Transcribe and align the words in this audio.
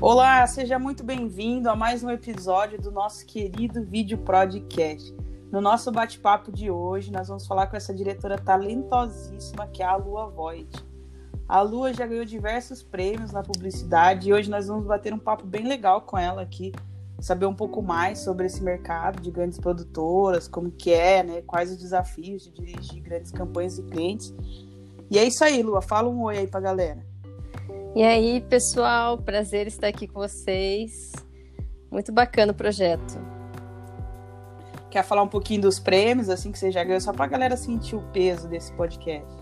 Olá, 0.00 0.46
seja 0.48 0.78
muito 0.78 1.04
bem-vindo 1.04 1.70
a 1.70 1.76
mais 1.76 2.02
um 2.02 2.10
episódio 2.10 2.80
do 2.80 2.90
nosso 2.90 3.24
querido 3.24 3.84
vídeo 3.84 4.18
podcast. 4.18 5.14
No 5.52 5.60
nosso 5.60 5.92
bate-papo 5.92 6.50
de 6.50 6.70
hoje, 6.70 7.12
nós 7.12 7.28
vamos 7.28 7.46
falar 7.46 7.68
com 7.68 7.76
essa 7.76 7.94
diretora 7.94 8.36
talentosíssima 8.36 9.68
que 9.68 9.82
é 9.82 9.86
a 9.86 9.94
Lua 9.94 10.28
Void. 10.28 10.87
A 11.48 11.62
Lua 11.62 11.94
já 11.94 12.06
ganhou 12.06 12.26
diversos 12.26 12.82
prêmios 12.82 13.32
na 13.32 13.42
publicidade 13.42 14.28
e 14.28 14.32
hoje 14.34 14.50
nós 14.50 14.66
vamos 14.66 14.86
bater 14.86 15.14
um 15.14 15.18
papo 15.18 15.46
bem 15.46 15.66
legal 15.66 16.02
com 16.02 16.18
ela 16.18 16.42
aqui, 16.42 16.72
saber 17.18 17.46
um 17.46 17.54
pouco 17.54 17.80
mais 17.80 18.18
sobre 18.18 18.44
esse 18.44 18.62
mercado 18.62 19.22
de 19.22 19.30
grandes 19.30 19.58
produtoras, 19.58 20.46
como 20.46 20.70
que 20.70 20.92
é, 20.92 21.22
né, 21.22 21.40
quais 21.40 21.70
os 21.70 21.78
desafios 21.78 22.42
de 22.42 22.50
dirigir 22.50 23.02
grandes 23.02 23.32
campanhas 23.32 23.78
e 23.78 23.82
clientes. 23.82 24.34
E 25.10 25.18
é 25.18 25.24
isso 25.24 25.42
aí, 25.42 25.62
Lua, 25.62 25.80
fala 25.80 26.10
um 26.10 26.24
oi 26.24 26.36
aí 26.36 26.46
pra 26.46 26.60
galera. 26.60 27.02
E 27.96 28.02
aí, 28.02 28.42
pessoal, 28.42 29.16
prazer 29.16 29.66
estar 29.66 29.88
aqui 29.88 30.06
com 30.06 30.20
vocês. 30.20 31.12
Muito 31.90 32.12
bacana 32.12 32.52
o 32.52 32.54
projeto. 32.54 33.18
Quer 34.90 35.02
falar 35.02 35.22
um 35.22 35.28
pouquinho 35.28 35.62
dos 35.62 35.78
prêmios, 35.78 36.28
assim, 36.28 36.52
que 36.52 36.58
você 36.58 36.70
já 36.70 36.84
ganhou, 36.84 37.00
só 37.00 37.10
pra 37.10 37.26
galera 37.26 37.56
sentir 37.56 37.96
o 37.96 38.02
peso 38.12 38.46
desse 38.48 38.70
podcast? 38.74 39.37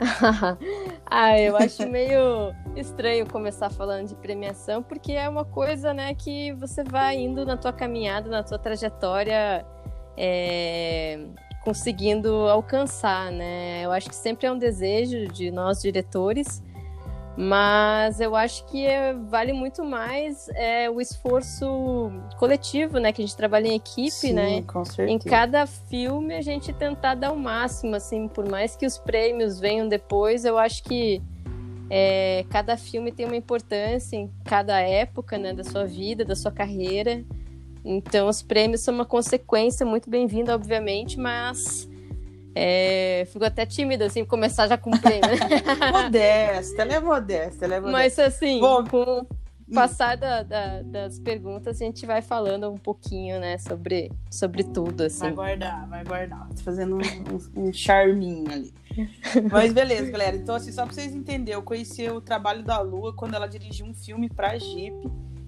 ah, 1.06 1.38
eu 1.38 1.56
acho 1.56 1.86
meio 1.86 2.54
estranho 2.74 3.26
começar 3.26 3.70
falando 3.70 4.08
de 4.08 4.14
premiação, 4.14 4.82
porque 4.82 5.12
é 5.12 5.28
uma 5.28 5.44
coisa, 5.44 5.92
né, 5.92 6.14
que 6.14 6.52
você 6.54 6.82
vai 6.82 7.18
indo 7.18 7.44
na 7.44 7.56
tua 7.56 7.72
caminhada, 7.72 8.30
na 8.30 8.42
tua 8.42 8.58
trajetória, 8.58 9.64
é, 10.16 11.20
conseguindo 11.62 12.34
alcançar, 12.48 13.30
né? 13.30 13.82
Eu 13.84 13.92
acho 13.92 14.08
que 14.08 14.16
sempre 14.16 14.46
é 14.46 14.52
um 14.52 14.58
desejo 14.58 15.28
de 15.28 15.50
nós 15.50 15.82
diretores 15.82 16.62
mas 17.42 18.20
eu 18.20 18.36
acho 18.36 18.66
que 18.66 18.84
é, 18.84 19.14
vale 19.14 19.54
muito 19.54 19.82
mais 19.82 20.50
é, 20.50 20.90
o 20.90 21.00
esforço 21.00 22.12
coletivo, 22.38 22.98
né? 22.98 23.14
Que 23.14 23.22
a 23.22 23.24
gente 23.24 23.34
trabalha 23.34 23.66
em 23.66 23.76
equipe, 23.76 24.10
Sim, 24.10 24.34
né? 24.34 24.62
Com 24.62 24.84
certeza. 24.84 25.10
Em 25.10 25.18
cada 25.18 25.66
filme 25.66 26.34
a 26.34 26.42
gente 26.42 26.70
tentar 26.70 27.14
dar 27.14 27.32
o 27.32 27.38
máximo, 27.38 27.96
assim, 27.96 28.28
por 28.28 28.46
mais 28.46 28.76
que 28.76 28.84
os 28.84 28.98
prêmios 28.98 29.58
venham 29.58 29.88
depois, 29.88 30.44
eu 30.44 30.58
acho 30.58 30.82
que 30.82 31.22
é, 31.88 32.44
cada 32.50 32.76
filme 32.76 33.10
tem 33.10 33.24
uma 33.24 33.36
importância 33.36 34.16
em 34.16 34.30
cada 34.44 34.78
época, 34.78 35.38
né? 35.38 35.54
Da 35.54 35.64
sua 35.64 35.86
vida, 35.86 36.26
da 36.26 36.36
sua 36.36 36.52
carreira. 36.52 37.24
Então 37.82 38.28
os 38.28 38.42
prêmios 38.42 38.82
são 38.82 38.92
uma 38.92 39.06
consequência 39.06 39.86
muito 39.86 40.10
bem-vinda, 40.10 40.54
obviamente, 40.54 41.18
mas 41.18 41.88
é, 42.54 43.26
fico 43.30 43.44
até 43.44 43.64
tímida, 43.64 44.06
assim, 44.06 44.24
começar 44.24 44.66
já 44.66 44.76
com 44.76 44.90
prêmio. 44.90 45.22
modesta, 45.92 46.82
ela 46.82 46.94
é 46.94 47.00
modesta, 47.00 47.64
ela 47.64 47.74
é 47.74 47.80
modesta. 47.80 47.98
Mas, 47.98 48.18
assim, 48.18 48.60
Bom, 48.60 48.84
com 48.84 49.20
o 49.20 49.26
passar 49.72 50.16
da, 50.16 50.42
da, 50.42 50.82
das 50.82 51.18
perguntas, 51.18 51.80
a 51.80 51.84
gente 51.84 52.04
vai 52.04 52.22
falando 52.22 52.70
um 52.70 52.76
pouquinho, 52.76 53.38
né, 53.38 53.56
sobre, 53.58 54.10
sobre 54.30 54.64
tudo, 54.64 55.04
assim. 55.04 55.20
Vai 55.20 55.32
guardar, 55.32 55.88
vai 55.88 56.04
guardar. 56.04 56.48
Tô 56.48 56.62
fazendo 56.62 56.96
um, 56.96 57.00
um, 57.00 57.68
um 57.68 57.72
charminho 57.72 58.50
ali. 58.50 58.74
Mas 59.50 59.72
beleza, 59.72 60.10
galera. 60.10 60.36
Então, 60.36 60.54
assim, 60.54 60.72
só 60.72 60.84
pra 60.84 60.92
vocês 60.92 61.14
entenderem, 61.14 61.54
eu 61.54 61.62
conheci 61.62 62.08
o 62.08 62.20
trabalho 62.20 62.64
da 62.64 62.80
Lua 62.80 63.14
quando 63.14 63.34
ela 63.34 63.46
dirigiu 63.46 63.86
um 63.86 63.94
filme 63.94 64.28
pra 64.28 64.58
Jeep. 64.58 64.94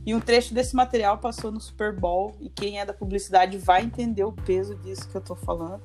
E 0.04 0.14
um 0.14 0.20
trecho 0.20 0.52
desse 0.52 0.74
material 0.74 1.18
passou 1.18 1.52
no 1.52 1.60
Super 1.60 1.92
Bowl. 1.92 2.34
E 2.40 2.48
quem 2.48 2.80
é 2.80 2.84
da 2.84 2.92
publicidade 2.92 3.56
vai 3.58 3.82
entender 3.82 4.24
o 4.24 4.32
peso 4.32 4.74
disso 4.76 5.08
que 5.08 5.16
eu 5.16 5.20
tô 5.20 5.34
falando. 5.34 5.82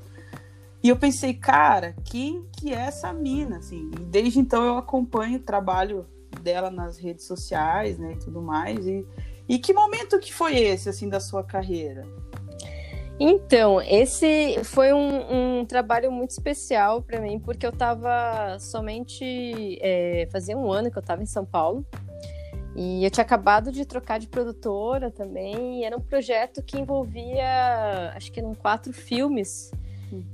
E 0.84 0.90
eu 0.90 0.96
pensei, 0.96 1.34
cara, 1.34 1.96
quem 2.06 2.46
que 2.52 2.74
é 2.74 2.78
essa 2.78 3.12
mina, 3.12 3.58
assim? 3.58 3.90
E 4.00 4.04
desde 4.06 4.40
então 4.40 4.64
eu 4.64 4.78
acompanho 4.78 5.38
o 5.38 5.44
trabalho 5.44 6.06
dela 6.42 6.70
nas 6.70 6.98
redes 6.98 7.26
sociais, 7.26 7.98
né, 7.98 8.14
e 8.14 8.20
tudo 8.20 8.42
mais. 8.42 8.86
E, 8.86 9.06
e 9.50 9.60
que 9.60 9.74
momento 9.74 10.20
que 10.20 10.34
foi 10.34 10.56
esse, 10.56 10.88
assim, 10.88 11.10
da 11.10 11.20
sua 11.20 11.44
carreira? 11.44 12.06
Então, 13.20 13.82
esse 13.82 14.64
foi 14.64 14.94
um, 14.94 15.62
um 15.62 15.66
trabalho 15.66 16.12
muito 16.12 16.32
especial 16.32 17.02
para 17.02 17.20
mim, 17.20 17.40
porque 17.40 17.66
eu 17.66 17.72
estava 17.72 18.60
somente. 18.60 19.80
É, 19.82 20.28
fazia 20.32 20.56
um 20.56 20.72
ano 20.72 20.92
que 20.92 20.98
eu 20.98 21.02
estava 21.02 21.24
em 21.24 21.26
São 21.26 21.44
Paulo. 21.44 21.84
E 22.76 23.04
eu 23.04 23.10
tinha 23.10 23.24
acabado 23.24 23.72
de 23.72 23.86
trocar 23.86 24.20
de 24.20 24.28
produtora 24.28 25.10
também. 25.10 25.84
Era 25.84 25.98
um 25.98 26.02
projeto 26.02 26.62
que 26.62 26.78
envolvia, 26.78 28.14
acho 28.16 28.32
que 28.32 28.40
eram 28.40 28.54
quatro 28.54 28.94
filmes. 28.94 29.72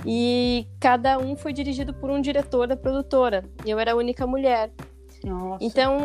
E 0.06 0.67
cada 0.79 1.17
um 1.17 1.35
foi 1.35 1.53
dirigido 1.53 1.94
por 1.94 2.09
um 2.09 2.22
diretor 2.22 2.67
da 2.67 2.75
produtora. 2.75 3.44
E 3.66 3.72
eu 3.72 3.79
era 3.79 3.94
a 3.94 3.95
única 3.95 4.25
mulher. 4.28 4.72
Nossa. 5.23 5.63
Então 5.63 6.00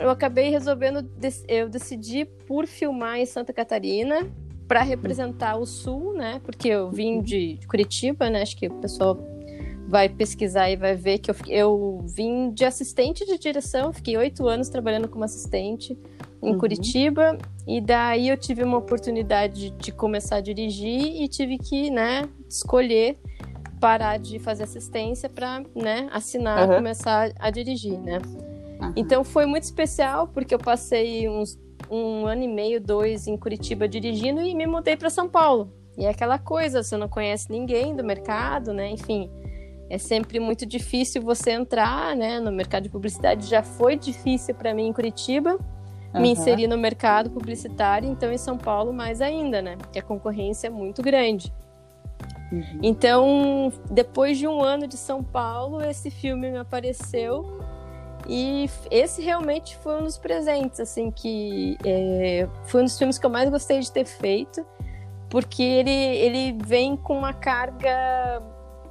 eu 0.00 0.08
acabei 0.08 0.50
resolvendo, 0.50 1.06
eu 1.48 1.68
decidi 1.68 2.24
por 2.24 2.66
filmar 2.66 3.18
em 3.18 3.26
Santa 3.26 3.52
Catarina 3.52 4.26
para 4.66 4.80
representar 4.82 5.56
o 5.56 5.66
Sul, 5.66 6.14
né? 6.14 6.40
Porque 6.42 6.68
eu 6.68 6.90
vim 6.90 7.20
de 7.20 7.58
Curitiba, 7.68 8.30
né? 8.30 8.42
Acho 8.42 8.56
que 8.56 8.66
o 8.66 8.74
pessoal 8.80 9.18
vai 9.86 10.08
pesquisar 10.08 10.70
e 10.70 10.76
vai 10.76 10.94
ver 10.94 11.18
que 11.18 11.30
eu, 11.30 11.36
eu 11.48 12.04
vim 12.06 12.50
de 12.50 12.64
assistente 12.64 13.24
de 13.24 13.38
direção, 13.38 13.92
fiquei 13.92 14.16
oito 14.16 14.48
anos 14.48 14.68
trabalhando 14.68 15.08
como 15.08 15.24
assistente 15.24 15.98
em 16.42 16.52
uhum. 16.52 16.58
Curitiba 16.58 17.38
e 17.66 17.80
daí 17.80 18.28
eu 18.28 18.36
tive 18.36 18.62
uma 18.62 18.78
oportunidade 18.78 19.70
de, 19.70 19.76
de 19.76 19.92
começar 19.92 20.36
a 20.36 20.40
dirigir 20.40 21.22
e 21.22 21.28
tive 21.28 21.58
que, 21.58 21.90
né, 21.90 22.28
escolher 22.48 23.18
parar 23.80 24.18
de 24.18 24.38
fazer 24.38 24.64
assistência 24.64 25.28
para, 25.28 25.62
né, 25.74 26.08
assinar 26.10 26.68
uhum. 26.68 26.76
começar 26.76 27.32
a 27.38 27.50
dirigir, 27.50 27.98
né? 27.98 28.18
Uhum. 28.80 28.92
Então 28.96 29.22
foi 29.22 29.46
muito 29.46 29.64
especial 29.64 30.28
porque 30.28 30.54
eu 30.54 30.58
passei 30.58 31.28
uns 31.28 31.58
um 31.90 32.26
ano 32.26 32.42
e 32.42 32.48
meio, 32.48 32.80
dois 32.80 33.26
em 33.26 33.36
Curitiba 33.36 33.86
dirigindo 33.86 34.40
e 34.40 34.54
me 34.54 34.66
mudei 34.66 34.96
para 34.96 35.10
São 35.10 35.28
Paulo. 35.28 35.70
E 35.96 36.06
é 36.06 36.08
aquela 36.08 36.38
coisa, 36.38 36.82
você 36.82 36.96
não 36.96 37.08
conhece 37.08 37.50
ninguém 37.50 37.94
do 37.94 38.02
mercado, 38.02 38.72
né? 38.72 38.90
Enfim, 38.90 39.30
é 39.90 39.98
sempre 39.98 40.40
muito 40.40 40.64
difícil 40.64 41.22
você 41.22 41.50
entrar, 41.52 42.16
né? 42.16 42.40
No 42.40 42.50
mercado 42.50 42.84
de 42.84 42.88
publicidade 42.88 43.46
já 43.46 43.62
foi 43.62 43.96
difícil 43.96 44.54
para 44.54 44.72
mim 44.72 44.88
em 44.88 44.92
Curitiba 44.92 45.58
uhum. 46.14 46.20
me 46.20 46.30
inserir 46.30 46.66
no 46.66 46.78
mercado 46.78 47.30
publicitário, 47.30 48.08
então 48.08 48.32
em 48.32 48.38
São 48.38 48.56
Paulo 48.56 48.92
mais 48.92 49.20
ainda, 49.20 49.60
né? 49.60 49.76
Que 49.92 49.98
a 49.98 50.02
concorrência 50.02 50.68
é 50.68 50.70
muito 50.70 51.02
grande. 51.02 51.52
Uhum. 52.52 52.78
Então, 52.82 53.72
depois 53.90 54.38
de 54.38 54.46
um 54.46 54.62
ano 54.62 54.86
de 54.86 54.96
São 54.96 55.22
Paulo, 55.22 55.82
esse 55.82 56.10
filme 56.10 56.50
me 56.50 56.58
apareceu 56.58 57.58
e 58.28 58.70
esse 58.90 59.20
realmente 59.20 59.76
foi 59.78 60.00
um 60.00 60.04
dos 60.04 60.16
presentes, 60.16 60.80
assim, 60.80 61.10
que 61.10 61.76
é, 61.84 62.48
foi 62.66 62.82
um 62.82 62.84
dos 62.84 62.96
filmes 62.96 63.18
que 63.18 63.26
eu 63.26 63.30
mais 63.30 63.50
gostei 63.50 63.80
de 63.80 63.90
ter 63.90 64.06
feito, 64.06 64.64
porque 65.28 65.62
ele, 65.62 65.90
ele 65.90 66.56
vem 66.64 66.96
com 66.96 67.18
uma 67.18 67.32
carga 67.32 68.40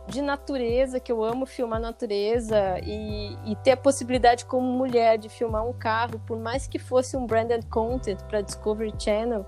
de 0.07 0.21
natureza, 0.21 0.99
que 0.99 1.11
eu 1.11 1.23
amo 1.23 1.45
filmar 1.45 1.79
natureza 1.79 2.79
e, 2.83 3.37
e, 3.45 3.55
ter 3.63 3.71
a 3.71 3.77
possibilidade 3.77 4.45
como 4.45 4.67
mulher 4.67 5.17
de 5.17 5.29
filmar 5.29 5.65
um 5.65 5.73
carro, 5.73 6.19
por 6.27 6.37
mais 6.37 6.67
que 6.67 6.77
fosse 6.77 7.15
um 7.15 7.25
branded 7.25 7.65
content 7.67 8.21
para 8.23 8.41
Discovery 8.41 8.93
Channel, 8.99 9.45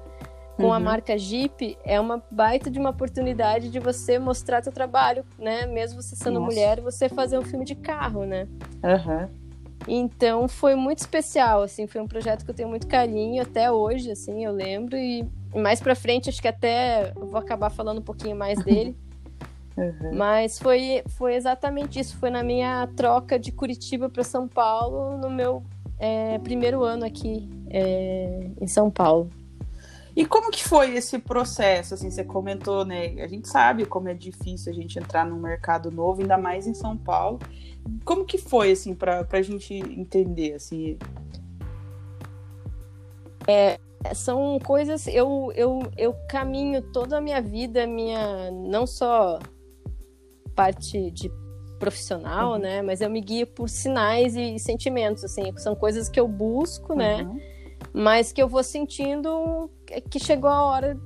com 0.56 0.68
uhum. 0.68 0.74
a 0.74 0.80
marca 0.80 1.18
Jeep, 1.18 1.78
é 1.84 2.00
uma 2.00 2.24
baita 2.32 2.72
de 2.72 2.80
uma 2.80 2.92
oportunidade 2.92 3.70
de 3.70 3.80
você 3.80 4.18
mostrar 4.18 4.64
seu 4.64 4.72
trabalho, 4.72 5.26
né? 5.38 5.66
Mesmo 5.66 6.02
você 6.02 6.16
sendo 6.16 6.40
Nossa. 6.40 6.46
mulher, 6.46 6.80
você 6.80 7.10
fazer 7.10 7.38
um 7.38 7.44
filme 7.44 7.66
de 7.66 7.76
carro, 7.76 8.26
né? 8.26 8.48
Uhum. 8.82 9.28
Então 9.88 10.48
foi 10.48 10.74
muito 10.76 11.00
especial, 11.00 11.62
assim, 11.62 11.86
foi 11.86 12.02
um 12.02 12.08
projeto 12.08 12.46
que 12.46 12.52
eu 12.52 12.56
tenho 12.56 12.70
muito 12.70 12.88
carinho 12.88 13.44
até 13.44 13.70
hoje, 13.70 14.12
assim, 14.12 14.46
eu 14.46 14.52
lembro 14.52 14.96
e 14.98 15.28
mais 15.54 15.80
para 15.80 15.96
frente 15.96 16.30
acho 16.30 16.42
que 16.42 16.48
até 16.48 17.12
vou 17.14 17.38
acabar 17.38 17.70
falando 17.70 18.00
um 18.00 18.04
pouquinho 18.04 18.36
mais 18.36 18.58
dele. 18.64 18.98
Uhum. 19.78 20.16
Mas 20.16 20.58
foi, 20.58 21.04
foi 21.10 21.36
exatamente 21.36 22.00
isso. 22.00 22.18
Foi 22.18 22.30
na 22.30 22.44
minha 22.44 22.88
troca 22.96 23.38
de 23.38 23.52
Curitiba 23.52 24.10
para 24.10 24.24
São 24.24 24.48
Paulo, 24.48 25.18
no 25.18 25.30
meu 25.30 25.64
é, 26.00 26.40
primeiro 26.40 26.84
ano 26.84 27.06
aqui 27.06 27.50
é, 27.70 28.50
em 28.60 28.68
São 28.68 28.90
Paulo. 28.90 29.30
E 30.16 30.26
como 30.26 30.50
que 30.50 30.64
foi 30.64 30.96
esse 30.96 31.20
processo? 31.20 31.94
Assim, 31.94 32.10
você 32.10 32.24
comentou, 32.24 32.86
né? 32.86 33.22
A 33.22 33.28
gente 33.28 33.50
sabe 33.50 33.86
como 33.86 34.08
é 34.08 34.14
difícil 34.14 34.72
a 34.72 34.76
gente 34.76 34.98
entrar 34.98 35.26
num 35.26 35.38
mercado 35.38 35.92
novo, 35.92 36.22
ainda 36.22 36.38
mais 36.38 36.66
em 36.66 36.74
São 36.74 36.96
Paulo. 36.96 37.40
Como 38.06 38.24
que 38.24 38.38
foi, 38.38 38.72
assim, 38.72 38.96
para 38.96 39.28
a 39.30 39.42
gente 39.42 39.74
entender, 39.74 40.54
assim? 40.54 40.98
É, 43.46 43.78
são 44.14 44.58
coisas 44.60 45.06
eu, 45.08 45.52
eu, 45.56 45.92
eu 45.98 46.16
caminho 46.30 46.82
toda 46.82 47.18
a 47.18 47.22
minha 47.22 47.42
vida 47.42 47.86
minha 47.86 48.50
não 48.50 48.88
só 48.88 49.40
parte 50.56 51.12
de 51.12 51.32
profissional, 51.78 52.54
uhum. 52.54 52.60
né? 52.60 52.82
Mas 52.82 53.02
eu 53.02 53.10
me 53.10 53.22
guio 53.22 53.48
por 53.48 53.70
sinais 53.70 54.36
e 54.36 54.58
sentimentos, 54.58 55.24
assim, 55.24 55.56
são 55.58 55.76
coisas 55.76 56.08
que 56.10 56.20
eu 56.20 56.28
busco, 56.28 56.96
né? 56.96 57.24
uhum. 57.24 57.34
né? 57.34 57.56
mas 57.94 58.34
que 58.34 58.42
eu 58.42 58.48
vou 58.48 58.62
sentindo 58.62 59.70
que 60.10 60.20
chegou 60.20 60.50
a 60.50 60.64
hora 60.64 61.00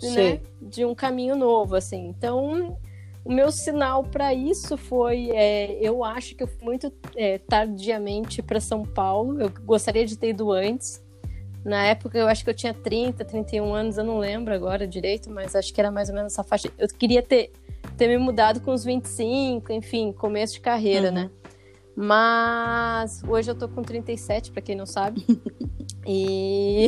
né, 0.00 0.40
de 0.62 0.84
um 0.84 0.94
caminho 0.94 1.34
novo, 1.34 1.74
assim. 1.74 2.06
Então, 2.06 2.78
o 3.24 3.32
meu 3.32 3.50
sinal 3.50 4.04
para 4.04 4.32
isso 4.32 4.76
foi, 4.76 5.30
é, 5.30 5.78
eu 5.80 6.04
acho 6.04 6.36
que 6.36 6.42
eu 6.42 6.46
fui 6.46 6.64
muito 6.64 6.92
é, 7.16 7.38
tardiamente 7.38 8.40
para 8.40 8.60
São 8.60 8.84
Paulo. 8.84 9.40
Eu 9.40 9.50
gostaria 9.64 10.06
de 10.06 10.16
ter 10.16 10.30
ido 10.30 10.52
antes. 10.52 11.04
Na 11.64 11.84
época, 11.86 12.16
eu 12.16 12.28
acho 12.28 12.44
que 12.44 12.50
eu 12.50 12.54
tinha 12.54 12.72
30, 12.72 13.24
31 13.24 13.74
anos, 13.74 13.98
eu 13.98 14.04
não 14.04 14.18
lembro 14.18 14.54
agora 14.54 14.86
direito, 14.86 15.28
mas 15.28 15.56
acho 15.56 15.74
que 15.74 15.80
era 15.80 15.90
mais 15.90 16.08
ou 16.08 16.14
menos 16.14 16.32
essa 16.32 16.44
faixa. 16.44 16.70
Eu 16.78 16.86
queria 16.86 17.20
ter, 17.20 17.52
ter 17.98 18.06
me 18.06 18.16
mudado 18.16 18.60
com 18.60 18.72
uns 18.72 18.84
25, 18.84 19.72
enfim, 19.72 20.12
começo 20.12 20.54
de 20.54 20.60
carreira, 20.60 21.08
uhum. 21.08 21.14
né? 21.14 21.30
Mas 21.96 23.22
hoje 23.24 23.50
eu 23.50 23.56
tô 23.56 23.68
com 23.68 23.82
37, 23.82 24.52
para 24.52 24.62
quem 24.62 24.76
não 24.76 24.86
sabe. 24.86 25.26
e, 26.06 26.86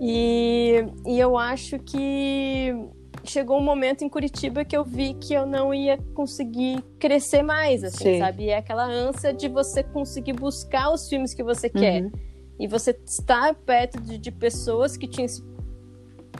e, 0.00 0.84
e 1.06 1.20
eu 1.20 1.36
acho 1.36 1.78
que 1.80 2.74
chegou 3.22 3.58
um 3.58 3.62
momento 3.62 4.02
em 4.02 4.08
Curitiba 4.08 4.64
que 4.64 4.74
eu 4.74 4.82
vi 4.82 5.12
que 5.12 5.34
eu 5.34 5.44
não 5.44 5.74
ia 5.74 5.98
conseguir 6.14 6.82
crescer 6.98 7.42
mais, 7.42 7.84
assim, 7.84 8.14
Sim. 8.14 8.18
sabe? 8.18 8.44
E 8.44 8.48
é 8.48 8.56
aquela 8.56 8.86
ânsia 8.86 9.34
de 9.34 9.46
você 9.46 9.82
conseguir 9.82 10.32
buscar 10.32 10.90
os 10.90 11.06
filmes 11.06 11.34
que 11.34 11.42
você 11.42 11.68
quer. 11.68 12.04
Uhum. 12.04 12.12
E 12.58 12.66
você 12.66 12.98
estar 13.04 13.54
perto 13.54 14.00
de, 14.00 14.16
de 14.16 14.32
pessoas 14.32 14.96
que 14.96 15.06
tinham 15.06 15.28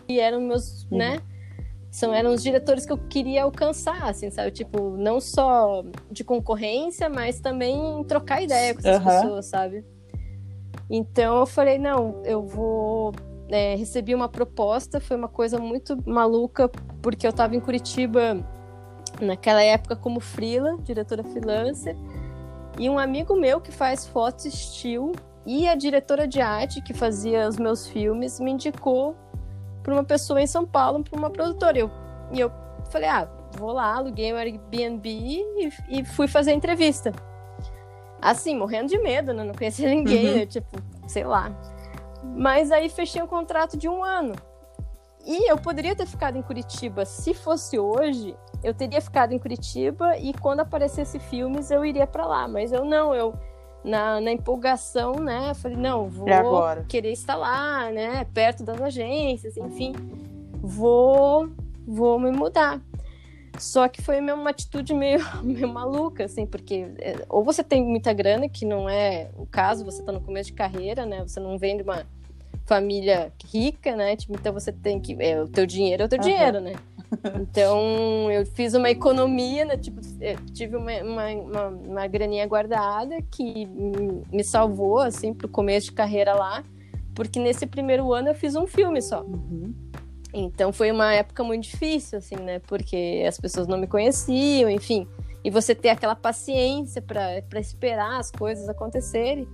e 0.08 0.18
eram 0.18 0.40
meus, 0.40 0.84
uhum. 0.84 0.98
né? 0.98 1.20
São, 1.90 2.12
eram 2.12 2.34
os 2.34 2.42
diretores 2.42 2.84
que 2.84 2.92
eu 2.92 2.98
queria 2.98 3.44
alcançar, 3.44 4.08
assim, 4.08 4.30
sabe? 4.30 4.50
Tipo, 4.50 4.90
não 4.96 5.20
só 5.20 5.82
de 6.10 6.22
concorrência, 6.22 7.08
mas 7.08 7.40
também 7.40 8.04
trocar 8.04 8.42
ideia 8.42 8.74
com 8.74 8.80
essas 8.80 8.98
uhum. 8.98 9.04
pessoas, 9.04 9.46
sabe? 9.46 9.84
Então 10.90 11.40
eu 11.40 11.46
falei, 11.46 11.78
não, 11.78 12.22
eu 12.24 12.42
vou. 12.42 13.12
É, 13.50 13.74
recebi 13.76 14.14
uma 14.14 14.28
proposta, 14.28 15.00
foi 15.00 15.16
uma 15.16 15.28
coisa 15.28 15.58
muito 15.58 15.96
maluca, 16.06 16.70
porque 17.00 17.26
eu 17.26 17.30
estava 17.30 17.56
em 17.56 17.60
Curitiba 17.60 18.46
naquela 19.20 19.62
época 19.62 19.96
como 19.96 20.20
freela, 20.20 20.76
diretora 20.82 21.24
freelancer, 21.24 21.96
e 22.78 22.90
um 22.90 22.98
amigo 22.98 23.34
meu 23.34 23.58
que 23.60 23.72
faz 23.72 24.06
foto 24.06 24.46
estilo 24.46 25.12
e 25.46 25.66
a 25.66 25.74
diretora 25.74 26.28
de 26.28 26.42
arte 26.42 26.82
que 26.82 26.92
fazia 26.92 27.48
os 27.48 27.56
meus 27.56 27.86
filmes 27.86 28.38
me 28.38 28.50
indicou 28.50 29.16
para 29.82 29.92
uma 29.92 30.04
pessoa 30.04 30.40
em 30.40 30.46
São 30.46 30.66
Paulo, 30.66 31.02
para 31.02 31.18
uma 31.18 31.30
produtora. 31.30 31.78
Eu, 31.78 31.90
e 32.32 32.40
eu 32.40 32.50
falei, 32.90 33.08
ah, 33.08 33.28
vou 33.56 33.72
lá, 33.72 33.94
aluguei 33.94 34.32
um 34.32 34.36
Airbnb 34.36 35.08
e, 35.08 35.72
e 35.88 36.04
fui 36.04 36.28
fazer 36.28 36.50
a 36.50 36.54
entrevista. 36.54 37.12
Assim, 38.20 38.56
morrendo 38.56 38.88
de 38.88 38.98
medo, 38.98 39.32
né? 39.32 39.44
Não 39.44 39.54
conhecia 39.54 39.88
ninguém, 39.90 40.28
uhum. 40.28 40.34
né? 40.36 40.46
tipo, 40.46 40.76
sei 41.06 41.24
lá. 41.24 41.52
Mas 42.22 42.70
aí 42.70 42.88
fechei 42.88 43.22
um 43.22 43.26
contrato 43.26 43.76
de 43.76 43.88
um 43.88 44.02
ano. 44.02 44.34
E 45.24 45.50
eu 45.50 45.58
poderia 45.58 45.94
ter 45.94 46.06
ficado 46.06 46.36
em 46.36 46.42
Curitiba. 46.42 47.04
Se 47.04 47.34
fosse 47.34 47.78
hoje, 47.78 48.34
eu 48.62 48.72
teria 48.72 49.00
ficado 49.00 49.32
em 49.32 49.38
Curitiba 49.38 50.16
e 50.16 50.32
quando 50.32 50.60
aparecesse 50.60 51.18
filmes 51.18 51.70
eu 51.70 51.84
iria 51.84 52.06
para 52.06 52.26
lá. 52.26 52.48
Mas 52.48 52.72
eu 52.72 52.84
não, 52.84 53.14
eu 53.14 53.34
na, 53.84 54.20
na 54.20 54.32
empolgação, 54.32 55.14
né? 55.14 55.54
Falei, 55.54 55.76
não, 55.76 56.08
vou 56.08 56.26
querer 56.88 57.12
estar 57.12 57.36
lá, 57.36 57.90
né? 57.90 58.24
Perto 58.32 58.62
das 58.62 58.80
agências, 58.80 59.56
enfim, 59.56 59.94
vou, 60.60 61.48
vou 61.86 62.18
me 62.18 62.30
mudar. 62.30 62.80
Só 63.58 63.88
que 63.88 64.00
foi 64.00 64.20
uma 64.20 64.50
atitude 64.50 64.94
meio, 64.94 65.20
meio 65.42 65.68
maluca, 65.68 66.24
assim, 66.24 66.46
porque 66.46 66.86
é, 66.98 67.24
ou 67.28 67.42
você 67.42 67.64
tem 67.64 67.82
muita 67.84 68.12
grana, 68.12 68.48
que 68.48 68.64
não 68.64 68.88
é 68.88 69.30
o 69.36 69.46
caso, 69.46 69.84
você 69.84 70.00
está 70.00 70.12
no 70.12 70.20
começo 70.20 70.50
de 70.50 70.56
carreira, 70.56 71.04
né? 71.04 71.22
Você 71.22 71.40
não 71.40 71.58
vem 71.58 71.76
de 71.76 71.82
uma 71.82 72.06
família 72.66 73.32
rica, 73.46 73.96
né? 73.96 74.14
Tipo, 74.14 74.34
então 74.34 74.52
você 74.52 74.70
tem 74.70 75.00
que. 75.00 75.16
É, 75.18 75.42
o 75.42 75.48
teu 75.48 75.66
dinheiro 75.66 76.02
é 76.02 76.06
o 76.06 76.08
teu 76.08 76.18
uhum. 76.18 76.24
dinheiro, 76.24 76.60
né? 76.60 76.74
Então, 77.40 78.30
eu 78.30 78.44
fiz 78.46 78.74
uma 78.74 78.90
economia, 78.90 79.64
né? 79.64 79.76
Tipo, 79.76 80.00
tive 80.52 80.76
uma, 80.76 80.92
uma, 81.02 81.26
uma, 81.28 81.66
uma 81.68 82.06
graninha 82.06 82.46
guardada 82.46 83.16
que 83.30 83.66
me 84.30 84.44
salvou, 84.44 84.98
assim, 84.98 85.32
pro 85.32 85.48
começo 85.48 85.86
de 85.86 85.92
carreira 85.92 86.34
lá. 86.34 86.64
Porque 87.14 87.40
nesse 87.40 87.66
primeiro 87.66 88.12
ano 88.12 88.28
eu 88.28 88.34
fiz 88.34 88.54
um 88.54 88.66
filme 88.66 89.00
só. 89.02 89.22
Uhum. 89.22 89.74
Então, 90.32 90.72
foi 90.72 90.90
uma 90.90 91.12
época 91.12 91.42
muito 91.42 91.64
difícil, 91.64 92.18
assim, 92.18 92.36
né? 92.36 92.60
Porque 92.60 93.24
as 93.26 93.38
pessoas 93.38 93.66
não 93.66 93.78
me 93.78 93.86
conheciam, 93.86 94.70
enfim. 94.70 95.06
E 95.42 95.50
você 95.50 95.74
ter 95.74 95.88
aquela 95.88 96.14
paciência 96.14 97.00
para 97.00 97.58
esperar 97.58 98.18
as 98.18 98.30
coisas 98.30 98.68
acontecerem. 98.68 99.48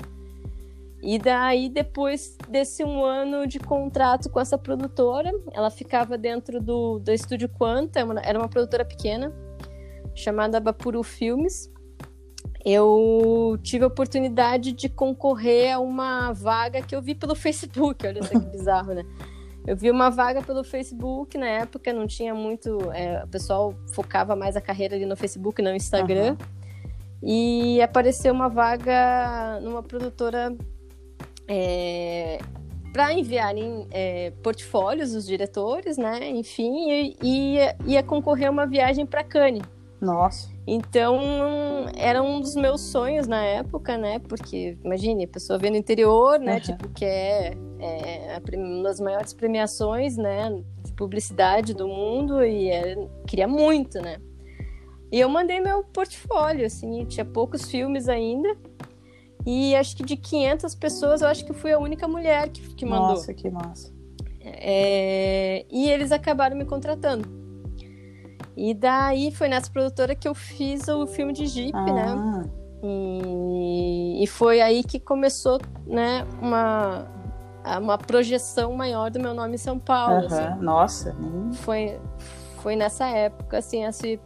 E 1.07 1.19
daí, 1.19 1.69
depois 1.69 2.35
desse 2.49 2.83
um 2.83 3.05
ano 3.05 3.47
de 3.47 3.59
contrato 3.59 4.31
com 4.31 4.41
essa 4.41 4.57
produtora, 4.57 5.31
ela 5.53 5.71
ficava 5.71 6.17
dentro 6.17 6.63
do, 6.63 6.99
do 6.99 7.13
Estúdio 7.13 7.47
Quanta, 7.47 8.01
é 8.01 8.05
era 8.23 8.39
uma 8.39 8.49
produtora 8.49 8.87
pequena, 8.87 9.31
chamada 10.15 10.59
Bapuru 10.59 11.03
Filmes. 11.03 11.71
Eu 12.65 13.59
tive 13.63 13.85
a 13.85 13.89
oportunidade 13.89 14.73
de 14.73 14.89
concorrer 14.89 15.75
a 15.75 15.79
uma 15.79 16.33
vaga 16.33 16.81
que 16.81 16.97
eu 16.97 17.03
vi 17.03 17.15
pelo 17.15 17.35
Facebook, 17.35 18.07
olha 18.07 18.23
só 18.23 18.31
que 18.31 18.47
bizarro, 18.57 18.95
né? 18.95 19.05
Eu 19.67 19.77
vi 19.77 19.91
uma 19.91 20.09
vaga 20.09 20.41
pelo 20.41 20.65
Facebook, 20.65 21.37
na 21.37 21.49
época 21.49 21.93
não 21.93 22.07
tinha 22.07 22.35
muito. 22.35 22.91
É, 22.93 23.23
o 23.23 23.29
pessoal 23.29 23.75
focava 23.93 24.35
mais 24.35 24.57
a 24.57 24.61
carreira 24.61 24.97
ali 24.97 25.05
no 25.05 25.17
Facebook, 25.17 25.61
não 25.61 25.73
no 25.73 25.77
Instagram. 25.77 26.31
Uhum. 26.31 26.37
E 27.23 27.83
apareceu 27.83 28.33
uma 28.33 28.49
vaga 28.49 29.61
numa 29.61 29.83
produtora 29.83 30.55
é, 31.49 32.39
para 32.93 33.13
enviarem 33.13 33.87
é, 33.91 34.33
portfólios 34.43 35.13
dos 35.13 35.27
diretores, 35.27 35.97
né? 35.97 36.29
Enfim, 36.31 36.91
e, 36.91 37.17
e 37.23 37.59
ia 37.87 38.03
concorrer 38.03 38.49
a 38.49 38.51
uma 38.51 38.67
viagem 38.67 39.05
para 39.05 39.25
Cannes. 39.25 39.63
Nossa. 40.01 40.53
Então, 40.67 41.19
era 41.97 42.23
um 42.23 42.41
dos 42.41 42.55
meus 42.55 42.81
sonhos 42.81 43.27
na 43.27 43.43
época, 43.43 43.97
né? 43.99 44.19
Porque, 44.19 44.79
imagine, 44.85 45.25
a 45.25 45.29
pessoa 45.29 45.59
vendo 45.59 45.77
interior, 45.77 46.39
né? 46.39 46.55
Uhum. 46.55 46.61
Tipo, 46.61 46.89
que 46.91 47.05
é, 47.05 47.55
é, 47.81 48.41
uma 48.57 48.83
das 48.85 49.01
maiores 49.01 49.33
premiações, 49.33 50.17
né? 50.17 50.51
De 50.85 50.93
publicidade 50.93 51.75
do 51.75 51.89
mundo 51.89 52.45
e 52.45 52.71
é, 52.71 52.97
queria 53.27 53.49
muito, 53.49 54.01
né? 54.01 54.19
E 55.11 55.21
eu 55.21 55.29
mandei 55.29 55.61
meu 55.61 55.85
portfólio, 55.85 56.67
assim, 56.67 57.05
tinha 57.05 57.25
poucos 57.25 57.71
filmes 57.71 58.09
ainda. 58.09 58.57
E 59.47 59.77
acho 59.77 59.97
que 59.97 60.05
de 60.05 60.17
500 60.17 60.75
pessoas, 60.75 61.21
eu 61.23 61.29
acho 61.29 61.45
que 61.45 61.53
fui 61.53 61.73
a 61.73 61.79
única 61.79 62.09
mulher 62.09 62.49
que, 62.49 62.63
que 62.75 62.87
mandou. 62.87 63.09
Nossa, 63.09 63.35
que 63.35 63.51
massa. 63.51 63.93
É, 64.41 65.65
e 65.71 65.91
eles 65.91 66.13
acabaram 66.13 66.57
me 66.57 66.65
contratando. 66.65 67.29
E 68.57 68.73
daí 68.73 69.33
foi 69.33 69.49
nessa 69.49 69.71
produtora 69.71 70.15
que 70.15 70.29
eu 70.29 70.35
fiz 70.35 70.87
o 70.89 71.07
filme 71.07 71.33
de 71.33 71.47
Jeep, 71.47 71.73
né? 71.73 72.05
ah. 72.07 72.15
né? 72.15 72.51
E, 72.87 74.23
e 74.23 74.27
foi 74.27 74.61
aí 74.61 74.85
que 74.85 75.01
começou, 75.01 75.59
né, 75.87 76.27
uma, 76.41 77.07
uma 77.81 77.97
projeção 77.97 78.75
maior 78.75 79.11
do 79.11 79.19
meu 79.19 79.33
nome 79.33 79.55
em 79.55 79.59
São 79.59 79.79
Paulo. 79.79 80.21
Uhum. 80.21 80.27
Assim. 80.27 80.63
Nossa. 80.63 81.17
Foi, 81.55 81.99
foi 82.59 82.77
nessa 82.77 83.07
época, 83.07 83.59
assim, 83.59 83.85
esse, 83.85 84.21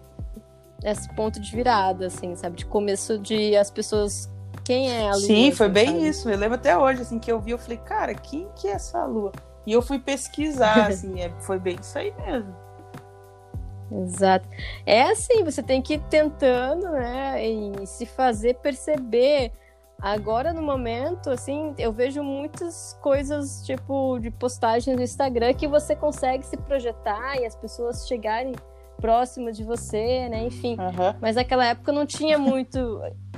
esse 0.83 1.09
ponto 1.15 1.41
de 1.41 1.55
virada, 1.55 2.07
assim, 2.07 2.35
sabe? 2.35 2.57
De 2.57 2.67
começo 2.67 3.17
de 3.19 3.57
as 3.57 3.71
pessoas 3.71 4.29
quem 4.69 4.91
é 4.91 5.09
a 5.09 5.13
lua. 5.13 5.21
Sim, 5.21 5.51
foi 5.51 5.69
bem 5.71 5.87
sabe? 5.87 6.09
isso. 6.09 6.29
Eu 6.29 6.37
lembro 6.37 6.57
até 6.57 6.77
hoje, 6.77 7.01
assim, 7.01 7.19
que 7.19 7.33
eu 7.33 7.41
vi, 7.41 7.53
eu 7.53 7.59
falei, 7.59 7.79
cara, 7.79 8.15
quem 8.15 8.51
que 8.55 8.69
é 8.69 8.73
essa 8.73 9.03
lua? 9.07 9.33
E 9.67 9.73
eu 9.73 9.81
fui 9.81 9.99
pesquisar, 9.99 10.89
assim, 10.93 11.19
é, 11.23 11.31
foi 11.41 11.59
bem 11.59 11.79
isso 11.81 11.99
aí 11.99 12.13
mesmo. 12.19 12.55
Exato. 13.91 14.47
É 14.85 15.05
assim, 15.05 15.43
você 15.43 15.63
tem 15.63 15.81
que 15.81 15.95
ir 15.95 16.03
tentando, 16.11 16.87
né, 16.91 17.43
e 17.49 17.87
se 17.87 18.05
fazer 18.05 18.57
perceber. 18.57 19.53
Agora, 20.01 20.53
no 20.53 20.61
momento, 20.61 21.31
assim, 21.31 21.75
eu 21.79 21.91
vejo 21.91 22.23
muitas 22.23 22.93
coisas, 23.01 23.65
tipo, 23.65 24.19
de 24.19 24.31
postagens 24.31 24.95
no 24.95 25.03
Instagram 25.03 25.55
que 25.55 25.67
você 25.67 25.97
consegue 25.97 26.45
se 26.45 26.59
projetar 26.59 27.37
e 27.37 27.47
as 27.47 27.57
pessoas 27.57 28.07
chegarem 28.07 28.53
próximo 29.01 29.51
de 29.51 29.65
você, 29.65 30.29
né? 30.29 30.45
Enfim. 30.45 30.77
Uhum. 30.79 31.15
Mas 31.21 31.37
naquela 31.37 31.65
época 31.67 31.91
não 31.91 32.05
tinha 32.05 32.39
muito. 32.39 32.79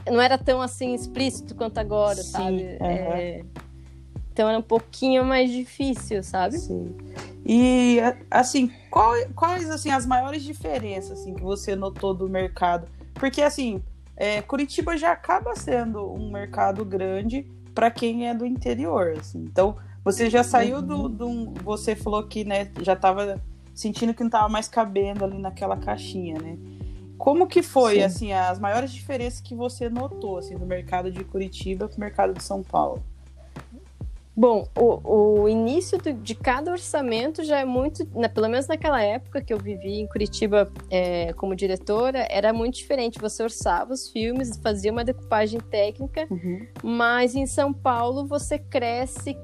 Não 0.07 0.21
era 0.21 0.39
tão 0.39 0.61
assim 0.61 0.95
explícito 0.95 1.55
quanto 1.55 1.79
agora, 1.79 2.17
Sim, 2.17 2.31
sabe? 2.31 2.63
Uhum. 2.81 2.87
É... 2.87 3.45
Então 4.33 4.49
era 4.49 4.59
um 4.59 4.63
pouquinho 4.63 5.25
mais 5.25 5.51
difícil, 5.51 6.23
sabe? 6.23 6.59
Sim. 6.59 6.97
E 7.45 7.99
assim, 8.31 8.71
qual, 8.91 9.13
quais 9.35 9.69
assim 9.71 9.91
as 9.91 10.07
maiores 10.07 10.43
diferenças 10.43 11.21
assim 11.21 11.35
que 11.35 11.43
você 11.43 11.75
notou 11.75 12.15
do 12.15 12.29
mercado? 12.29 12.87
Porque 13.15 13.43
assim, 13.43 13.83
é, 14.17 14.41
Curitiba 14.43 14.97
já 14.97 15.13
acaba 15.13 15.55
sendo 15.57 16.13
um 16.13 16.31
mercado 16.31 16.85
grande 16.85 17.47
para 17.75 17.91
quem 17.91 18.29
é 18.29 18.35
do 18.35 18.45
interior, 18.45 19.15
assim. 19.19 19.39
Então, 19.39 19.77
você 20.05 20.29
já 20.29 20.43
saiu 20.43 20.77
uhum. 20.77 20.87
do, 20.87 21.09
do, 21.09 21.55
você 21.63 21.97
falou 21.97 22.23
que, 22.25 22.45
né, 22.45 22.71
já 22.83 22.93
estava 22.93 23.41
sentindo 23.75 24.13
que 24.13 24.21
não 24.21 24.29
estava 24.29 24.49
mais 24.49 24.69
cabendo 24.69 25.25
ali 25.25 25.39
naquela 25.39 25.77
caixinha, 25.77 26.39
né? 26.39 26.59
Como 27.21 27.47
que 27.47 27.63
foi, 27.63 27.97
Sim. 27.97 28.03
assim, 28.03 28.33
as 28.33 28.59
maiores 28.59 28.91
diferenças 28.91 29.43
que 29.43 29.55
você 29.55 29.91
notou, 29.91 30.39
assim, 30.39 30.57
do 30.57 30.65
mercado 30.65 31.13
de 31.13 31.23
Curitiba 31.23 31.87
para 31.87 31.97
o 31.99 32.01
mercado 32.01 32.33
de 32.33 32.43
São 32.43 32.63
Paulo? 32.63 33.03
Bom, 34.35 34.67
o, 34.75 35.43
o 35.43 35.49
início 35.49 35.99
do, 35.99 36.15
de 36.15 36.35
cada 36.35 36.73
orçamento 36.73 37.45
já 37.45 37.59
é 37.59 37.65
muito, 37.67 38.09
na, 38.19 38.27
pelo 38.27 38.49
menos 38.49 38.67
naquela 38.67 39.03
época 39.03 39.43
que 39.43 39.53
eu 39.53 39.59
vivi 39.59 40.01
em 40.01 40.07
Curitiba 40.07 40.73
é, 40.89 41.35
como 41.35 41.55
diretora, 41.55 42.27
era 42.31 42.55
muito 42.55 42.77
diferente. 42.77 43.19
Você 43.21 43.43
orçava 43.43 43.93
os 43.93 44.09
filmes, 44.09 44.57
fazia 44.57 44.91
uma 44.91 45.05
decupagem 45.05 45.61
técnica, 45.61 46.27
uhum. 46.31 46.67
mas 46.83 47.35
em 47.35 47.45
São 47.45 47.71
Paulo 47.71 48.27
você 48.27 48.59
cresce 48.59 49.37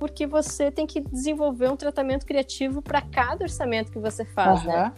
porque 0.00 0.26
você 0.26 0.72
tem 0.72 0.88
que 0.88 1.00
desenvolver 1.00 1.70
um 1.70 1.76
tratamento 1.76 2.26
criativo 2.26 2.82
para 2.82 3.00
cada 3.00 3.44
orçamento 3.44 3.92
que 3.92 3.98
você 4.00 4.24
faz, 4.24 4.62
uhum. 4.62 4.72
né? 4.72 4.92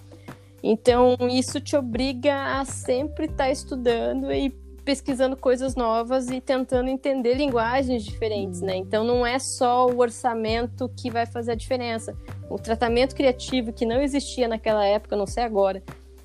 Então, 0.63 1.17
isso 1.31 1.61
te 1.61 1.77
obriga 1.77 2.61
a 2.61 2.65
sempre 2.65 3.25
estar 3.25 3.45
tá 3.45 3.51
estudando 3.51 4.33
e 4.33 4.51
pesquisando 4.85 5.37
coisas 5.37 5.75
novas 5.75 6.29
e 6.29 6.41
tentando 6.41 6.89
entender 6.89 7.35
linguagens 7.35 8.05
diferentes, 8.05 8.61
né? 8.61 8.77
Então 8.77 9.05
não 9.05 9.25
é 9.25 9.39
só 9.39 9.87
o 9.87 9.99
orçamento 9.99 10.91
que 10.97 11.11
vai 11.11 11.25
fazer 11.25 11.53
a 11.53 11.55
diferença. 11.55 12.17
O 12.51 12.59
tratamento 12.59 13.15
criativo 13.15 13.73
que 13.73 13.87
não 13.87 14.03
existia 14.03 14.49
naquela 14.49 14.85
época, 14.85 15.17
não 15.17 15.27
sei 15.27 15.45
agora, 15.45 15.83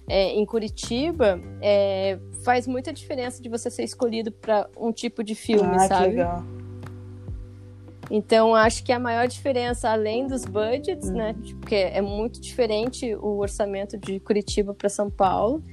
é, 0.07 0.31
em 0.31 0.45
Curitiba, 0.45 1.39
é, 1.61 2.17
faz 2.43 2.65
muita 2.65 2.91
diferença 2.93 3.41
de 3.41 3.49
você 3.49 3.69
ser 3.69 3.83
escolhido 3.83 4.31
para 4.31 4.67
um 4.77 4.91
tipo 4.91 5.23
de 5.23 5.35
filme, 5.35 5.75
ah, 5.75 5.87
sabe? 5.87 6.03
Que 6.03 6.09
legal. 6.09 6.43
Então, 8.09 8.55
acho 8.55 8.83
que 8.83 8.91
a 8.91 8.99
maior 8.99 9.27
diferença, 9.27 9.89
além 9.89 10.27
dos 10.27 10.45
budgets, 10.45 11.09
né? 11.09 11.35
Porque 11.59 11.75
é 11.75 12.01
muito 12.01 12.39
diferente 12.39 13.13
o 13.15 13.39
orçamento 13.39 13.97
de 13.97 14.19
Curitiba 14.19 14.73
para 14.73 14.87
São 14.87 15.09
Paulo. 15.09 15.63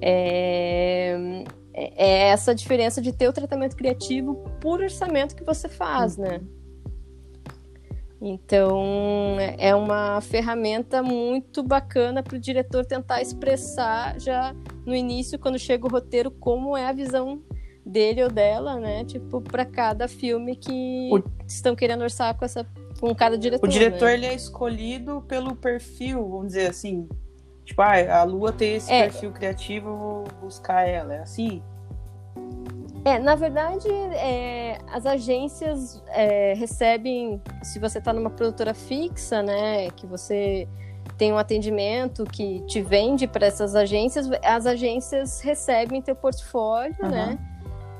É, 0.00 1.44
é, 1.74 2.28
essa 2.28 2.54
diferença 2.54 3.00
de 3.02 3.12
ter 3.12 3.28
o 3.28 3.32
tratamento 3.32 3.76
criativo 3.76 4.36
por 4.60 4.80
orçamento 4.80 5.34
que 5.34 5.44
você 5.44 5.68
faz, 5.68 6.16
né? 6.16 6.40
Então, 8.22 9.38
é 9.56 9.74
uma 9.74 10.20
ferramenta 10.20 11.02
muito 11.02 11.62
bacana 11.62 12.22
para 12.22 12.36
o 12.36 12.40
diretor 12.40 12.84
tentar 12.84 13.22
expressar 13.22 14.20
já 14.20 14.54
no 14.84 14.94
início, 14.94 15.38
quando 15.38 15.58
chega 15.58 15.86
o 15.86 15.90
roteiro, 15.90 16.30
como 16.30 16.76
é 16.76 16.86
a 16.86 16.92
visão 16.92 17.42
dele 17.84 18.22
ou 18.22 18.30
dela, 18.30 18.78
né? 18.78 19.04
Tipo, 19.04 19.40
para 19.40 19.64
cada 19.64 20.06
filme 20.06 20.56
que 20.56 21.10
o... 21.12 21.22
estão 21.46 21.74
querendo 21.74 22.02
orçar 22.02 22.36
com 22.36 22.44
essa 22.44 22.66
com 23.00 23.14
cada 23.14 23.38
diretor. 23.38 23.66
O 23.66 23.70
diretor 23.70 24.06
né? 24.06 24.14
ele 24.14 24.26
é 24.26 24.34
escolhido 24.34 25.24
pelo 25.26 25.56
perfil, 25.56 26.28
vamos 26.28 26.48
dizer 26.48 26.68
assim, 26.68 27.08
Tipo, 27.70 27.82
ah, 27.82 28.20
a 28.20 28.24
Lua 28.24 28.52
tem 28.52 28.74
esse 28.74 28.92
é. 28.92 29.04
perfil 29.04 29.30
criativo, 29.30 29.90
eu 29.90 29.96
vou 29.96 30.24
buscar 30.40 30.88
ela. 30.88 31.14
É 31.14 31.18
assim? 31.20 31.62
É, 33.04 33.16
na 33.16 33.36
verdade, 33.36 33.88
é, 33.88 34.76
as 34.92 35.06
agências 35.06 36.02
é, 36.08 36.52
recebem, 36.54 37.40
se 37.62 37.78
você 37.78 37.98
está 37.98 38.12
numa 38.12 38.28
produtora 38.28 38.74
fixa, 38.74 39.40
né, 39.40 39.88
que 39.92 40.04
você 40.04 40.66
tem 41.16 41.32
um 41.32 41.38
atendimento 41.38 42.24
que 42.24 42.60
te 42.66 42.82
vende 42.82 43.28
para 43.28 43.46
essas 43.46 43.76
agências, 43.76 44.28
as 44.42 44.66
agências 44.66 45.40
recebem 45.40 46.02
teu 46.02 46.16
portfólio, 46.16 46.96
uhum. 47.00 47.08
né, 47.08 47.38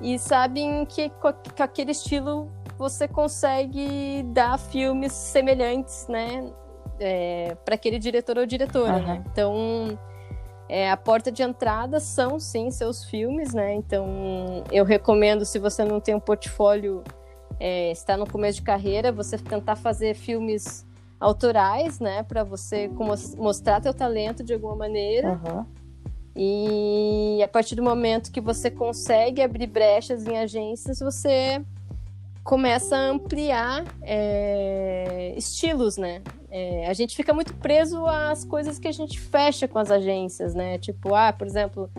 e 0.00 0.18
sabem 0.18 0.84
que 0.86 1.10
com 1.10 1.28
aquele 1.62 1.92
estilo 1.92 2.50
você 2.78 3.06
consegue 3.06 4.22
dar 4.28 4.58
filmes 4.58 5.12
semelhantes, 5.12 6.06
né, 6.08 6.50
é, 6.98 7.56
para 7.64 7.74
aquele 7.74 7.98
diretor 7.98 8.38
ou 8.38 8.46
diretora, 8.46 8.96
uhum. 8.96 9.06
né? 9.06 9.24
Então, 9.30 9.98
é, 10.68 10.90
a 10.90 10.96
porta 10.96 11.32
de 11.32 11.42
entrada 11.42 11.98
são 11.98 12.38
sim 12.38 12.70
seus 12.70 13.04
filmes, 13.04 13.52
né? 13.52 13.74
Então, 13.74 14.64
eu 14.70 14.84
recomendo 14.84 15.44
se 15.44 15.58
você 15.58 15.84
não 15.84 16.00
tem 16.00 16.14
um 16.14 16.20
portfólio, 16.20 17.02
é, 17.58 17.90
está 17.90 18.16
no 18.16 18.26
começo 18.26 18.60
de 18.60 18.62
carreira, 18.62 19.10
você 19.10 19.36
tentar 19.36 19.76
fazer 19.76 20.14
filmes 20.14 20.86
autorais, 21.18 22.00
né? 22.00 22.22
Para 22.22 22.44
você 22.44 22.88
mostrar 23.36 23.80
teu 23.80 23.92
talento 23.92 24.44
de 24.44 24.54
alguma 24.54 24.76
maneira. 24.76 25.40
Uhum. 25.44 25.66
E 26.42 27.42
a 27.42 27.48
partir 27.48 27.74
do 27.74 27.82
momento 27.82 28.32
que 28.32 28.40
você 28.40 28.70
consegue 28.70 29.42
abrir 29.42 29.66
brechas 29.66 30.26
em 30.26 30.38
agências, 30.38 30.98
você 30.98 31.62
começa 32.42 32.96
a 32.96 33.10
ampliar 33.10 33.84
é, 34.00 35.34
estilos, 35.36 35.98
né? 35.98 36.22
É, 36.50 36.86
a 36.86 36.94
gente 36.94 37.14
fica 37.14 37.34
muito 37.34 37.52
preso 37.56 38.06
às 38.06 38.42
coisas 38.42 38.78
que 38.78 38.88
a 38.88 38.92
gente 38.92 39.20
fecha 39.20 39.68
com 39.68 39.78
as 39.78 39.90
agências, 39.90 40.54
né? 40.54 40.78
Tipo, 40.78 41.14
ah, 41.14 41.30
por 41.30 41.46
exemplo, 41.46 41.90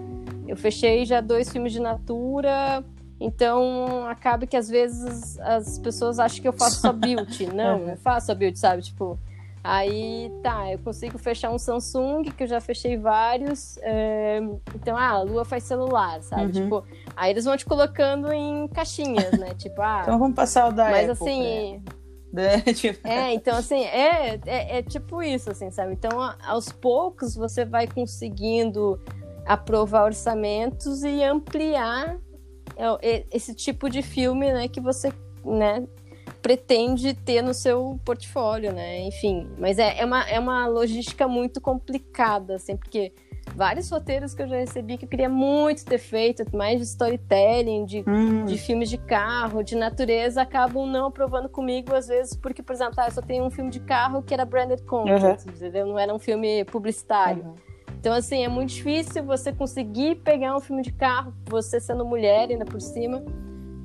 eu 0.47 0.57
fechei 0.57 1.05
já 1.05 1.21
dois 1.21 1.47
filmes 1.47 1.71
de 1.71 1.79
Natura, 1.79 2.83
então 3.19 4.07
acaba 4.07 4.47
que 4.47 4.57
às 4.57 4.67
vezes 4.67 5.37
as 5.41 5.77
pessoas 5.77 6.17
acham 6.17 6.41
que 6.41 6.47
eu 6.47 6.53
faço 6.53 6.81
só 6.81 6.91
beauty. 6.91 7.45
Não, 7.45 7.87
eu 7.89 7.97
faço 7.97 8.25
só 8.25 8.33
beauty, 8.33 8.57
sabe? 8.57 8.81
Tipo, 8.81 9.19
Aí 9.63 10.31
tá, 10.41 10.71
eu 10.71 10.79
consigo 10.79 11.17
fechar 11.19 11.51
um 11.51 11.57
Samsung, 11.59 12.23
que 12.23 12.43
eu 12.43 12.47
já 12.47 12.59
fechei 12.59 12.97
vários. 12.97 13.77
É, 13.83 14.39
então, 14.73 14.97
ah, 14.97 15.09
a 15.09 15.21
Lua 15.21 15.45
faz 15.45 15.63
celular, 15.63 16.21
sabe? 16.23 16.45
Uhum. 16.45 16.51
Tipo, 16.51 16.83
aí 17.15 17.31
eles 17.31 17.45
vão 17.45 17.55
te 17.55 17.65
colocando 17.65 18.31
em 18.33 18.67
caixinhas, 18.67 19.31
né? 19.37 19.53
Tipo, 19.53 19.81
ah. 19.81 20.01
então 20.01 20.17
vamos 20.17 20.35
passar 20.35 20.69
o 20.69 20.71
da 20.71 20.89
Mas 20.89 21.09
Apple, 21.09 21.29
assim. 21.29 21.83
Né? 22.33 22.63
É, 23.03 23.33
então 23.33 23.57
assim, 23.57 23.83
é, 23.83 24.39
é, 24.45 24.77
é, 24.77 24.81
tipo 24.81 25.21
isso, 25.21 25.51
assim, 25.51 25.69
sabe? 25.69 25.91
Então, 25.91 26.11
aos 26.45 26.71
poucos 26.71 27.35
você 27.35 27.65
vai 27.65 27.85
conseguindo 27.87 28.97
aprovar 29.45 30.05
orçamentos 30.05 31.03
e 31.03 31.21
ampliar 31.23 32.17
é, 33.01 33.25
esse 33.31 33.53
tipo 33.53 33.89
de 33.89 34.01
filme, 34.01 34.51
né, 34.51 34.67
que 34.67 34.79
você, 34.79 35.11
né, 35.43 35.85
pretende 36.41 37.13
ter 37.13 37.41
no 37.41 37.53
seu 37.53 37.99
portfólio, 38.03 38.73
né? 38.73 39.01
Enfim, 39.01 39.49
mas 39.57 39.77
é, 39.77 39.99
é, 39.99 40.05
uma, 40.05 40.27
é 40.29 40.39
uma 40.39 40.67
logística 40.67 41.27
muito 41.27 41.61
complicada, 41.61 42.55
assim, 42.55 42.75
porque 42.75 43.13
vários 43.55 43.89
roteiros 43.89 44.33
que 44.33 44.41
eu 44.41 44.47
já 44.47 44.57
recebi 44.57 44.97
que 44.97 45.05
eu 45.05 45.09
queria 45.09 45.29
muito 45.29 45.85
ter 45.85 45.97
feito, 45.97 46.43
mais 46.55 46.79
de 46.79 46.85
storytelling, 46.85 47.85
de, 47.85 48.03
hum. 48.07 48.45
de 48.45 48.57
filmes 48.57 48.89
de 48.89 48.97
carro, 48.97 49.63
de 49.63 49.75
natureza, 49.75 50.41
acabam 50.41 50.85
não 50.87 51.07
aprovando 51.07 51.49
comigo, 51.49 51.93
às 51.93 52.07
vezes, 52.07 52.35
porque, 52.35 52.63
por 52.63 52.73
exemplo, 52.73 52.95
ah, 52.97 53.07
eu 53.07 53.11
só 53.11 53.21
tenho 53.21 53.45
um 53.45 53.49
filme 53.51 53.69
de 53.69 53.79
carro 53.79 54.23
que 54.23 54.33
era 54.33 54.45
branded 54.45 54.81
content, 54.83 55.45
uhum. 55.45 55.53
entendeu? 55.53 55.85
Não 55.85 55.99
era 55.99 56.13
um 56.13 56.19
filme 56.19 56.65
publicitário. 56.65 57.43
Uhum. 57.43 57.55
Então, 57.99 58.13
assim, 58.13 58.43
é 58.43 58.47
muito 58.47 58.69
difícil 58.69 59.23
você 59.23 59.53
conseguir 59.53 60.15
pegar 60.15 60.55
um 60.55 60.59
filme 60.59 60.81
de 60.81 60.91
carro, 60.91 61.33
você 61.45 61.79
sendo 61.79 62.03
mulher 62.03 62.49
ainda 62.49 62.65
por 62.65 62.81
cima, 62.81 63.23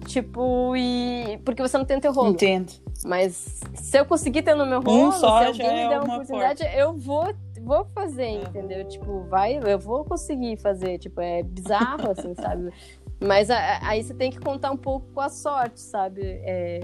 Tipo, 0.06 0.74
e. 0.76 1.38
Porque 1.44 1.60
você 1.60 1.76
não 1.76 1.84
tem 1.84 2.00
teu 2.00 2.12
rolo. 2.12 2.30
Entendo. 2.30 2.72
Mas 3.04 3.60
se 3.74 3.98
eu 3.98 4.06
conseguir 4.06 4.42
ter 4.42 4.54
no 4.54 4.64
meu 4.64 4.80
rolo, 4.80 5.08
um 5.08 5.12
só 5.12 5.40
se 5.40 5.46
alguém 5.48 5.72
me 5.72 5.80
é 5.80 5.88
der 5.88 6.00
uma, 6.00 6.14
oportunidade, 6.14 6.62
porta. 6.62 6.78
eu 6.78 6.96
vou, 6.96 7.34
vou 7.60 7.84
fazer, 7.86 8.42
entendeu? 8.42 8.86
Tipo, 8.86 9.24
vai, 9.24 9.58
eu 9.58 9.78
vou 9.78 10.04
conseguir 10.04 10.56
fazer. 10.58 10.98
Tipo, 10.98 11.20
é 11.20 11.42
bizarro, 11.42 12.10
assim, 12.10 12.34
sabe? 12.40 12.72
Mas 13.20 13.50
a, 13.50 13.80
aí 13.82 14.02
você 14.02 14.14
tem 14.14 14.30
que 14.30 14.38
contar 14.38 14.70
um 14.70 14.76
pouco 14.76 15.06
com 15.12 15.20
a 15.20 15.28
sorte, 15.28 15.80
sabe? 15.80 16.22
É, 16.22 16.80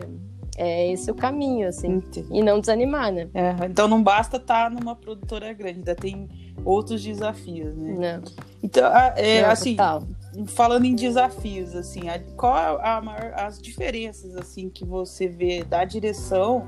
é 0.57 0.93
esse 0.93 1.11
o 1.11 1.15
caminho, 1.15 1.69
assim. 1.69 1.95
Entendi. 1.95 2.29
E 2.31 2.43
não 2.43 2.61
desanimar, 2.61 3.13
né? 3.13 3.29
É, 3.35 3.67
então 3.67 3.87
não 3.87 4.03
basta 4.03 4.37
estar 4.37 4.69
tá 4.69 4.71
numa 4.71 4.97
produtora 4.97 5.53
grande, 5.53 5.79
ainda 5.79 5.95
tem 5.95 6.29
outros 6.65 7.03
desafios, 7.03 7.77
né? 7.77 8.19
Não. 8.19 8.23
Então, 8.63 8.85
é, 9.17 9.43
não, 9.43 9.51
assim, 9.51 9.77
total 9.77 10.03
falando 10.47 10.85
em 10.85 10.95
desafios, 10.95 11.75
assim, 11.75 12.09
a, 12.09 12.19
qual 12.37 12.81
a, 12.81 13.01
maior, 13.01 13.33
as 13.37 13.61
diferenças 13.61 14.35
assim 14.37 14.71
que 14.71 14.85
você 14.85 15.29
vê 15.29 15.63
da 15.63 15.85
direção 15.85 16.67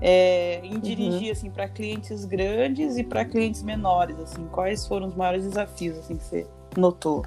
é, 0.00 0.60
em 0.64 0.78
dirigir 0.78 1.26
uhum. 1.26 1.32
assim 1.32 1.50
para 1.50 1.68
clientes 1.68 2.24
grandes 2.24 2.96
e 2.96 3.04
para 3.04 3.24
clientes 3.24 3.62
menores, 3.62 4.18
assim, 4.18 4.46
quais 4.48 4.86
foram 4.86 5.06
os 5.06 5.14
maiores 5.14 5.44
desafios 5.44 5.96
assim 5.98 6.16
que 6.16 6.24
você 6.24 6.46
notou? 6.76 7.24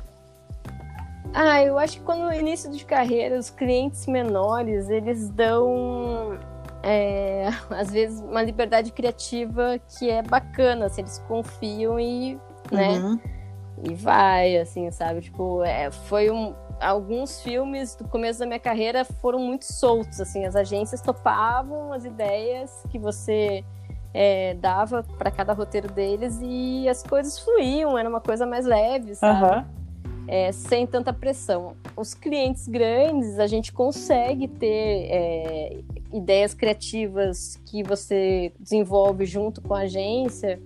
Ah, 1.33 1.61
eu 1.63 1.77
acho 1.77 1.99
que 1.99 2.03
quando 2.03 2.21
no 2.21 2.33
início 2.33 2.71
de 2.71 2.83
carreira 2.83 3.37
os 3.37 3.49
clientes 3.49 4.05
menores 4.07 4.89
eles 4.89 5.29
dão 5.29 6.37
é, 6.83 7.47
às 7.69 7.89
vezes 7.89 8.19
uma 8.19 8.41
liberdade 8.41 8.91
criativa 8.91 9.79
que 9.97 10.09
é 10.09 10.21
bacana, 10.21 10.87
assim, 10.87 11.01
eles 11.01 11.19
confiam 11.27 11.99
e, 11.99 12.37
né? 12.69 12.99
Uhum 12.99 13.38
e 13.83 13.93
vai, 13.93 14.57
assim, 14.57 14.89
sabe? 14.91 15.21
Tipo, 15.21 15.63
é, 15.63 15.91
foi 15.91 16.29
um. 16.29 16.53
Alguns 16.79 17.41
filmes 17.41 17.95
do 17.95 18.07
começo 18.07 18.39
da 18.39 18.45
minha 18.45 18.59
carreira 18.59 19.03
foram 19.03 19.39
muito 19.39 19.65
soltos, 19.65 20.21
assim, 20.21 20.45
as 20.45 20.55
agências 20.55 21.01
topavam 21.01 21.91
as 21.91 22.05
ideias 22.05 22.85
que 22.89 22.97
você 22.97 23.65
é, 24.13 24.53
dava 24.55 25.03
para 25.17 25.29
cada 25.29 25.51
roteiro 25.51 25.91
deles 25.91 26.39
e 26.41 26.87
as 26.87 27.03
coisas 27.03 27.37
fluíam, 27.37 27.97
era 27.97 28.07
uma 28.07 28.21
coisa 28.21 28.45
mais 28.45 28.65
leve, 28.65 29.13
sabe? 29.15 29.57
Uhum. 29.57 29.79
É, 30.25 30.51
sem 30.51 30.87
tanta 30.87 31.11
pressão. 31.11 31.75
Os 31.97 32.13
clientes 32.13 32.67
grandes, 32.67 33.39
a 33.39 33.47
gente 33.47 33.73
consegue 33.73 34.47
ter 34.47 35.07
é, 35.11 35.79
ideias 36.13 36.53
criativas 36.53 37.59
que 37.65 37.83
você 37.83 38.53
desenvolve 38.57 39.25
junto 39.25 39.59
com 39.59 39.73
a 39.73 39.79
agência 39.79 40.61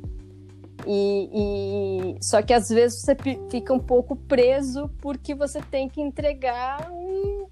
e, 0.85 2.15
e, 2.17 2.23
só 2.23 2.41
que 2.41 2.53
às 2.53 2.69
vezes 2.69 3.01
você 3.01 3.15
fica 3.49 3.73
um 3.73 3.79
pouco 3.79 4.15
preso 4.15 4.89
porque 5.01 5.33
você 5.35 5.61
tem 5.61 5.87
que 5.89 6.01
entregar 6.01 6.89
um, 6.91 7.45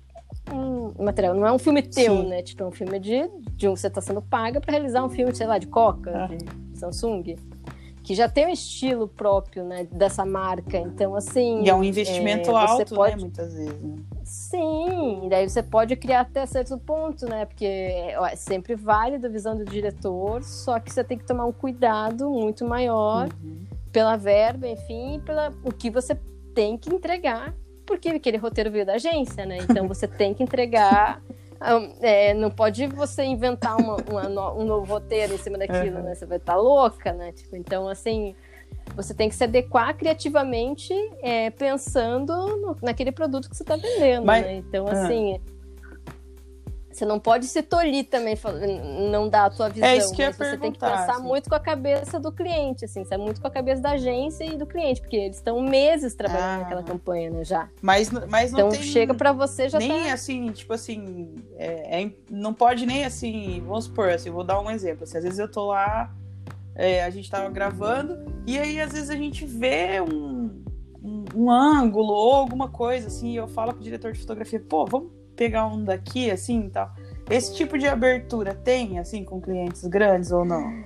um 0.53 1.03
material, 1.03 1.33
não 1.35 1.45
é 1.47 1.51
um 1.51 1.59
filme 1.59 1.81
teu, 1.81 2.17
Sim. 2.17 2.27
né? 2.27 2.41
Tipo, 2.41 2.63
é 2.63 2.67
um 2.67 2.71
filme 2.71 2.99
de, 2.99 3.29
de 3.55 3.67
um 3.67 3.73
que 3.73 3.79
você 3.79 3.87
está 3.87 4.01
sendo 4.01 4.21
paga 4.21 4.59
para 4.59 4.71
realizar 4.71 5.03
um 5.05 5.09
filme, 5.09 5.33
sei 5.35 5.47
lá, 5.47 5.57
de 5.57 5.67
Coca, 5.67 6.25
Ah. 6.25 6.27
de 6.27 6.79
Samsung, 6.79 7.35
que 8.03 8.15
já 8.15 8.27
tem 8.27 8.47
um 8.47 8.49
estilo 8.49 9.07
próprio, 9.07 9.63
né, 9.63 9.87
dessa 9.91 10.25
marca. 10.25 10.77
Então, 10.79 11.15
assim. 11.15 11.63
E 11.63 11.69
é 11.69 11.75
um 11.75 11.83
investimento 11.83 12.49
é, 12.49 12.55
alto, 12.55 12.95
pode- 12.95 13.15
né? 13.15 13.21
Muitas 13.21 13.53
vezes. 13.53 13.81
né? 13.83 13.95
Sim, 14.31 15.25
e 15.25 15.29
daí 15.29 15.49
você 15.49 15.61
pode 15.61 15.93
criar 15.97 16.21
até 16.21 16.45
certo 16.45 16.77
ponto, 16.77 17.25
né? 17.25 17.43
Porque 17.43 17.65
é 17.65 18.35
sempre 18.37 18.75
válido 18.75 19.27
a 19.27 19.29
visão 19.29 19.57
do 19.57 19.65
diretor, 19.65 20.41
só 20.41 20.79
que 20.79 20.89
você 20.89 21.03
tem 21.03 21.17
que 21.17 21.25
tomar 21.25 21.43
um 21.45 21.51
cuidado 21.51 22.29
muito 22.29 22.63
maior 22.63 23.27
Uhum. 23.43 23.65
pela 23.91 24.15
verba, 24.15 24.69
enfim, 24.69 25.21
pela 25.25 25.51
o 25.65 25.71
que 25.73 25.89
você 25.89 26.17
tem 26.55 26.77
que 26.77 26.89
entregar, 26.95 27.53
porque 27.85 28.07
aquele 28.07 28.37
roteiro 28.37 28.71
veio 28.71 28.85
da 28.85 28.93
agência, 28.93 29.45
né? 29.45 29.57
Então 29.69 29.85
você 29.85 30.07
tem 30.07 30.33
que 30.33 30.41
entregar. 30.43 31.21
é, 32.01 32.33
não 32.33 32.49
pode 32.49 32.87
você 32.87 33.23
inventar 33.25 33.77
uma- 33.77 33.97
uma 34.09 34.53
um 34.53 34.63
novo 34.65 34.85
roteiro 34.93 35.33
em 35.33 35.37
cima 35.37 35.57
daquilo, 35.57 35.97
Uhum. 35.97 36.03
né? 36.03 36.15
Você 36.15 36.25
vai 36.25 36.37
estar 36.37 36.55
louca, 36.55 37.11
né? 37.11 37.33
Tipo, 37.33 37.55
então, 37.57 37.87
assim, 37.87 38.33
você 38.95 39.13
tem 39.13 39.29
que 39.29 39.35
se 39.35 39.43
adequar 39.43 39.95
criativamente, 39.97 40.93
é, 41.21 41.49
pensando 41.49 42.33
no- 42.57 42.77
naquele 42.81 43.11
produto 43.11 43.49
que 43.49 43.55
você 43.55 43.63
está 43.63 43.75
vendendo, 43.75 44.25
Mas- 44.25 44.45
né? 44.45 44.55
Então, 44.55 44.85
Ah. 44.87 44.91
assim, 44.91 45.39
você 46.91 47.05
não 47.05 47.17
pode 47.21 47.45
se 47.45 47.63
tolir 47.63 48.09
também, 48.09 48.35
não 49.09 49.29
dar 49.29 49.45
a 49.45 49.49
tua 49.49 49.69
visão, 49.69 49.87
É 49.87 49.95
isso 49.95 50.13
que 50.13 50.21
eu 50.21 50.25
ia 50.27 50.33
você 50.33 50.57
tem 50.57 50.73
que 50.73 50.77
pensar 50.79 51.13
assim. 51.13 51.23
muito 51.23 51.47
com 51.49 51.55
a 51.55 51.59
cabeça 51.59 52.19
do 52.19 52.33
cliente, 52.33 52.83
assim, 52.83 53.05
sabe? 53.05 53.23
muito 53.23 53.39
com 53.39 53.47
a 53.47 53.51
cabeça 53.51 53.81
da 53.81 53.91
agência 53.91 54.43
e 54.43 54.57
do 54.57 54.65
cliente, 54.67 54.99
porque 54.99 55.15
eles 55.15 55.37
estão 55.37 55.61
meses 55.61 56.13
trabalhando 56.13 56.43
Ah. 56.43 56.57
naquela 56.63 56.83
campanha, 56.83 57.29
né, 57.31 57.45
já. 57.45 57.69
Mas, 57.81 58.09
mas 58.11 58.51
não 58.51 58.67
Então 58.67 58.81
chega 58.83 59.13
pra 59.13 59.31
você 59.31 59.69
já 59.69 59.79
nem 59.79 60.03
tá... 60.03 60.13
assim, 60.13 60.51
tipo 60.51 60.73
assim, 60.73 61.33
é, 61.55 62.01
é- 62.03 62.11
não 62.29 62.53
pode 62.53 62.85
nem 62.85 63.05
assim, 63.05 63.63
vamos 63.65 63.85
supor, 63.85 64.09
assim, 64.09 64.29
vou 64.29 64.43
dar 64.43 64.59
um 64.59 64.69
exemplo. 64.69 65.05
Assim, 65.05 65.17
às 65.17 65.23
vezes 65.23 65.39
eu 65.39 65.49
tô 65.49 65.67
lá, 65.67 66.13
é, 66.75 67.03
a 67.03 67.09
gente 67.09 67.29
tava 67.29 67.49
gravando, 67.49 68.17
e 68.47 68.57
aí 68.57 68.79
às 68.79 68.91
vezes 68.93 69.09
a 69.09 69.15
gente 69.15 69.45
vê 69.45 70.01
um, 70.01 70.63
um, 71.03 71.25
um 71.35 71.51
ângulo 71.51 72.13
ou 72.13 72.33
alguma 72.33 72.69
coisa, 72.69 73.07
assim, 73.07 73.31
e 73.31 73.35
eu 73.35 73.47
falo 73.47 73.73
pro 73.73 73.83
diretor 73.83 74.11
de 74.11 74.19
fotografia, 74.19 74.59
pô, 74.59 74.85
vamos 74.85 75.11
pegar 75.35 75.67
um 75.67 75.83
daqui, 75.83 76.29
assim 76.29 76.65
e 76.67 76.69
tal. 76.69 76.91
Esse 77.29 77.55
tipo 77.55 77.77
de 77.77 77.87
abertura 77.87 78.53
tem, 78.53 78.99
assim, 78.99 79.23
com 79.23 79.39
clientes 79.39 79.85
grandes 79.85 80.31
ou 80.31 80.43
não? 80.43 80.83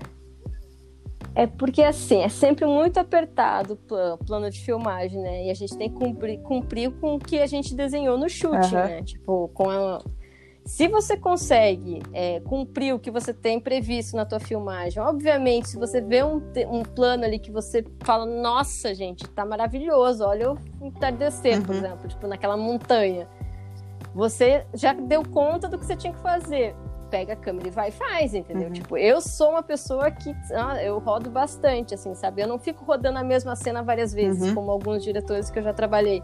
É 1.34 1.46
porque, 1.46 1.84
assim, 1.84 2.20
é 2.22 2.30
sempre 2.30 2.66
muito 2.66 2.98
apertado 2.98 3.74
o 3.74 3.76
pla- 3.76 4.18
plano 4.26 4.50
de 4.50 4.60
filmagem, 4.62 5.22
né? 5.22 5.48
E 5.48 5.52
a 5.52 5.54
gente 5.54 5.76
tem 5.78 5.90
que 5.90 5.96
cumprir, 5.96 6.40
cumprir 6.40 6.92
com 6.92 7.16
o 7.16 7.20
que 7.20 7.40
a 7.40 7.46
gente 7.46 7.76
desenhou 7.76 8.18
no 8.18 8.30
chute, 8.30 8.74
Aham. 8.74 8.86
né? 8.88 9.04
Tipo, 9.04 9.50
com 9.50 9.70
a... 9.70 10.02
Se 10.66 10.88
você 10.88 11.16
consegue 11.16 12.02
é, 12.12 12.40
cumprir 12.40 12.92
o 12.94 13.00
que 13.00 13.12
você 13.12 13.32
tem 13.32 13.60
previsto 13.60 14.16
na 14.18 14.26
tua 14.26 14.40
filmagem, 14.40 15.00
obviamente, 15.02 15.70
se 15.70 15.78
você 15.78 16.02
vê 16.02 16.24
um, 16.24 16.42
um 16.72 16.82
plano 16.82 17.24
ali 17.24 17.38
que 17.38 17.52
você 17.52 17.86
fala, 18.04 18.26
nossa, 18.26 18.94
gente, 18.96 19.28
tá 19.30 19.46
maravilhoso, 19.46 20.24
olha 20.26 20.54
o 20.54 20.58
entardecer, 20.82 21.62
por 21.62 21.76
Uhum. 21.76 21.78
exemplo, 21.86 22.08
tipo, 22.08 22.28
naquela 22.28 22.58
montanha. 22.58 23.28
Você 24.16 24.66
já 24.74 24.92
deu 24.94 25.22
conta 25.24 25.68
do 25.68 25.78
que 25.78 25.86
você 25.86 25.96
tinha 25.96 26.12
que 26.14 26.20
fazer. 26.20 26.76
Pega 27.12 27.34
a 27.34 27.36
câmera 27.36 27.68
e 27.68 27.72
vai 27.72 27.90
e 27.90 27.92
faz, 27.92 28.34
entendeu? 28.34 28.68
Uhum. 28.68 28.74
Tipo, 28.74 28.98
eu 28.98 29.22
sou 29.22 29.52
uma 29.52 29.62
pessoa 29.62 30.10
que 30.10 30.36
ah, 30.56 30.82
eu 30.84 30.98
rodo 30.98 31.30
bastante, 31.30 31.94
assim, 31.94 32.16
sabe? 32.16 32.42
Eu 32.42 32.48
não 32.48 32.58
fico 32.58 32.84
rodando 32.84 33.20
a 33.20 33.24
mesma 33.24 33.56
cena 33.56 33.84
várias 33.84 34.12
vezes, 34.14 34.50
Uhum. 34.50 34.56
como 34.56 34.72
alguns 34.72 35.04
diretores 35.04 35.52
que 35.52 35.60
eu 35.60 35.64
já 35.64 35.74
trabalhei. 35.74 36.24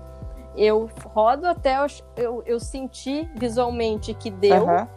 Eu 0.55 0.89
rodo 1.05 1.48
até 1.48 1.77
eu, 1.77 1.88
eu, 2.17 2.43
eu 2.46 2.60
sentir 2.60 3.29
visualmente 3.36 4.13
que 4.13 4.29
deu 4.29 4.70
Aham. 4.70 4.88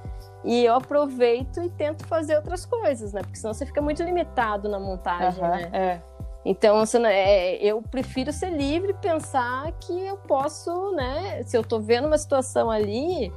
e 0.42 0.64
eu 0.64 0.75
aproveito 0.75 1.62
e 1.62 1.70
tento 1.70 2.06
fazer 2.06 2.37
outras 2.37 2.66
coisas, 2.66 3.12
né? 3.12 3.23
Porque 3.23 3.37
senão 3.37 3.54
você 3.54 3.64
fica 3.64 3.80
muito 3.80 4.02
limitado 4.02 4.68
na 4.68 4.80
montagem, 4.80 5.42
aham, 5.42 5.56
né? 5.56 5.70
É. 5.73 6.14
Então, 6.44 6.83
é, 7.07 7.57
eu 7.57 7.81
prefiro 7.81 8.31
ser 8.31 8.50
livre 8.50 8.90
e 8.90 8.94
pensar 8.94 9.72
que 9.81 9.98
eu 9.98 10.18
posso, 10.18 10.92
né? 10.92 11.42
Se 11.44 11.57
eu 11.57 11.64
tô 11.64 11.81
vendo 11.81 12.07
uma 12.07 12.18
situação 12.18 12.70
ali, 12.70 13.33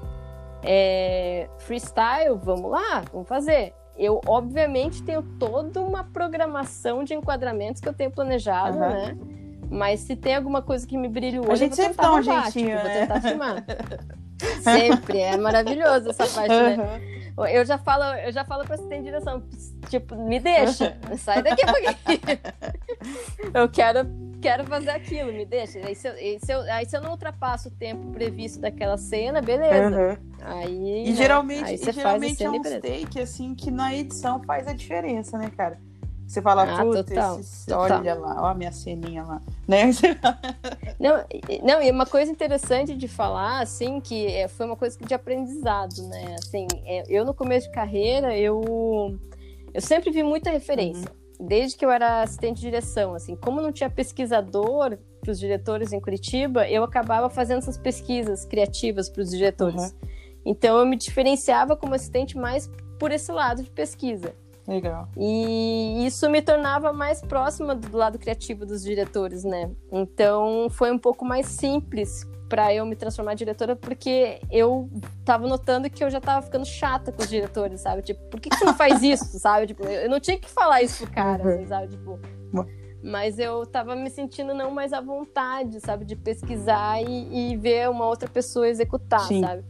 é, 0.62 1.48
freestyle, 1.60 2.36
vamos 2.36 2.70
lá, 2.70 3.04
vamos 3.12 3.28
fazer. 3.28 3.74
Eu, 3.96 4.20
obviamente, 4.28 5.02
tenho 5.04 5.24
toda 5.40 5.82
uma 5.82 6.04
programação 6.04 7.04
de 7.04 7.14
enquadramentos 7.14 7.82
que 7.82 7.88
eu 7.88 7.94
tenho 7.94 8.12
planejado, 8.12 8.78
Aham. 8.78 8.90
né? 8.90 9.18
Mas 9.70 10.00
se 10.02 10.16
tem 10.16 10.36
alguma 10.36 10.62
coisa 10.62 10.86
que 10.88 10.98
me 10.98 11.08
brilha 11.08 11.42
o 11.42 11.44
olho, 11.44 11.52
A 11.54 11.56
gente 11.56 11.72
eu 11.72 11.76
vou 11.78 11.86
sempre 11.86 11.98
dá 11.98 12.14
um 12.14 12.22
jeitinho, 12.22 12.78
tipo, 12.78 12.84
né? 12.84 12.84
vou 12.84 12.92
tentar 13.02 13.22
filmar. 13.22 13.66
sempre, 14.62 15.18
é 15.20 15.38
maravilhoso 15.38 16.10
essa 16.10 16.28
parte, 16.28 16.56
né? 16.56 16.76
Aham. 16.76 17.48
Eu 17.50 17.64
já 17.66 17.78
falo, 17.78 18.04
eu 18.20 18.32
já 18.32 18.44
falo 18.44 18.64
pra 18.66 18.76
assistente 18.76 19.00
de 19.00 19.06
direção, 19.06 19.44
tipo, 19.90 20.16
me 20.16 20.40
deixa, 20.40 20.98
sai 21.18 21.44
daqui 21.44 21.64
um 21.64 21.68
pouquinho. 21.68 22.40
eu 23.54 23.70
quero, 23.70 24.08
quero 24.42 24.66
fazer 24.66 24.90
aquilo, 24.90 25.32
me 25.32 25.46
deixa. 25.46 25.78
Aí 25.80 25.94
se, 25.94 26.08
eu, 26.08 26.14
aí 26.14 26.40
se 26.44 26.52
eu- 26.52 26.62
aí 26.62 26.86
se 26.86 26.98
eu 26.98 27.02
não 27.02 27.12
ultrapasso 27.12 27.70
o 27.70 27.72
tempo 27.72 28.12
previsto 28.12 28.60
daquela 28.60 28.98
cena, 28.98 29.40
beleza. 29.42 29.96
Aham. 29.96 30.18
Aí, 30.42 31.04
E 31.06 31.10
né, 31.10 31.16
geralmente, 31.16 31.64
aí 31.66 31.76
e 31.76 31.78
você 31.78 31.94
faz 31.94 31.96
a 32.24 32.28
geralmente 32.28 32.44
é 32.44 32.50
um 32.50 32.62
take, 32.82 33.20
assim, 33.20 33.54
que 33.56 33.70
na 33.70 33.94
edição 33.94 34.42
faz 34.44 34.68
a 34.68 34.74
diferença, 34.74 35.38
né, 35.38 35.52
cara? 35.56 35.78
Você 36.28 36.42
fala, 36.42 36.64
Ah, 36.64 36.84
total. 36.84 37.40
olha 37.72 38.14
lá, 38.14 38.42
ó 38.42 38.46
a 38.48 38.54
minha 38.54 38.72
ceninha 38.72 39.24
lá. 39.24 39.42
Né? 39.66 39.92
Não, 41.00 41.24
não, 41.64 41.82
e 41.82 41.90
uma 41.90 42.06
coisa 42.06 42.30
interessante 42.30 42.96
de 42.96 43.08
falar, 43.08 43.62
assim, 43.62 44.02
que 44.02 44.28
é, 44.28 44.48
foi 44.50 44.66
uma 44.66 44.76
coisa 44.76 44.98
de 45.00 45.14
aprendizado, 45.14 46.04
né? 46.10 46.36
Assim, 46.38 46.68
é, 46.86 47.04
eu 47.08 47.24
no 47.24 47.34
começo 47.34 47.68
de 47.68 47.74
carreira, 47.74 48.38
eu, 48.38 49.18
eu 49.74 49.82
sempre 49.82 50.12
vi 50.12 50.22
muita 50.22 50.50
referência. 50.52 51.10
Desde 51.40 51.78
que 51.78 51.86
eu 51.86 51.92
era 51.92 52.24
assistente 52.24 52.56
de 52.56 52.62
direção, 52.62 53.14
assim, 53.14 53.36
como 53.36 53.62
não 53.62 53.72
tinha 53.72 53.90
pesquisador 53.90 54.98
para 55.22 55.32
os 55.32 55.40
diretores 55.40 55.94
em 55.94 56.00
Curitiba, 56.02 56.68
eu 56.68 56.84
acabava 56.84 57.30
fazendo 57.30 57.60
essas 57.60 57.78
pesquisas 57.78 58.44
criativas 58.44 59.08
para 59.08 59.22
os 59.22 59.30
diretores. 59.30 59.96
Então 60.46 60.78
eu 60.78 60.86
me 60.86 60.96
diferenciava 60.98 61.76
como 61.76 61.94
assistente 61.94 62.38
mais 62.38 62.70
por 63.00 63.12
esse 63.12 63.32
lado 63.32 63.62
de 63.64 63.70
pesquisa. 63.70 64.34
Legal. 64.68 65.08
E 65.16 66.06
isso 66.06 66.30
me 66.30 66.42
tornava 66.42 66.92
mais 66.92 67.22
próxima 67.22 67.74
do 67.74 67.96
lado 67.96 68.20
criativo 68.20 68.66
dos 68.66 68.84
diretores, 68.84 69.44
né? 69.44 69.72
Então 69.92 70.68
foi 70.70 70.92
um 70.92 71.00
pouco 71.00 71.24
mais 71.24 71.46
simples 71.48 72.28
para 72.50 72.74
eu 72.74 72.86
me 72.86 72.96
transformar 72.96 73.34
em 73.34 73.36
diretora, 73.38 73.76
porque 73.76 74.40
eu 74.52 74.90
tava 75.26 75.48
notando 75.48 75.90
que 75.90 76.04
eu 76.04 76.10
já 76.10 76.20
tava 76.22 76.46
ficando 76.46 76.66
chata 76.66 77.12
com 77.12 77.22
os 77.22 77.30
diretores, 77.30 77.82
sabe? 77.82 78.02
Tipo, 78.02 78.22
por 78.30 78.40
que, 78.40 78.50
que 78.50 78.56
você 78.58 78.66
não 78.66 78.74
faz 78.74 79.02
isso, 79.04 79.38
sabe? 79.40 79.68
Tipo, 79.68 79.86
eu 79.86 80.10
não 80.10 80.20
tinha 80.20 80.38
que 80.38 80.50
falar 80.50 80.82
isso 80.82 81.04
pro 81.04 81.14
cara, 81.14 81.44
Uhum. 81.44 81.50
assim, 81.56 81.66
sabe? 81.68 81.88
Tipo. 81.90 82.20
Mas 83.04 83.38
eu 83.40 83.66
tava 83.66 83.96
me 83.96 84.10
sentindo 84.10 84.54
não 84.54 84.72
mais 84.72 84.92
à 84.92 85.00
vontade, 85.00 85.80
sabe? 85.80 86.04
De 86.04 86.16
pesquisar 86.16 87.02
e, 87.02 87.52
e 87.54 87.56
ver 87.58 87.90
uma 87.90 88.06
outra 88.06 88.28
pessoa 88.28 88.68
executar, 88.68 89.22
Sim. 89.22 89.42
sabe? 89.42 89.64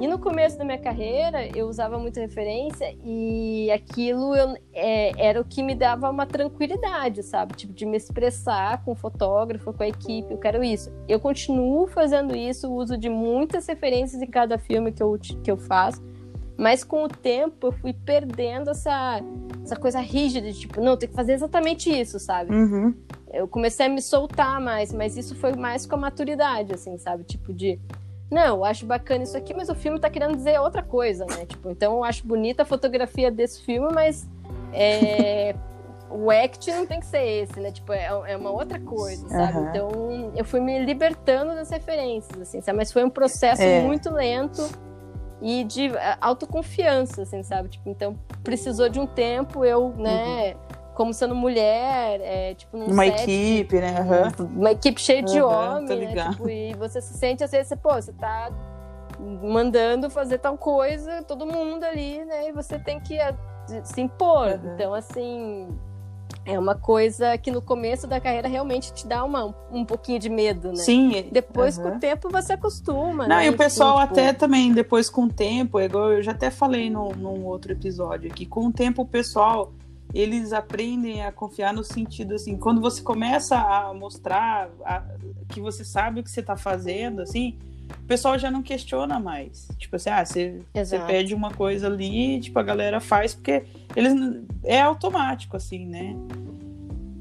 E 0.00 0.08
no 0.08 0.18
começo 0.18 0.58
da 0.58 0.64
minha 0.64 0.78
carreira, 0.78 1.46
eu 1.56 1.68
usava 1.68 1.96
muita 1.98 2.20
referência 2.20 2.96
e 3.04 3.70
aquilo 3.70 4.34
eu- 4.34 4.56
é, 4.72 5.12
era 5.16 5.40
o 5.40 5.44
que 5.44 5.62
me 5.62 5.72
dava 5.74 6.10
uma 6.10 6.26
tranquilidade, 6.26 7.22
sabe? 7.22 7.54
Tipo, 7.54 7.72
de 7.72 7.86
me 7.86 7.96
expressar 7.96 8.84
com 8.84 8.90
o 8.90 8.94
fotógrafo, 8.96 9.72
com 9.72 9.82
a 9.84 9.88
equipe, 9.88 10.32
eu 10.32 10.38
quero 10.38 10.64
isso. 10.64 10.90
Eu 11.06 11.20
continuo 11.20 11.86
fazendo 11.86 12.34
isso, 12.36 12.72
uso 12.72 12.96
de 12.98 13.08
muitas 13.08 13.66
referências 13.68 14.20
em 14.20 14.26
cada 14.26 14.58
filme 14.58 14.90
que 14.90 15.00
eu, 15.02 15.16
que 15.42 15.50
eu 15.50 15.56
faço, 15.56 16.02
mas 16.58 16.82
com 16.82 17.04
o 17.04 17.08
tempo 17.08 17.68
eu 17.68 17.72
fui 17.72 17.92
perdendo 17.92 18.70
essa, 18.70 19.20
essa 19.62 19.76
coisa 19.76 20.00
rígida 20.00 20.50
de 20.50 20.58
tipo, 20.58 20.80
não, 20.80 20.96
tem 20.96 21.08
que 21.08 21.14
fazer 21.14 21.34
exatamente 21.34 21.88
isso, 21.88 22.18
sabe? 22.18 22.52
Uhum. 22.52 22.94
eu 23.32 23.46
comecei 23.48 23.86
a 23.86 23.88
me 23.88 24.00
soltar 24.02 24.60
mais, 24.60 24.92
mas 24.92 25.16
isso 25.16 25.34
foi 25.36 25.52
mais 25.54 25.86
com 25.86 25.94
a 25.94 25.98
maturidade, 25.98 26.72
assim, 26.74 26.98
sabe? 26.98 27.22
Tipo 27.24 27.52
de. 27.52 27.78
Não, 28.34 28.56
eu 28.56 28.64
acho 28.64 28.84
bacana 28.84 29.22
isso 29.22 29.36
aqui, 29.36 29.54
mas 29.54 29.68
o 29.68 29.76
filme 29.76 30.00
tá 30.00 30.10
querendo 30.10 30.34
dizer 30.34 30.58
outra 30.60 30.82
coisa, 30.82 31.24
né? 31.24 31.46
Tipo, 31.46 31.70
então 31.70 31.94
eu 31.98 32.04
acho 32.04 32.26
bonita 32.26 32.64
a 32.64 32.66
fotografia 32.66 33.30
desse 33.30 33.62
filme, 33.62 33.94
mas 33.94 34.28
é, 34.72 35.54
o 36.10 36.28
act 36.32 36.68
não 36.72 36.84
tem 36.84 36.98
que 36.98 37.06
ser 37.06 37.22
esse, 37.24 37.60
né? 37.60 37.70
Tipo, 37.70 37.92
é, 37.92 38.06
é 38.26 38.36
uma 38.36 38.50
outra 38.50 38.80
coisa, 38.80 39.28
sabe? 39.28 39.52
Aham. 39.58 39.68
Então 39.68 40.32
eu 40.34 40.44
fui 40.44 40.58
me 40.58 40.84
libertando 40.84 41.54
das 41.54 41.70
referências, 41.70 42.40
assim, 42.40 42.60
sabe? 42.60 42.76
Mas 42.76 42.90
foi 42.90 43.04
um 43.04 43.10
processo 43.10 43.62
É. 43.62 43.82
muito 43.82 44.10
lento 44.12 44.68
e 45.40 45.62
de 45.62 45.96
é, 45.96 46.16
autoconfiança, 46.20 47.22
assim, 47.22 47.40
sabe? 47.44 47.68
Tipo, 47.68 47.88
então 47.88 48.18
precisou 48.42 48.88
de 48.88 48.98
um 48.98 49.06
tempo 49.06 49.64
eu, 49.64 49.94
né? 49.96 50.56
Como 50.94 51.12
sendo 51.12 51.34
mulher, 51.34 52.20
é, 52.22 52.54
tipo, 52.54 52.76
num 52.76 52.86
Uma 52.86 53.04
set, 53.04 53.22
equipe, 53.22 53.80
né? 53.80 53.98
Aham. 53.98 54.32
uma 54.56 54.72
equipe 54.72 55.00
cheia 55.00 55.22
de 55.22 55.38
Aham, 55.38 55.76
homens, 55.78 56.14
né? 56.14 56.30
Tipo, 56.30 56.48
e 56.48 56.74
você 56.74 57.00
se 57.00 57.14
sente, 57.14 57.42
às 57.42 57.50
vezes, 57.50 57.76
pô, 57.82 57.92
você 57.94 58.12
tá 58.12 58.50
mandando 59.42 60.08
fazer 60.10 60.38
tal 60.38 60.56
coisa, 60.56 61.22
todo 61.22 61.46
mundo 61.46 61.84
ali, 61.84 62.24
né? 62.24 62.48
E 62.48 62.52
você 62.52 62.78
tem 62.78 63.00
que 63.00 63.18
eh, 63.18 63.34
se 63.82 64.00
impor. 64.00 64.48
Aham. 64.48 64.74
Então, 64.74 64.94
assim, 64.94 65.68
é 66.46 66.58
uma 66.58 66.74
coisa 66.74 67.38
que 67.38 67.50
no 67.50 67.62
começo 67.62 68.06
da 68.06 68.20
carreira 68.20 68.48
realmente 68.48 68.92
te 68.92 69.06
dá 69.06 69.24
uma, 69.24 69.54
um 69.72 69.84
pouquinho 69.84 70.18
de 70.18 70.28
medo, 70.28 70.68
né? 70.68 70.76
Sim. 70.76 71.26
Depois, 71.32 71.78
com 71.78 71.88
o 71.88 71.98
tempo, 71.98 72.28
você 72.30 72.52
acostuma. 72.52 73.26
Não, 73.26 73.36
né? 73.36 73.46
e 73.46 73.50
o 73.50 73.56
pessoal 73.56 73.98
Assim, 73.98 74.08
tipo, 74.08 74.20
até 74.20 74.32
também, 74.32 74.72
depois 74.72 75.08
com 75.08 75.24
o 75.24 75.32
tempo, 75.32 75.78
é 75.78 75.86
igual 75.86 76.12
eu 76.12 76.22
já 76.22 76.32
até 76.32 76.50
falei 76.50 76.90
num, 76.90 77.10
num 77.12 77.44
outro 77.46 77.72
episódio 77.72 78.30
aqui, 78.30 78.44
com 78.44 78.66
o 78.66 78.72
tempo 78.72 79.02
o 79.02 79.06
pessoal, 79.06 79.72
eles 80.14 80.52
aprendem 80.52 81.24
a 81.24 81.32
confiar 81.32 81.72
no 81.74 81.82
sentido 81.82 82.34
assim, 82.34 82.56
quando 82.56 82.80
você 82.80 83.02
começa 83.02 83.56
a 83.58 83.92
mostrar 83.92 84.70
a- 84.84 85.02
que 85.48 85.60
você 85.60 85.84
sabe 85.84 86.20
o 86.20 86.22
que 86.22 86.30
você 86.30 86.42
tá 86.42 86.56
fazendo, 86.56 87.20
assim, 87.20 87.58
o 88.02 88.06
pessoal 88.06 88.38
já 88.38 88.50
não 88.50 88.62
questiona 88.62 89.18
mais. 89.18 89.68
Tipo 89.76 89.96
assim, 89.96 90.10
ah, 90.10 90.24
você, 90.24 90.60
você 90.72 90.98
pede 91.00 91.34
uma 91.34 91.50
coisa 91.50 91.88
ali, 91.88 92.40
tipo, 92.40 92.58
a 92.58 92.62
galera 92.62 93.00
faz, 93.00 93.34
porque 93.34 93.64
eles 93.96 94.12
é 94.62 94.80
automático, 94.80 95.56
assim, 95.56 95.84
né? 95.84 96.14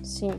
Sim. 0.03 0.31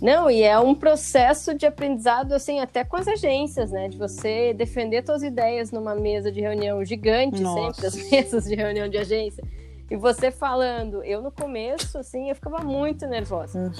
Não, 0.00 0.28
e 0.28 0.42
é 0.42 0.58
um 0.58 0.74
processo 0.74 1.54
de 1.54 1.64
aprendizado, 1.64 2.32
assim, 2.32 2.58
até 2.58 2.82
com 2.82 2.96
as 2.96 3.06
agências, 3.06 3.70
né? 3.70 3.88
De 3.88 3.96
você 3.96 4.52
defender 4.52 5.04
suas 5.06 5.22
ideias 5.22 5.70
numa 5.70 5.94
mesa 5.94 6.32
de 6.32 6.40
reunião 6.40 6.84
gigante, 6.84 7.40
Nossa. 7.40 7.72
sempre, 7.72 7.86
as 7.86 8.10
mesas 8.10 8.44
de 8.44 8.56
reunião 8.56 8.88
de 8.88 8.98
agência. 8.98 9.44
E 9.92 9.96
você 9.96 10.30
falando, 10.30 11.04
eu 11.04 11.20
no 11.20 11.30
começo, 11.30 11.98
assim, 11.98 12.30
eu 12.30 12.34
ficava 12.34 12.64
muito 12.64 13.06
nervosa. 13.06 13.70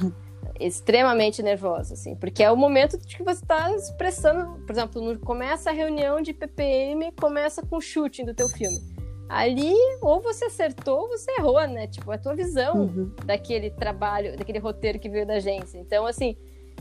Extremamente 0.61 1.43
nervosa, 1.43 1.95
assim. 1.95 2.15
Porque 2.15 2.43
é 2.43 2.51
o 2.53 2.57
momento 2.57 2.99
de 2.99 3.17
que 3.17 3.23
você 3.23 3.43
está 3.43 3.75
expressando, 3.75 4.61
por 4.61 4.73
exemplo, 4.73 5.01
no- 5.01 5.19
começa 5.19 5.71
a 5.71 5.73
reunião 5.73 6.21
de 6.21 6.35
PPM, 6.35 7.13
começa 7.13 7.63
com 7.63 7.79
o 7.79 7.81
shooting 7.81 8.27
do 8.27 8.35
teu 8.35 8.47
filme. 8.47 8.79
Ali, 9.27 9.73
ou 10.03 10.21
você 10.21 10.45
acertou 10.45 11.01
ou 11.01 11.09
você 11.09 11.31
errou, 11.39 11.67
né? 11.67 11.87
Tipo, 11.87 12.13
é 12.13 12.17
a 12.17 12.19
tua 12.19 12.35
visão 12.35 12.83
Uhum. 12.83 13.11
daquele 13.25 13.71
trabalho, 13.71 14.37
daquele 14.37 14.59
roteiro 14.59 14.99
que 14.99 15.09
veio 15.09 15.27
da 15.27 15.37
agência. 15.37 15.79
Então, 15.79 16.05
assim, 16.05 16.37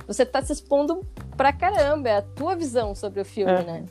você 0.06 0.26
tá 0.26 0.42
se 0.42 0.52
expondo 0.52 1.08
pra 1.38 1.54
caramba, 1.54 2.10
é 2.10 2.18
a 2.18 2.22
tua 2.22 2.54
visão 2.54 2.94
sobre 2.94 3.22
o 3.22 3.26
filme, 3.26 3.54
Uhum. 3.54 3.64
né? 3.64 3.86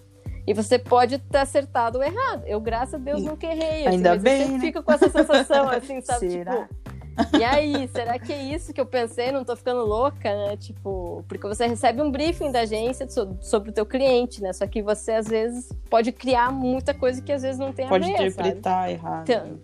E 0.50 0.52
você 0.52 0.80
pode 0.80 1.16
ter 1.18 1.38
acertado 1.38 1.98
ou 1.98 2.04
errado. 2.04 2.42
Eu, 2.44 2.60
graças 2.60 2.94
a 2.94 2.98
Deus, 2.98 3.22
nunca 3.22 3.46
errei. 3.46 3.86
Assim, 3.86 3.96
Ainda 3.98 4.16
bem, 4.16 4.48
né? 4.48 4.58
fico 4.58 4.82
com 4.82 4.92
essa 4.92 5.08
sensação, 5.08 5.68
assim, 5.70 6.00
sabe? 6.00 6.28
Será? 6.28 6.66
Tipo, 6.66 7.36
e 7.38 7.44
aí, 7.44 7.88
será 7.88 8.18
que 8.18 8.32
é 8.32 8.42
isso 8.42 8.72
que 8.72 8.80
eu 8.80 8.86
pensei? 8.86 9.30
Não 9.30 9.44
tô 9.44 9.54
ficando 9.54 9.84
louca, 9.84 10.28
né? 10.34 10.56
Tipo, 10.56 11.24
porque 11.28 11.46
você 11.46 11.68
recebe 11.68 12.02
um 12.02 12.10
briefing 12.10 12.50
da 12.50 12.62
agência 12.62 13.08
so- 13.08 13.36
sobre 13.40 13.70
o 13.70 13.72
teu 13.72 13.86
cliente, 13.86 14.42
né? 14.42 14.52
Só 14.52 14.66
que 14.66 14.82
você, 14.82 15.12
às 15.12 15.28
vezes, 15.28 15.68
pode 15.88 16.10
criar 16.10 16.50
muita 16.50 16.92
coisa 16.92 17.22
que 17.22 17.30
às 17.32 17.42
vezes 17.42 17.56
não 17.58 17.72
tem 17.72 17.86
Pode 17.86 18.04
a 18.04 18.08
ver, 18.08 18.16
sabe? 18.32 18.48
interpretar 18.48 18.90
errado. 18.90 19.30
Então, 19.30 19.60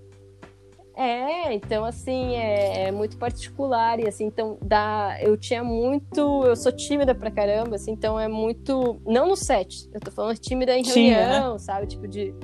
é, 0.97 1.53
então 1.53 1.85
assim, 1.85 2.35
é, 2.35 2.85
é 2.87 2.91
muito 2.91 3.17
particular 3.19 4.01
e 4.01 4.09
assim, 4.09 4.25
então 4.25 4.57
dá, 4.63 5.17
eu 5.21 5.37
tinha 5.37 5.63
muito, 5.63 6.45
eu 6.45 6.57
sou 6.57 6.73
tímida 6.73 7.15
pra 7.15 7.31
caramba, 7.31 7.77
assim, 7.77 7.93
então 7.93 8.19
é 8.19 8.27
muito, 8.29 9.01
não 9.07 9.29
no 9.29 9.37
set, 9.37 9.89
eu 9.93 10.01
tô 10.01 10.11
falando 10.11 10.39
tímida 10.39 10.77
em 10.77 10.83
Sim, 10.83 11.11
reunião, 11.11 11.59
sabe, 11.59 11.87
tipo 11.87 12.09
de 12.09 12.35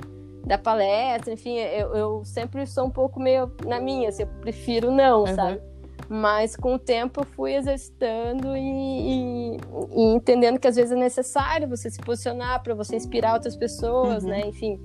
da 0.45 0.57
palestra, 0.57 1.33
enfim, 1.33 1.57
eu, 1.57 1.95
eu 1.95 2.25
sempre 2.25 2.65
sou 2.67 2.85
um 2.85 2.89
pouco 2.91 3.19
meio 3.19 3.49
na 3.65 3.79
minha, 3.79 4.09
assim, 4.09 4.23
eu 4.23 4.27
prefiro 4.41 4.91
não, 4.91 5.21
Uhum. 5.21 5.35
sabe? 5.35 5.61
Mas 6.09 6.55
com 6.57 6.75
o 6.75 6.79
tempo 6.79 7.21
eu 7.21 7.25
fui 7.25 7.55
exercitando 7.55 8.55
e, 8.57 8.59
e- 8.59 9.57
e 9.95 10.01
entendendo 10.13 10.59
que 10.59 10.67
às 10.67 10.75
vezes 10.75 10.91
é 10.91 10.95
necessário 10.97 11.67
você 11.67 11.89
se 11.89 11.97
posicionar 12.01 12.61
para 12.61 12.75
você 12.75 12.97
inspirar 12.97 13.35
outras 13.35 13.55
pessoas, 13.55 14.23
Uhum. 14.25 14.29
né? 14.31 14.45
Enfim, 14.47 14.81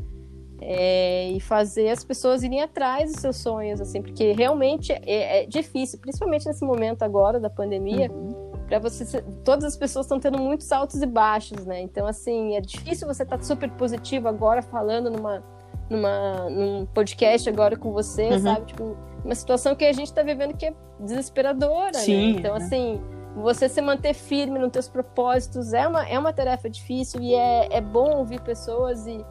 é, 0.60 1.30
e 1.30 1.40
fazer 1.40 1.88
as 1.90 2.02
pessoas 2.04 2.42
irem 2.42 2.62
atrás 2.62 3.12
dos 3.12 3.20
seus 3.20 3.36
sonhos, 3.36 3.80
assim, 3.80 4.02
porque 4.02 4.32
realmente 4.32 4.92
é, 4.92 5.42
é 5.42 5.46
difícil, 5.46 5.98
principalmente 5.98 6.46
nesse 6.46 6.64
momento 6.64 7.02
agora 7.02 7.38
da 7.40 7.48
pandemia, 7.50 8.10
Uhum. 8.10 8.52
para 8.68 8.78
você, 8.78 9.22
todas 9.44 9.64
as 9.64 9.76
pessoas 9.76 10.06
estão 10.06 10.20
tendo 10.20 10.38
muitos 10.38 10.70
altos 10.72 11.00
e 11.00 11.06
baixos, 11.06 11.64
né? 11.64 11.80
Então, 11.80 12.06
assim, 12.06 12.54
é 12.56 12.60
difícil 12.60 13.06
você 13.06 13.22
estar 13.22 13.42
super 13.42 13.70
positivo 13.72 14.28
agora 14.28 14.60
falando 14.62 15.10
numa, 15.10 15.42
numa, 15.88 16.50
num 16.50 16.86
podcast 16.86 17.48
agora 17.48 17.76
com 17.76 17.92
você, 17.92 18.28
Uhum. 18.30 18.38
sabe? 18.40 18.66
Tipo, 18.66 18.96
uma 19.24 19.34
situação 19.34 19.74
que 19.74 19.84
a 19.84 19.92
gente 19.92 20.08
está 20.08 20.22
vivendo 20.22 20.54
que 20.56 20.66
é 20.66 20.74
desesperadora, 21.00 21.94
Sim, 21.94 22.34
né? 22.34 22.38
Então, 22.40 22.56
né? 22.58 22.64
assim, 22.64 23.00
você 23.36 23.68
se 23.68 23.80
manter 23.80 24.14
firme 24.14 24.58
nos 24.58 24.70
teus 24.70 24.88
propósitos 24.88 25.72
é 25.72 25.86
uma, 25.86 26.06
é 26.08 26.18
uma 26.18 26.32
tarefa 26.32 26.68
difícil 26.68 27.20
e 27.20 27.34
é, 27.34 27.68
é 27.76 27.80
bom 27.80 28.16
ouvir 28.18 28.40
pessoas 28.40 29.06
e, 29.06 29.24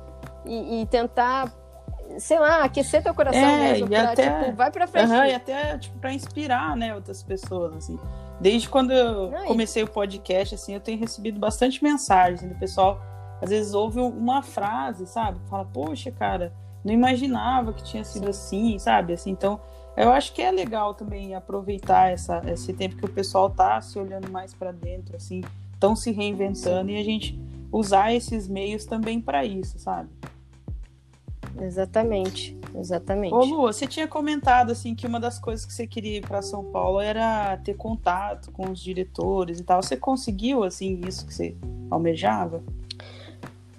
e, 0.45 0.81
e 0.81 0.85
tentar, 0.87 1.51
sei 2.19 2.39
lá, 2.39 2.63
aquecer 2.63 3.03
teu 3.03 3.13
coração 3.13 3.39
É, 3.41 3.71
mesmo 3.73 3.85
e 3.87 3.89
pra, 3.89 4.11
até- 4.11 4.43
tipo, 4.43 4.55
vai 4.55 4.71
pra 4.71 4.87
frente. 4.87 5.11
Aham, 5.11 5.27
e 5.27 5.33
até, 5.35 5.77
tipo, 5.77 5.97
pra 5.99 6.13
inspirar, 6.13 6.75
né, 6.75 6.93
outras 6.95 7.21
pessoas, 7.23 7.75
assim. 7.75 7.97
Desde 8.39 8.69
quando 8.69 8.91
eu 8.91 9.31
Não, 9.31 9.45
e- 9.45 9.47
comecei 9.47 9.83
o 9.83 9.87
podcast, 9.87 10.55
assim, 10.55 10.73
eu 10.73 10.79
tenho 10.79 10.99
recebido 10.99 11.39
bastante 11.39 11.83
mensagens 11.83 12.39
assim, 12.41 12.49
do 12.49 12.55
pessoal. 12.59 13.01
Às 13.41 13.49
vezes 13.49 13.73
ouve 13.73 13.99
uma 13.99 14.41
frase, 14.41 15.05
sabe? 15.07 15.39
Fala, 15.49 15.65
poxa, 15.65 16.11
cara, 16.11 16.53
não 16.83 16.93
imaginava 16.93 17.73
que 17.73 17.83
tinha 17.83 18.03
sido 18.03 18.29
assim, 18.29 18.77
sabe? 18.79 19.13
Assim, 19.13 19.31
então, 19.31 19.59
eu 19.95 20.11
acho 20.11 20.33
que 20.33 20.41
é 20.41 20.51
legal 20.51 20.93
também 20.93 21.33
aproveitar 21.35 22.11
essa, 22.11 22.41
esse 22.47 22.73
tempo 22.73 22.95
que 22.95 23.05
o 23.05 23.09
pessoal 23.09 23.49
tá 23.49 23.81
se 23.81 23.97
olhando 23.97 24.29
mais 24.31 24.53
pra 24.53 24.71
dentro, 24.71 25.15
assim, 25.15 25.41
estão 25.73 25.95
se 25.95 26.11
reinventando 26.11 26.89
e 26.91 26.99
a 26.99 27.03
gente 27.03 27.39
usar 27.71 28.13
esses 28.13 28.47
meios 28.47 28.85
também 28.85 29.19
pra 29.21 29.45
isso, 29.45 29.77
sabe? 29.79 30.09
Exatamente, 31.59 32.57
exatamente. 32.75 33.33
Ô 33.33 33.43
Lu, 33.43 33.61
você 33.61 33.87
tinha 33.87 34.07
comentado 34.07 34.71
assim 34.71 34.93
que 34.93 35.07
uma 35.07 35.19
das 35.19 35.39
coisas 35.39 35.65
que 35.65 35.73
você 35.73 35.87
queria 35.87 36.17
ir 36.17 36.21
para 36.21 36.41
São 36.41 36.63
Paulo 36.63 36.99
era 36.99 37.57
ter 37.57 37.75
contato 37.75 38.51
com 38.51 38.69
os 38.69 38.79
diretores 38.79 39.59
e 39.59 39.63
tal. 39.63 39.81
Você 39.81 39.97
conseguiu 39.97 40.63
assim 40.63 41.01
isso 41.07 41.25
que 41.25 41.33
você 41.33 41.55
almejava? 41.89 42.63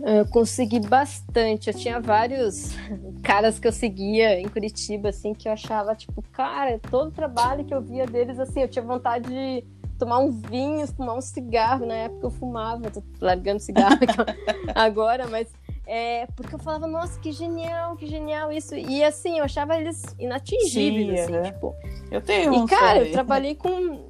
Eu 0.00 0.26
consegui 0.26 0.80
bastante. 0.80 1.68
Eu 1.68 1.74
tinha 1.74 2.00
vários 2.00 2.70
caras 3.22 3.58
que 3.58 3.66
eu 3.66 3.72
seguia 3.72 4.40
em 4.40 4.48
Curitiba, 4.48 5.08
assim, 5.08 5.34
que 5.34 5.48
eu 5.48 5.52
achava, 5.52 5.94
tipo, 5.94 6.22
cara, 6.32 6.80
todo 6.90 7.08
o 7.08 7.12
trabalho 7.12 7.64
que 7.64 7.74
eu 7.74 7.80
via 7.80 8.06
deles, 8.06 8.38
assim, 8.38 8.62
eu 8.62 8.68
tinha 8.68 8.84
vontade 8.84 9.28
de 9.28 9.64
tomar 9.98 10.18
um 10.18 10.30
vinho, 10.30 10.86
fumar 10.86 11.16
um 11.16 11.20
cigarro. 11.20 11.84
Na 11.86 11.94
época 11.94 12.26
eu 12.26 12.30
fumava, 12.30 12.90
tô 12.90 13.02
largando 13.20 13.60
cigarro 13.60 13.98
agora, 14.74 15.26
mas 15.28 15.48
é 15.86 16.26
porque 16.36 16.54
eu 16.54 16.58
falava, 16.58 16.86
nossa, 16.86 17.18
que 17.20 17.32
genial, 17.32 17.96
que 17.96 18.06
genial 18.06 18.52
isso. 18.52 18.74
E 18.74 19.02
assim, 19.02 19.38
eu 19.38 19.44
achava 19.44 19.76
eles 19.76 20.02
inatingíveis, 20.18 21.06
Sim, 21.06 21.18
assim, 21.20 21.34
aham. 21.34 21.42
tipo. 21.42 21.74
Eu 22.10 22.20
tenho 22.22 22.54
E, 22.54 22.58
uns 22.58 22.70
cara, 22.70 23.00
eu 23.00 23.12
trabalhei 23.12 23.54
com. 23.54 24.06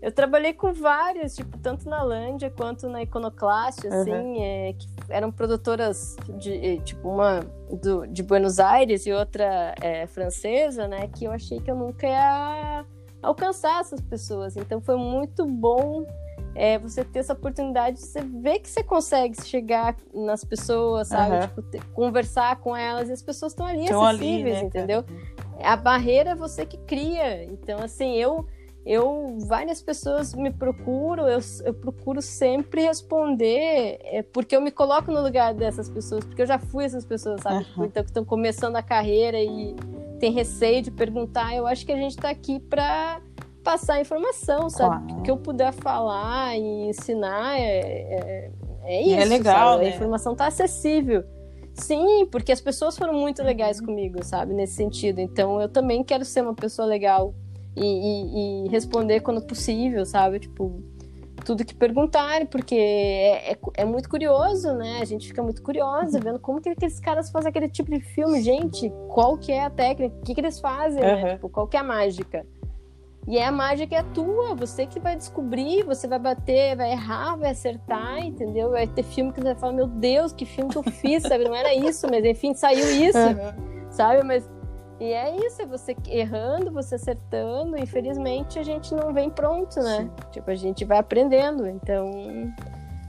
Eu 0.00 0.10
trabalhei 0.10 0.52
com 0.52 0.72
vários, 0.72 1.36
tipo, 1.36 1.56
tanto 1.58 1.88
na 1.88 2.02
Lândia 2.02 2.50
quanto 2.50 2.88
na 2.88 3.02
Iconoclast, 3.04 3.86
assim, 3.86 4.42
é, 4.42 4.72
que 4.72 4.84
eram 5.08 5.30
produtoras 5.30 6.16
de, 6.40 6.78
tipo, 6.80 7.08
uma 7.08 7.38
do- 7.80 8.04
de 8.08 8.20
Buenos 8.20 8.58
Aires 8.58 9.06
e 9.06 9.12
outra 9.12 9.76
é, 9.80 10.08
francesa, 10.08 10.88
né? 10.88 11.06
Que 11.06 11.26
eu 11.26 11.30
achei 11.30 11.60
que 11.60 11.70
eu 11.70 11.76
nunca 11.76 12.04
ia 12.08 12.84
alcançar 13.22 13.80
essas 13.80 14.00
pessoas. 14.00 14.56
Então 14.56 14.80
foi 14.80 14.96
muito 14.96 15.46
bom 15.46 16.04
é, 16.54 16.78
você 16.78 17.04
ter 17.04 17.20
essa 17.20 17.32
oportunidade 17.32 17.96
de 17.96 18.02
você 18.02 18.20
ver 18.20 18.58
que 18.58 18.68
você 18.68 18.82
consegue 18.82 19.42
chegar 19.42 19.96
nas 20.12 20.44
pessoas, 20.44 21.08
sabe? 21.08 21.36
Aham. 21.36 21.48
Tipo, 21.48 21.92
conversar 21.92 22.56
com 22.56 22.76
elas 22.76 23.08
e 23.08 23.12
as 23.12 23.22
pessoas 23.22 23.52
estão 23.52 23.66
ali 23.66 23.88
ali, 23.88 23.90
acessíveis, 23.90 24.56
né, 24.56 24.62
entendeu? 24.64 25.04
cara? 25.04 25.42
a 25.62 25.76
barreira 25.76 26.30
é 26.30 26.34
você 26.34 26.66
que 26.66 26.76
cria. 26.78 27.44
Então, 27.44 27.80
assim, 27.82 28.16
eu, 28.16 28.46
eu 28.84 29.38
várias 29.46 29.80
pessoas 29.80 30.34
me 30.34 30.50
procuram, 30.50 31.28
eu, 31.28 31.38
eu 31.64 31.74
procuro 31.74 32.20
sempre 32.20 32.82
responder, 32.82 33.98
é, 34.02 34.22
porque 34.22 34.56
eu 34.56 34.60
me 34.60 34.70
coloco 34.70 35.10
no 35.12 35.22
lugar 35.22 35.54
dessas 35.54 35.88
pessoas, 35.88 36.24
porque 36.24 36.42
eu 36.42 36.46
já 36.46 36.58
fui 36.58 36.84
essas 36.84 37.04
pessoas, 37.04 37.40
sabe? 37.40 37.64
Tipo, 37.64 37.84
então, 37.84 38.02
que 38.02 38.10
estão 38.10 38.24
começando 38.24 38.76
a 38.76 38.82
carreira 38.82 39.38
e 39.40 39.74
tem 40.18 40.32
receio 40.32 40.82
de 40.82 40.90
perguntar. 40.90 41.54
Eu 41.54 41.66
acho 41.66 41.86
que 41.86 41.92
a 41.92 41.96
gente 41.96 42.12
está 42.12 42.30
aqui 42.30 42.58
para 42.60 43.20
passar 43.62 44.00
informação, 44.00 44.68
sabe? 44.68 45.04
Claro. 45.04 45.20
O 45.20 45.22
que 45.22 45.30
eu 45.30 45.36
puder 45.36 45.72
falar 45.72 46.56
e 46.56 46.88
ensinar 46.88 47.58
é, 47.60 47.78
é, 47.78 48.50
é 48.50 48.52
é 48.84 49.02
isso. 49.22 49.28
legal, 49.28 49.74
sabe? 49.74 49.84
né? 49.84 49.90
A 49.90 49.94
informação 49.94 50.34
tá 50.34 50.46
acessível. 50.48 51.22
Sim, 51.74 52.26
porque 52.30 52.50
as 52.52 52.60
pessoas 52.60 52.98
foram 52.98 53.14
muito 53.14 53.42
legais 53.42 53.78
Uhum. 53.78 53.86
comigo, 53.86 54.22
sabe? 54.24 54.52
Nesse 54.52 54.74
sentido. 54.74 55.20
Então 55.20 55.60
eu 55.60 55.68
também 55.68 56.02
quero 56.02 56.24
ser 56.24 56.42
uma 56.42 56.54
pessoa 56.54 56.86
legal 56.86 57.32
e, 57.76 57.84
e- 57.84 58.66
e 58.66 58.68
responder 58.68 59.20
quando 59.20 59.42
possível, 59.46 60.04
sabe? 60.04 60.38
Tipo, 60.40 60.82
tudo 61.44 61.64
que 61.64 61.74
perguntarem, 61.74 62.46
porque 62.46 62.74
é, 62.76 63.52
é, 63.52 63.58
é 63.78 63.84
muito 63.84 64.08
curioso, 64.08 64.72
né? 64.74 64.98
A 65.00 65.04
gente 65.04 65.26
fica 65.26 65.42
muito 65.42 65.60
curiosa 65.62 66.18
Uhum. 66.18 66.24
vendo 66.24 66.38
como 66.38 66.60
que 66.60 66.68
aqueles 66.68 67.00
caras 67.00 67.30
fazem 67.30 67.48
aquele 67.48 67.68
tipo 67.68 67.90
de 67.90 68.00
filme. 68.00 68.40
Gente, 68.40 68.92
qual 69.08 69.36
que 69.36 69.50
é 69.50 69.64
a 69.64 69.70
técnica? 69.70 70.14
O 70.18 70.22
que, 70.22 70.34
que 70.34 70.40
eles 70.40 70.60
fazem, 70.60 71.00
né? 71.02 71.24
Uhum. 71.24 71.34
Tipo, 71.34 71.48
qual 71.48 71.66
que 71.66 71.76
é 71.76 71.80
a 71.80 71.84
mágica? 71.84 72.46
E 73.26 73.38
é 73.38 73.44
a 73.46 73.52
mágica 73.52 73.94
é 73.96 74.02
tua, 74.02 74.52
você 74.56 74.84
que 74.84 74.98
vai 74.98 75.16
descobrir, 75.16 75.84
você 75.84 76.08
vai 76.08 76.18
bater, 76.18 76.76
vai 76.76 76.90
errar, 76.90 77.36
vai 77.36 77.50
acertar, 77.50 78.18
entendeu? 78.18 78.70
Vai 78.70 78.86
ter 78.88 79.04
filme 79.04 79.32
que 79.32 79.38
você 79.40 79.44
vai 79.44 79.54
falar, 79.54 79.72
meu 79.72 79.86
Deus, 79.86 80.32
que 80.32 80.44
filme 80.44 80.70
que 80.70 80.78
eu 80.78 80.82
fiz, 80.82 81.22
sabe? 81.22 81.44
Não 81.44 81.54
era 81.54 81.72
isso, 81.72 82.06
mas 82.10 82.24
enfim, 82.24 82.52
saiu 82.52 82.84
isso, 82.90 83.16
Aham. 83.18 83.54
sabe? 83.90 84.24
Mas 84.24 84.48
E 85.02 85.12
é 85.12 85.36
isso, 85.44 85.60
é 85.60 85.66
você 85.66 85.96
errando, 86.06 86.70
você 86.70 86.94
acertando. 86.94 87.76
Infelizmente, 87.76 88.56
a 88.56 88.62
gente 88.62 88.94
não 88.94 89.12
vem 89.12 89.28
pronto, 89.28 89.80
né? 89.80 90.02
Sim. 90.02 90.10
Tipo, 90.30 90.48
a 90.52 90.54
gente 90.54 90.84
vai 90.84 90.98
aprendendo. 90.98 91.66
Então, 91.66 92.08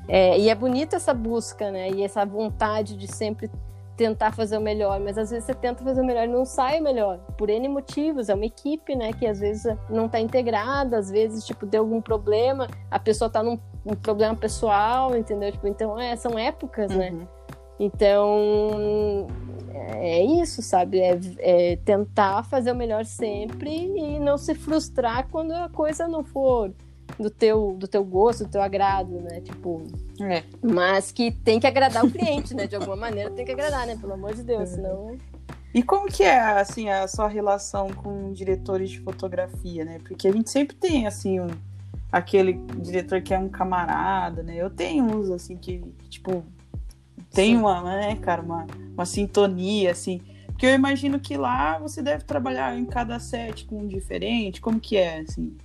é, 0.08 0.40
e 0.40 0.50
é 0.50 0.56
bonita 0.56 0.96
essa 0.96 1.14
busca, 1.14 1.70
né? 1.70 1.92
E 1.92 2.04
essa 2.04 2.26
vontade 2.26 2.98
de 2.98 3.08
sempre 3.08 3.48
tentar 3.96 4.32
fazer 4.32 4.58
o 4.58 4.62
melhor, 4.62 5.00
mas 5.00 5.20
às 5.20 5.30
vezes 5.30 5.46
você 5.46 5.54
tenta 5.54 5.84
fazer 5.84 6.02
o 6.02 6.04
melhor 6.04 6.24
e 6.24 6.28
não 6.28 6.46
sai 6.46 6.80
o 6.80 6.84
melhor, 6.84 7.20
por 7.38 7.48
N 7.48 7.70
motivos, 7.70 8.28
é 8.28 8.34
uma 8.34 8.48
equipe, 8.48 8.96
né, 8.96 9.14
que 9.14 9.24
às 9.28 9.40
vezes 9.40 9.72
não 9.88 10.10
tá 10.10 10.20
integrada, 10.20 10.98
às 10.98 11.12
vezes, 11.12 11.46
tipo, 11.46 11.64
deu 11.64 11.84
algum 11.84 12.02
problema, 12.02 12.68
a 12.90 12.98
pessoa 12.98 13.30
tá 13.30 13.44
num 13.44 13.60
um 13.86 13.94
problema 13.94 14.36
pessoal, 14.36 15.16
entendeu? 15.16 15.52
Tipo, 15.52 15.68
então, 15.68 16.00
é, 16.00 16.16
são 16.16 16.40
épocas, 16.40 16.90
né? 16.90 17.12
uhum. 17.12 17.18
né? 17.18 17.28
Então, 17.80 19.28
é 19.74 20.24
isso, 20.24 20.62
sabe? 20.62 21.00
É, 21.00 21.20
é, 21.40 21.76
tentar 21.78 22.44
fazer 22.44 22.72
o 22.72 22.76
melhor 22.76 23.06
sempre 23.06 23.70
e 23.72 24.20
não 24.20 24.38
se 24.38 24.54
frustrar 24.54 25.28
quando 25.30 25.52
a 25.52 25.70
coisa 25.70 26.08
não 26.08 26.24
for 26.24 26.74
do 27.20 27.30
teu, 27.30 27.76
do 27.78 27.88
teu 27.88 28.04
gosto, 28.04 28.46
do 28.46 28.50
teu 28.50 28.62
agrado, 28.62 29.20
né? 29.22 29.42
Tipo. 29.42 29.84
É. 30.22 30.44
Mas 30.62 31.12
que 31.12 31.32
tem 31.32 31.60
que 31.60 31.68
agradar 31.68 32.06
o 32.06 32.12
cliente, 32.12 32.54
né? 32.54 32.68
De 32.68 32.76
alguma 32.76 32.96
maneira 32.96 33.30
tem 33.32 33.46
que 33.46 33.52
agradar, 33.52 33.86
né? 33.86 33.98
Pelo 34.00 34.14
amor 34.14 34.34
de 34.34 34.44
Deus, 34.44 34.72
é. 34.72 34.76
senão. 34.76 35.18
E 35.74 35.82
como 35.82 36.08
que 36.08 36.24
é, 36.24 36.40
assim, 36.40 36.90
a 36.90 37.08
sua 37.08 37.28
relação 37.28 37.90
com 37.90 38.32
diretores 38.32 38.92
de 38.92 39.00
fotografia, 39.00 39.84
né? 39.84 40.00
Porque 40.04 40.28
a 40.28 40.32
gente 40.32 40.50
sempre 40.52 40.76
tem, 40.76 41.08
assim, 41.08 41.40
um, 41.40 41.48
aquele 42.12 42.54
diretor 42.80 43.22
que 43.22 43.34
é 43.34 43.40
um 43.40 43.50
camarada, 43.50 44.44
né? 44.44 44.56
Eu 44.56 44.70
tenho 44.70 45.04
uns, 45.04 45.32
assim, 45.32 45.58
que, 45.58 45.84
tipo, 46.10 46.44
tem 47.34 47.58
uma, 47.58 47.82
né, 47.82 48.16
cara, 48.18 48.42
uma, 48.42 48.66
uma 48.94 49.06
sintonia, 49.06 49.92
assim. 49.92 50.22
Porque 50.48 50.68
eu 50.68 50.74
imagino 50.74 51.20
que 51.20 51.36
lá 51.36 51.80
você 51.80 52.02
deve 52.02 52.24
trabalhar 52.24 52.78
em 52.78 52.86
cada 52.86 53.20
set 53.20 53.66
com 53.66 53.80
um 53.80 53.88
diferente. 53.88 54.62
Como 54.62 54.80
que 54.80 54.96
é, 54.96 55.20
assim? 55.20 55.58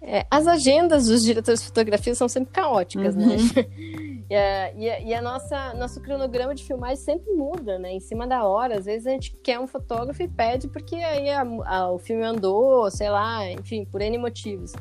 É, 0.00 0.26
as 0.30 0.46
agendas 0.46 1.06
dos 1.06 1.22
diretores 1.22 1.60
de 1.60 1.66
fotografia 1.66 2.14
são 2.14 2.28
sempre 2.28 2.52
caóticas, 2.52 3.14
né? 3.14 3.24
uhum. 3.24 3.36
né? 3.36 4.18
E 4.30 4.34
a, 4.34 4.72
e, 4.74 4.90
a, 4.90 5.00
e 5.00 5.14
a, 5.14 5.22
nossa 5.22 5.72
nosso 5.72 6.02
cronograma 6.02 6.54
de 6.54 6.62
filmagem 6.62 6.96
sempre 6.96 7.32
muda, 7.32 7.78
né? 7.78 7.92
Em 7.92 8.00
cima 8.00 8.26
da 8.26 8.44
hora. 8.44 8.76
Às 8.76 8.84
vezes 8.84 9.06
a 9.06 9.10
gente 9.10 9.34
quer 9.42 9.58
um 9.58 9.66
fotógrafo 9.66 10.22
e 10.22 10.28
pede 10.28 10.68
porque 10.68 10.96
aí 10.96 11.30
a, 11.30 11.90
o 11.90 11.98
filme 11.98 12.24
andou, 12.24 12.90
sei 12.90 13.08
lá, 13.08 13.50
enfim, 13.50 13.86
por 13.86 14.02
N 14.02 14.18
motivos. 14.18 14.72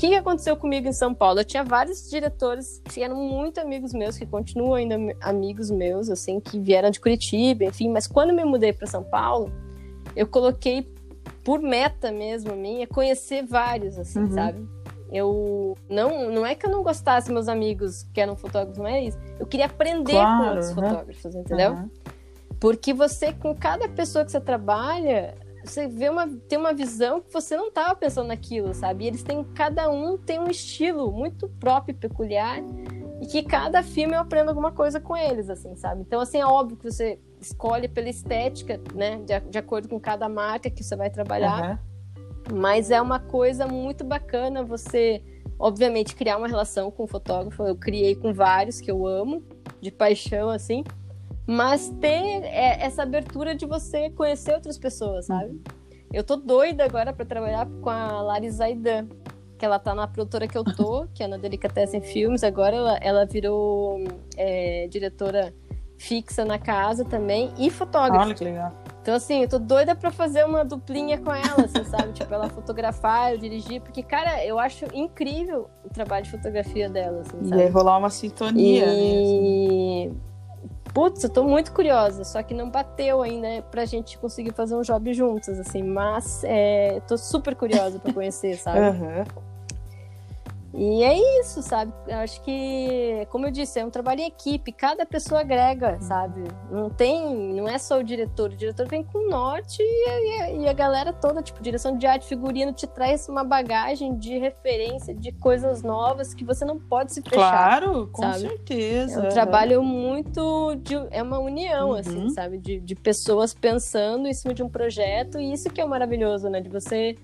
O 0.00 0.08
que 0.08 0.14
aconteceu 0.14 0.56
comigo 0.56 0.88
em 0.88 0.94
São 0.94 1.12
Paulo? 1.12 1.40
Eu 1.40 1.44
tinha 1.44 1.62
vários 1.62 2.08
diretores 2.08 2.80
que 2.86 3.02
eram 3.02 3.16
muito 3.16 3.60
amigos 3.60 3.92
meus, 3.92 4.16
que 4.16 4.24
continuam 4.24 4.72
ainda 4.72 4.96
amigos 5.20 5.70
meus, 5.70 6.08
assim, 6.08 6.40
que 6.40 6.58
vieram 6.58 6.90
de 6.90 6.98
Curitiba, 6.98 7.64
enfim. 7.66 7.90
Mas 7.90 8.06
quando 8.06 8.32
me 8.32 8.42
mudei 8.42 8.72
para 8.72 8.86
São 8.86 9.04
Paulo, 9.04 9.52
eu 10.16 10.26
coloquei 10.26 10.90
por 11.44 11.60
meta 11.60 12.10
mesmo 12.10 12.56
minha, 12.56 12.86
conhecer 12.86 13.44
vários, 13.44 13.98
assim, 13.98 14.20
uhum. 14.20 14.30
sabe? 14.30 14.66
Eu 15.12 15.76
não, 15.86 16.30
não 16.30 16.46
é 16.46 16.54
que 16.54 16.64
eu 16.64 16.70
não 16.70 16.82
gostasse 16.82 17.30
meus 17.30 17.46
amigos 17.46 18.04
que 18.14 18.22
eram 18.22 18.34
fotógrafos, 18.34 18.78
não 18.78 18.86
é 18.86 19.04
isso. 19.04 19.18
Eu 19.38 19.46
queria 19.46 19.66
aprender 19.66 20.12
claro, 20.12 20.38
com 20.38 20.48
outros 20.48 20.76
né? 20.76 20.88
fotógrafos, 20.88 21.34
entendeu? 21.34 21.72
Uhum. 21.72 21.90
Porque 22.58 22.94
você, 22.94 23.34
com 23.34 23.54
cada 23.54 23.86
pessoa 23.86 24.24
que 24.24 24.32
você 24.32 24.40
trabalha, 24.40 25.34
você 25.70 25.86
vê 25.86 26.08
uma, 26.08 26.26
tem 26.26 26.58
uma 26.58 26.72
visão 26.72 27.20
que 27.20 27.32
você 27.32 27.56
não 27.56 27.68
estava 27.68 27.94
pensando 27.94 28.28
naquilo, 28.28 28.74
sabe? 28.74 29.04
E 29.04 29.08
eles 29.08 29.22
têm, 29.22 29.44
cada 29.54 29.90
um 29.90 30.18
tem 30.18 30.38
um 30.38 30.50
estilo 30.50 31.10
muito 31.12 31.48
próprio 31.48 31.92
e 31.92 31.96
peculiar, 31.96 32.58
e 33.20 33.26
que 33.26 33.42
cada 33.42 33.82
filme 33.82 34.14
eu 34.14 34.20
aprendo 34.20 34.48
alguma 34.48 34.72
coisa 34.72 34.98
com 34.98 35.16
eles, 35.16 35.50
assim, 35.50 35.76
sabe? 35.76 36.02
Então, 36.02 36.20
assim, 36.20 36.38
é 36.38 36.46
óbvio 36.46 36.76
que 36.76 36.90
você 36.90 37.18
escolhe 37.40 37.86
pela 37.86 38.08
estética, 38.08 38.80
né? 38.94 39.18
De, 39.18 39.38
de 39.40 39.58
acordo 39.58 39.88
com 39.88 40.00
cada 40.00 40.28
marca 40.28 40.70
que 40.70 40.82
você 40.82 40.96
vai 40.96 41.10
trabalhar. 41.10 41.78
Uhum. 42.50 42.58
Mas 42.58 42.90
é 42.90 43.00
uma 43.00 43.20
coisa 43.20 43.66
muito 43.66 44.04
bacana 44.04 44.64
você, 44.64 45.22
obviamente, 45.58 46.16
criar 46.16 46.38
uma 46.38 46.48
relação 46.48 46.90
com 46.90 47.04
o 47.04 47.06
fotógrafo. 47.06 47.62
Eu 47.62 47.76
criei 47.76 48.14
com 48.14 48.32
vários 48.32 48.80
que 48.80 48.90
eu 48.90 49.06
amo, 49.06 49.44
de 49.80 49.90
paixão, 49.90 50.48
assim. 50.48 50.82
Mas 51.50 51.88
ter 52.00 52.44
é, 52.44 52.80
essa 52.80 53.02
abertura 53.02 53.56
de 53.56 53.66
você 53.66 54.08
conhecer 54.10 54.54
outras 54.54 54.78
pessoas, 54.78 55.26
sabe? 55.26 55.50
Uhum. 55.50 55.60
Eu 56.12 56.22
tô 56.22 56.36
doida 56.36 56.84
agora 56.84 57.12
para 57.12 57.26
trabalhar 57.26 57.66
com 57.82 57.90
a 57.90 58.22
Larissa 58.22 58.66
Aidan, 58.66 59.08
que 59.58 59.64
ela 59.64 59.80
tá 59.80 59.92
na 59.92 60.06
produtora 60.06 60.46
que 60.46 60.56
eu 60.56 60.62
tô, 60.62 61.08
que 61.12 61.24
é 61.24 61.26
na 61.26 61.36
Delicatessen 61.36 62.02
Filmes. 62.02 62.44
Agora 62.44 62.76
ela, 62.76 62.96
ela 62.98 63.26
virou 63.26 63.98
é, 64.36 64.86
diretora 64.86 65.52
fixa 65.98 66.44
na 66.44 66.56
casa 66.56 67.04
também 67.04 67.52
e 67.58 67.68
fotógrafa. 67.68 68.26
Olha 68.26 68.34
que 68.34 68.44
legal. 68.44 68.72
Então, 69.02 69.14
assim, 69.14 69.42
eu 69.42 69.48
tô 69.48 69.58
doida 69.58 69.96
pra 69.96 70.12
fazer 70.12 70.44
uma 70.44 70.64
duplinha 70.64 71.18
com 71.18 71.34
ela, 71.34 71.64
assim, 71.64 71.82
sabe? 71.82 72.12
tipo, 72.14 72.32
ela 72.32 72.48
fotografar, 72.48 73.32
eu 73.32 73.38
dirigir, 73.38 73.80
porque, 73.80 74.04
cara, 74.04 74.44
eu 74.44 74.56
acho 74.56 74.86
incrível 74.94 75.68
o 75.84 75.88
trabalho 75.88 76.24
de 76.24 76.30
fotografia 76.30 76.88
dela, 76.88 77.22
assim, 77.22 77.44
sabe? 77.44 77.60
E 77.60 77.64
aí 77.64 77.70
rolar 77.70 77.98
uma 77.98 78.10
sintonia, 78.10 78.86
e... 78.86 80.06
né? 80.06 80.12
Assim. 80.12 80.29
Putz, 80.92 81.22
eu 81.22 81.30
tô 81.30 81.44
muito 81.44 81.72
curiosa, 81.72 82.24
só 82.24 82.42
que 82.42 82.52
não 82.52 82.68
bateu 82.68 83.22
ainda 83.22 83.62
pra 83.70 83.84
gente 83.84 84.18
conseguir 84.18 84.52
fazer 84.52 84.74
um 84.74 84.82
job 84.82 85.12
juntos, 85.14 85.58
assim, 85.58 85.82
mas 85.82 86.42
é, 86.44 87.00
tô 87.06 87.16
super 87.16 87.54
curiosa 87.54 87.98
pra 87.98 88.12
conhecer, 88.12 88.56
sabe? 88.56 88.80
Uhum. 88.80 89.24
E 90.72 91.02
é 91.02 91.40
isso, 91.40 91.62
sabe? 91.62 91.92
Eu 92.06 92.18
acho 92.18 92.40
que, 92.42 93.26
como 93.30 93.46
eu 93.46 93.50
disse, 93.50 93.80
é 93.80 93.84
um 93.84 93.90
trabalho 93.90 94.20
em 94.20 94.26
equipe, 94.26 94.70
cada 94.70 95.04
pessoa 95.04 95.40
agrega, 95.40 96.00
sabe? 96.00 96.44
Não 96.70 96.88
tem, 96.88 97.52
não 97.54 97.68
é 97.68 97.76
só 97.76 97.98
o 97.98 98.04
diretor, 98.04 98.50
o 98.50 98.56
diretor 98.56 98.86
vem 98.86 99.02
com 99.02 99.18
o 99.18 99.28
norte 99.28 99.82
e 99.82 100.40
a, 100.40 100.50
e 100.50 100.68
a 100.68 100.72
galera 100.72 101.12
toda, 101.12 101.42
tipo, 101.42 101.60
direção 101.60 101.96
de 101.98 102.06
arte, 102.06 102.26
figurino, 102.26 102.72
te 102.72 102.86
traz 102.86 103.28
uma 103.28 103.42
bagagem 103.42 104.16
de 104.16 104.38
referência, 104.38 105.12
de 105.12 105.32
coisas 105.32 105.82
novas 105.82 106.32
que 106.32 106.44
você 106.44 106.64
não 106.64 106.78
pode 106.78 107.12
se 107.12 107.20
fechar. 107.20 107.36
Claro, 107.36 108.06
com 108.12 108.22
sabe? 108.22 108.38
certeza. 108.40 109.20
É 109.20 109.26
um 109.26 109.28
trabalho 109.28 109.82
muito, 109.82 110.76
de, 110.76 110.94
é 111.10 111.22
uma 111.22 111.40
união, 111.40 111.94
assim, 111.94 112.10
uhum. 112.10 112.26
assim, 112.26 112.34
sabe? 112.34 112.58
De, 112.58 112.78
de 112.78 112.94
pessoas 112.94 113.52
pensando 113.52 114.28
em 114.28 114.34
cima 114.34 114.54
de 114.54 114.62
um 114.62 114.68
projeto 114.68 115.40
e 115.40 115.52
isso 115.52 115.68
que 115.68 115.80
é 115.80 115.84
o 115.84 115.88
maravilhoso, 115.88 116.48
né? 116.48 116.60
De 116.60 116.68
você 116.68 117.16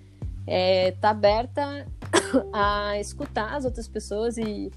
é, 0.46 0.92
tá 1.00 1.10
aberta 1.10 1.86
a 2.52 2.98
escutar 2.98 3.54
as 3.54 3.64
outras 3.64 3.88
pessoas 3.88 4.36
e, 4.36 4.70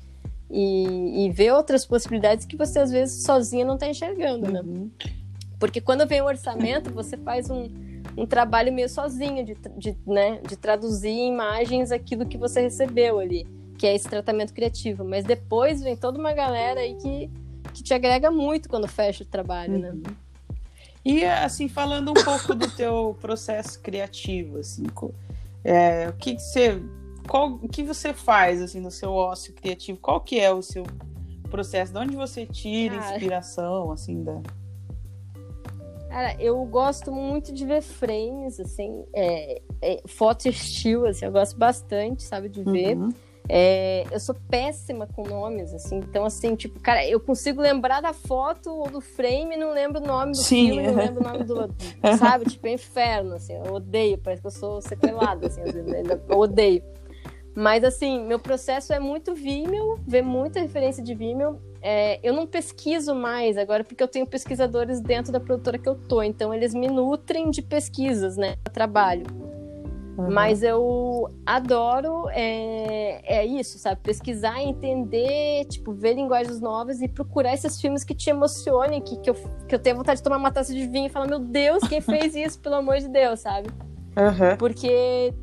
e, 0.49 1.25
e, 1.25 1.31
ver 1.31 1.51
outras 1.53 1.85
possibilidades 1.85 2.45
que 2.45 2.55
você 2.55 2.79
às 2.79 2.91
vezes 2.91 3.23
sozinha 3.23 3.65
não 3.65 3.75
está 3.75 3.87
enxergando, 3.87 4.51
né? 4.51 4.61
Uhum. 4.61 4.89
Porque 5.59 5.81
quando 5.81 6.07
vem 6.07 6.21
o 6.21 6.25
orçamento, 6.25 6.91
você 6.91 7.17
faz 7.17 7.49
um, 7.49 7.69
um 8.17 8.25
trabalho 8.25 8.71
meio 8.71 8.87
sozinho 8.87 9.45
de, 9.45 9.57
de, 9.77 9.97
né, 10.07 10.39
de 10.47 10.55
traduzir 10.55 11.09
em 11.09 11.33
imagens 11.33 11.91
aquilo 11.91 12.25
que 12.25 12.37
você 12.37 12.61
recebeu 12.61 13.19
ali, 13.19 13.45
que 13.77 13.85
é 13.85 13.93
esse 13.93 14.07
tratamento 14.07 14.53
criativo. 14.53 15.03
Mas 15.03 15.25
depois 15.25 15.81
vem 15.81 15.97
toda 15.97 16.17
uma 16.17 16.31
galera 16.31 16.79
aí 16.79 16.95
que, 16.95 17.29
que 17.73 17.83
te 17.83 17.93
agrega 17.93 18.31
muito 18.31 18.69
quando 18.69 18.87
fecha 18.87 19.23
o 19.23 19.27
trabalho, 19.27 19.77
né? 19.77 19.89
uhum. 19.89 19.95
né? 19.95 20.15
E 21.03 21.25
assim, 21.25 21.67
falando 21.67 22.11
um 22.11 22.13
pouco 22.13 22.53
do 22.53 22.69
teu 22.71 23.17
processo 23.21 23.79
criativo, 23.81 24.57
assim, 24.57 24.83
é, 25.63 26.09
o 26.09 26.13
que, 26.13 26.35
que 26.35 26.41
você 26.41 26.81
qual, 27.29 27.51
o 27.61 27.69
que 27.69 27.83
você 27.83 28.11
faz 28.11 28.59
assim 28.59 28.81
no 28.81 28.89
seu 28.89 29.11
ócio 29.11 29.53
criativo? 29.53 29.99
Qual 30.01 30.19
que 30.19 30.39
é 30.39 30.51
o 30.51 30.63
seu 30.63 30.83
processo? 31.49 31.93
De 31.93 31.99
onde 31.99 32.15
você 32.15 32.45
tira 32.45 32.97
Cara. 32.97 33.13
inspiração 33.13 33.91
assim 33.91 34.23
da 34.23 34.41
Cara, 36.09 36.35
eu 36.39 36.65
gosto 36.65 37.11
muito 37.11 37.53
de 37.53 37.63
ver 37.67 37.83
frames, 37.83 38.59
assim, 38.59 39.05
é, 39.13 39.61
é, 39.79 40.01
foto 40.07 40.49
estilo, 40.49 41.05
assim, 41.05 41.23
eu 41.23 41.31
gosto 41.31 41.55
bastante, 41.55 42.23
sabe, 42.23 42.49
de 42.49 42.63
ver. 42.63 42.97
Uhum. 42.97 43.09
É, 43.47 44.05
eu 44.11 44.19
sou 44.19 44.33
péssima 44.49 45.05
com 45.05 45.21
nomes, 45.23 45.71
assim, 45.71 45.97
então, 45.97 46.25
assim, 46.25 46.55
tipo, 46.55 46.79
cara, 46.79 47.07
eu 47.07 47.19
consigo 47.19 47.61
lembrar 47.61 48.01
da 48.01 48.11
foto 48.11 48.71
ou 48.71 48.89
do 48.89 49.01
frame 49.01 49.55
não 49.55 49.71
lembro 49.71 50.01
o 50.01 50.05
nome 50.05 50.31
do 50.31 50.37
Sim. 50.37 50.67
filme, 50.67 50.87
não 50.87 50.95
lembro 50.95 51.21
o 51.21 51.23
nome 51.23 51.43
do, 51.43 51.55
sabe, 52.17 52.45
tipo, 52.45 52.65
é 52.65 52.73
inferno, 52.73 53.35
assim, 53.35 53.53
eu 53.53 53.73
odeio, 53.73 54.17
parece 54.17 54.41
que 54.41 54.47
eu 54.47 54.51
sou 54.51 54.81
sequelada, 54.81 55.45
assim, 55.45 55.61
eu 56.27 56.39
odeio. 56.39 56.83
Mas, 57.55 57.83
assim, 57.83 58.23
meu 58.25 58.39
processo 58.39 58.93
é 58.93 58.99
muito 58.99 59.33
Vimeo, 59.33 59.99
ver 60.07 60.21
muita 60.21 60.59
referência 60.59 61.03
de 61.03 61.13
Vimeo. 61.13 61.59
É, 61.81 62.19
eu 62.21 62.33
não 62.33 62.45
pesquiso 62.45 63.15
mais 63.15 63.57
agora, 63.57 63.83
porque 63.83 64.03
eu 64.03 64.07
tenho 64.07 64.27
pesquisadores 64.27 64.99
dentro 64.99 65.31
da 65.31 65.39
produtora 65.39 65.77
que 65.77 65.87
eu 65.87 65.95
tô. 65.95 66.21
Então, 66.21 66.53
eles 66.53 66.73
me 66.73 66.87
nutrem 66.87 67.49
de 67.49 67.61
pesquisas, 67.61 68.37
né? 68.37 68.55
Trabalho. 68.71 69.25
Uhum. 70.19 70.31
Mas 70.31 70.63
eu 70.63 71.33
adoro 71.45 72.27
é, 72.31 73.21
é 73.23 73.45
isso, 73.45 73.79
sabe? 73.79 74.01
Pesquisar, 74.01 74.61
entender, 74.61 75.63
tipo, 75.69 75.93
ver 75.93 76.13
linguagens 76.13 76.59
novas 76.59 77.01
e 77.01 77.07
procurar 77.07 77.53
esses 77.53 77.79
filmes 77.79 78.03
que 78.03 78.13
te 78.13 78.29
emocionem, 78.29 79.01
que, 79.01 79.17
que, 79.17 79.29
eu, 79.29 79.35
que 79.65 79.73
eu 79.73 79.79
tenho 79.79 79.95
vontade 79.95 80.17
de 80.17 80.23
tomar 80.23 80.35
uma 80.35 80.51
taça 80.51 80.73
de 80.73 80.85
vinho 80.87 81.05
e 81.05 81.09
falar, 81.09 81.25
meu 81.25 81.39
Deus, 81.39 81.87
quem 81.87 82.01
fez 82.01 82.35
isso, 82.37 82.59
pelo 82.59 82.75
amor 82.75 82.97
de 82.97 83.07
Deus, 83.07 83.39
sabe? 83.39 83.69
Uhum. 84.17 84.57
Porque 84.57 85.33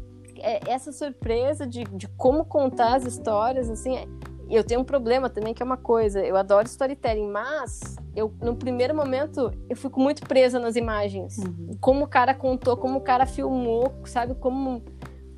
essa 0.40 0.92
surpresa 0.92 1.66
de, 1.66 1.84
de 1.84 2.08
como 2.08 2.44
contar 2.44 2.96
as 2.96 3.04
histórias, 3.04 3.70
assim, 3.70 3.96
é, 3.96 4.06
eu 4.48 4.62
tenho 4.62 4.80
um 4.80 4.84
problema 4.84 5.28
também, 5.28 5.52
que 5.52 5.62
é 5.62 5.66
uma 5.66 5.76
coisa, 5.76 6.24
eu 6.24 6.36
adoro 6.36 6.66
storytelling, 6.66 7.28
mas 7.28 7.96
eu, 8.14 8.32
no 8.40 8.54
primeiro 8.54 8.94
momento, 8.94 9.52
eu 9.68 9.76
fico 9.76 10.00
muito 10.00 10.22
presa 10.22 10.58
nas 10.58 10.76
imagens. 10.76 11.36
Uhum. 11.38 11.70
Como 11.80 12.04
o 12.04 12.08
cara 12.08 12.32
contou, 12.34 12.76
como 12.76 12.98
o 12.98 13.02
cara 13.02 13.26
filmou, 13.26 13.92
sabe? 14.04 14.34
Como, 14.36 14.82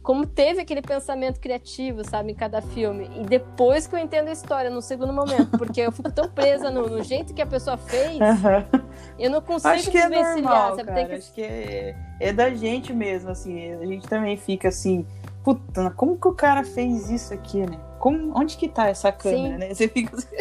como 0.08 0.24
teve 0.24 0.62
aquele 0.62 0.80
pensamento 0.80 1.38
criativo, 1.38 2.02
sabe, 2.02 2.32
em 2.32 2.34
cada 2.34 2.62
filme. 2.62 3.10
E 3.14 3.24
depois 3.24 3.86
que 3.86 3.94
eu 3.94 3.98
entendo 3.98 4.28
a 4.28 4.32
história, 4.32 4.70
no 4.70 4.80
segundo 4.80 5.12
momento, 5.12 5.50
porque 5.58 5.82
eu 5.82 5.92
fico 5.92 6.10
tão 6.10 6.26
presa 6.30 6.70
no, 6.70 6.88
no 6.88 7.04
jeito 7.04 7.34
que 7.34 7.42
a 7.42 7.46
pessoa 7.46 7.76
fez, 7.76 8.14
uhum. 8.18 8.80
eu 9.20 9.30
não 9.30 9.42
consigo 9.42 9.74
Acho 9.74 9.90
que 9.90 9.98
é 9.98 10.08
normal, 10.08 10.76
sabe? 10.76 10.84
Cara. 10.84 11.04
Que... 11.08 11.14
Acho 11.14 11.32
que 11.34 11.42
é, 11.42 11.94
é 12.20 12.32
da 12.32 12.48
gente 12.48 12.90
mesmo, 12.90 13.28
assim. 13.28 13.74
A 13.74 13.84
gente 13.84 14.08
também 14.08 14.38
fica 14.38 14.68
assim, 14.68 15.06
puta, 15.44 15.90
como 15.90 16.16
que 16.16 16.28
o 16.28 16.32
cara 16.32 16.64
fez 16.64 17.10
isso 17.10 17.34
aqui, 17.34 17.58
né? 17.58 17.78
Como, 17.98 18.32
onde 18.34 18.56
que 18.56 18.66
tá 18.66 18.88
essa 18.88 19.12
câmera, 19.12 19.42
Sim. 19.42 19.58
né? 19.58 19.74
Você 19.74 19.88
fica. 19.88 20.16
Assim. 20.16 20.36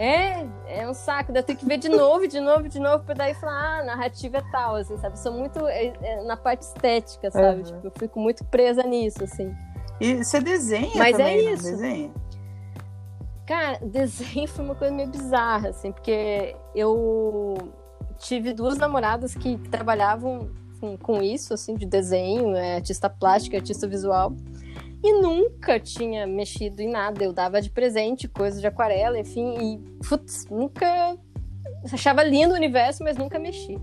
É, 0.00 0.46
é 0.66 0.88
um 0.88 0.94
saco. 0.94 1.30
Eu 1.30 1.42
tenho 1.42 1.58
que 1.58 1.66
ver 1.66 1.76
de 1.76 1.90
novo, 1.90 2.26
de 2.26 2.40
novo, 2.40 2.66
de 2.70 2.80
novo, 2.80 3.04
pra 3.04 3.14
daí 3.14 3.34
falar, 3.34 3.52
ah, 3.52 3.80
a 3.80 3.84
narrativa 3.84 4.38
é 4.38 4.42
tal, 4.50 4.76
assim, 4.76 4.96
sabe? 4.96 5.18
Sou 5.18 5.30
muito 5.30 5.68
é, 5.68 5.92
é, 6.00 6.24
na 6.24 6.38
parte 6.38 6.62
estética, 6.62 7.30
sabe? 7.30 7.58
Uhum. 7.58 7.62
Tipo, 7.64 7.86
eu 7.86 7.92
fico 7.98 8.18
muito 8.18 8.42
presa 8.46 8.82
nisso, 8.82 9.22
assim. 9.22 9.54
E 10.00 10.24
você 10.24 10.40
desenha 10.40 10.90
Mas 10.96 11.18
também, 11.18 11.48
é 11.48 11.52
isso. 11.52 11.64
Desenha? 11.64 12.10
Cara, 13.46 13.78
desenho 13.84 14.48
foi 14.48 14.64
uma 14.64 14.74
coisa 14.74 14.94
meio 14.94 15.10
bizarra, 15.10 15.68
assim, 15.68 15.92
porque 15.92 16.56
eu 16.74 17.58
tive 18.16 18.54
duas 18.54 18.78
namoradas 18.78 19.34
que 19.34 19.58
trabalhavam 19.68 20.50
com, 20.80 20.96
com 20.96 21.22
isso, 21.22 21.52
assim, 21.52 21.74
de 21.74 21.84
desenho, 21.84 22.56
é, 22.56 22.76
artista 22.76 23.10
plástica, 23.10 23.58
artista 23.58 23.86
visual 23.86 24.32
e 25.02 25.12
nunca 25.20 25.80
tinha 25.80 26.26
mexido 26.26 26.82
em 26.82 26.90
nada. 26.90 27.24
Eu 27.24 27.32
dava 27.32 27.60
de 27.60 27.70
presente 27.70 28.28
coisas 28.28 28.60
de 28.60 28.66
aquarela, 28.66 29.18
enfim, 29.18 29.54
e 29.58 30.06
putz, 30.06 30.46
nunca 30.50 31.16
achava 31.92 32.22
lindo 32.22 32.52
o 32.52 32.56
universo, 32.56 33.02
mas 33.02 33.16
nunca 33.16 33.38
mexi. 33.38 33.78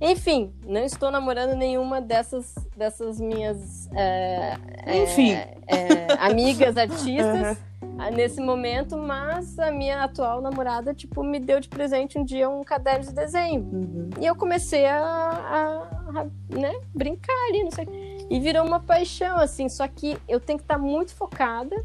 Enfim, 0.00 0.52
não 0.66 0.84
estou 0.84 1.10
namorando 1.10 1.56
nenhuma 1.56 2.02
dessas, 2.02 2.54
dessas 2.76 3.18
minhas 3.18 3.90
é, 3.94 4.58
Enfim. 5.02 5.32
É, 5.32 5.56
é, 5.66 6.06
amigas 6.20 6.76
artistas 6.76 7.58
uhum. 7.80 8.10
nesse 8.14 8.38
momento, 8.42 8.98
mas 8.98 9.58
a 9.58 9.70
minha 9.70 10.04
atual 10.04 10.42
namorada, 10.42 10.92
tipo, 10.92 11.24
me 11.24 11.40
deu 11.40 11.60
de 11.60 11.68
presente 11.70 12.18
um 12.18 12.24
dia 12.24 12.46
um 12.46 12.62
caderno 12.62 13.06
de 13.06 13.14
desenho. 13.14 13.62
Uhum. 13.62 14.10
E 14.20 14.26
eu 14.26 14.36
comecei 14.36 14.84
a, 14.84 15.00
a, 15.00 16.20
a 16.20 16.24
né, 16.54 16.74
brincar 16.94 17.32
ali, 17.48 17.64
não 17.64 17.70
sei. 17.70 17.86
E 18.28 18.40
virou 18.40 18.66
uma 18.66 18.80
paixão, 18.80 19.36
assim, 19.36 19.68
só 19.68 19.86
que 19.86 20.18
eu 20.28 20.40
tenho 20.40 20.58
que 20.58 20.64
estar 20.64 20.78
muito 20.78 21.14
focada 21.14 21.76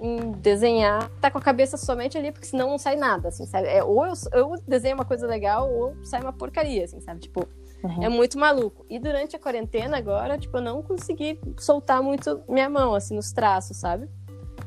em 0.00 0.32
desenhar, 0.32 1.08
tá 1.20 1.30
com 1.30 1.38
a 1.38 1.40
cabeça 1.40 1.76
somente 1.76 2.18
ali, 2.18 2.32
porque 2.32 2.46
senão 2.46 2.70
não 2.70 2.78
sai 2.78 2.96
nada, 2.96 3.28
assim, 3.28 3.46
sabe? 3.46 3.68
É, 3.68 3.84
ou 3.84 4.04
eu, 4.04 4.12
eu 4.32 4.54
desenho 4.66 4.96
uma 4.96 5.04
coisa 5.04 5.26
legal, 5.26 5.72
ou 5.72 5.94
sai 6.02 6.20
uma 6.20 6.32
porcaria, 6.32 6.84
assim, 6.84 7.00
sabe? 7.00 7.20
Tipo, 7.20 7.46
uhum. 7.84 8.02
é 8.02 8.08
muito 8.08 8.36
maluco. 8.36 8.84
E 8.90 8.98
durante 8.98 9.36
a 9.36 9.38
quarentena 9.38 9.96
agora, 9.96 10.36
tipo, 10.36 10.56
eu 10.56 10.60
não 10.60 10.82
consegui 10.82 11.38
soltar 11.58 12.02
muito 12.02 12.42
minha 12.48 12.68
mão, 12.68 12.94
assim, 12.94 13.14
nos 13.14 13.32
traços, 13.32 13.76
sabe? 13.76 14.08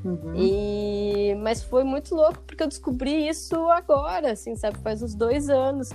Uhum. 0.05 0.35
E... 0.35 1.35
Mas 1.41 1.61
foi 1.61 1.83
muito 1.83 2.15
louco, 2.15 2.39
porque 2.47 2.63
eu 2.63 2.67
descobri 2.67 3.27
isso 3.27 3.69
agora, 3.71 4.31
assim, 4.31 4.55
sabe? 4.55 4.77
Faz 4.79 5.03
uns 5.03 5.15
dois 5.15 5.49
anos. 5.49 5.89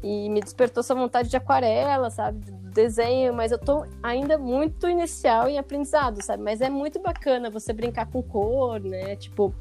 E 0.00 0.28
me 0.28 0.40
despertou 0.40 0.82
essa 0.82 0.94
vontade 0.94 1.28
de 1.28 1.36
aquarela, 1.36 2.08
sabe? 2.10 2.38
Desenho, 2.76 3.32
mas 3.32 3.50
eu 3.50 3.58
tô 3.58 3.84
ainda 4.02 4.38
muito 4.38 4.88
inicial 4.88 5.48
em 5.48 5.58
aprendizado, 5.58 6.22
sabe? 6.22 6.42
Mas 6.42 6.60
é 6.60 6.68
muito 6.68 7.00
bacana 7.00 7.50
você 7.50 7.72
brincar 7.72 8.06
com 8.06 8.22
cor, 8.22 8.78
né? 8.78 9.16
Tipo, 9.16 9.52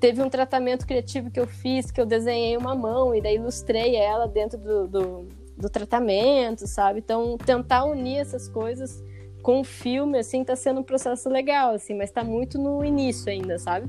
teve 0.00 0.20
um 0.20 0.28
tratamento 0.28 0.86
criativo 0.86 1.30
que 1.30 1.40
eu 1.40 1.46
fiz, 1.46 1.90
que 1.90 2.00
eu 2.00 2.04
desenhei 2.04 2.56
uma 2.56 2.74
mão 2.74 3.14
e 3.14 3.22
daí 3.22 3.36
ilustrei 3.36 3.96
ela 3.96 4.26
dentro 4.26 4.58
do, 4.58 4.88
do, 4.88 5.28
do 5.56 5.70
tratamento, 5.70 6.66
sabe? 6.66 6.98
Então, 6.98 7.38
tentar 7.38 7.84
unir 7.84 8.18
essas 8.18 8.48
coisas 8.48 9.02
com 9.42 9.60
o 9.60 9.64
filme, 9.64 10.18
assim, 10.18 10.42
tá 10.42 10.56
sendo 10.56 10.80
um 10.80 10.84
processo 10.84 11.28
legal, 11.28 11.74
assim, 11.74 11.94
mas 11.94 12.10
tá 12.10 12.24
muito 12.24 12.58
no 12.58 12.84
início 12.84 13.30
ainda, 13.30 13.58
sabe? 13.58 13.86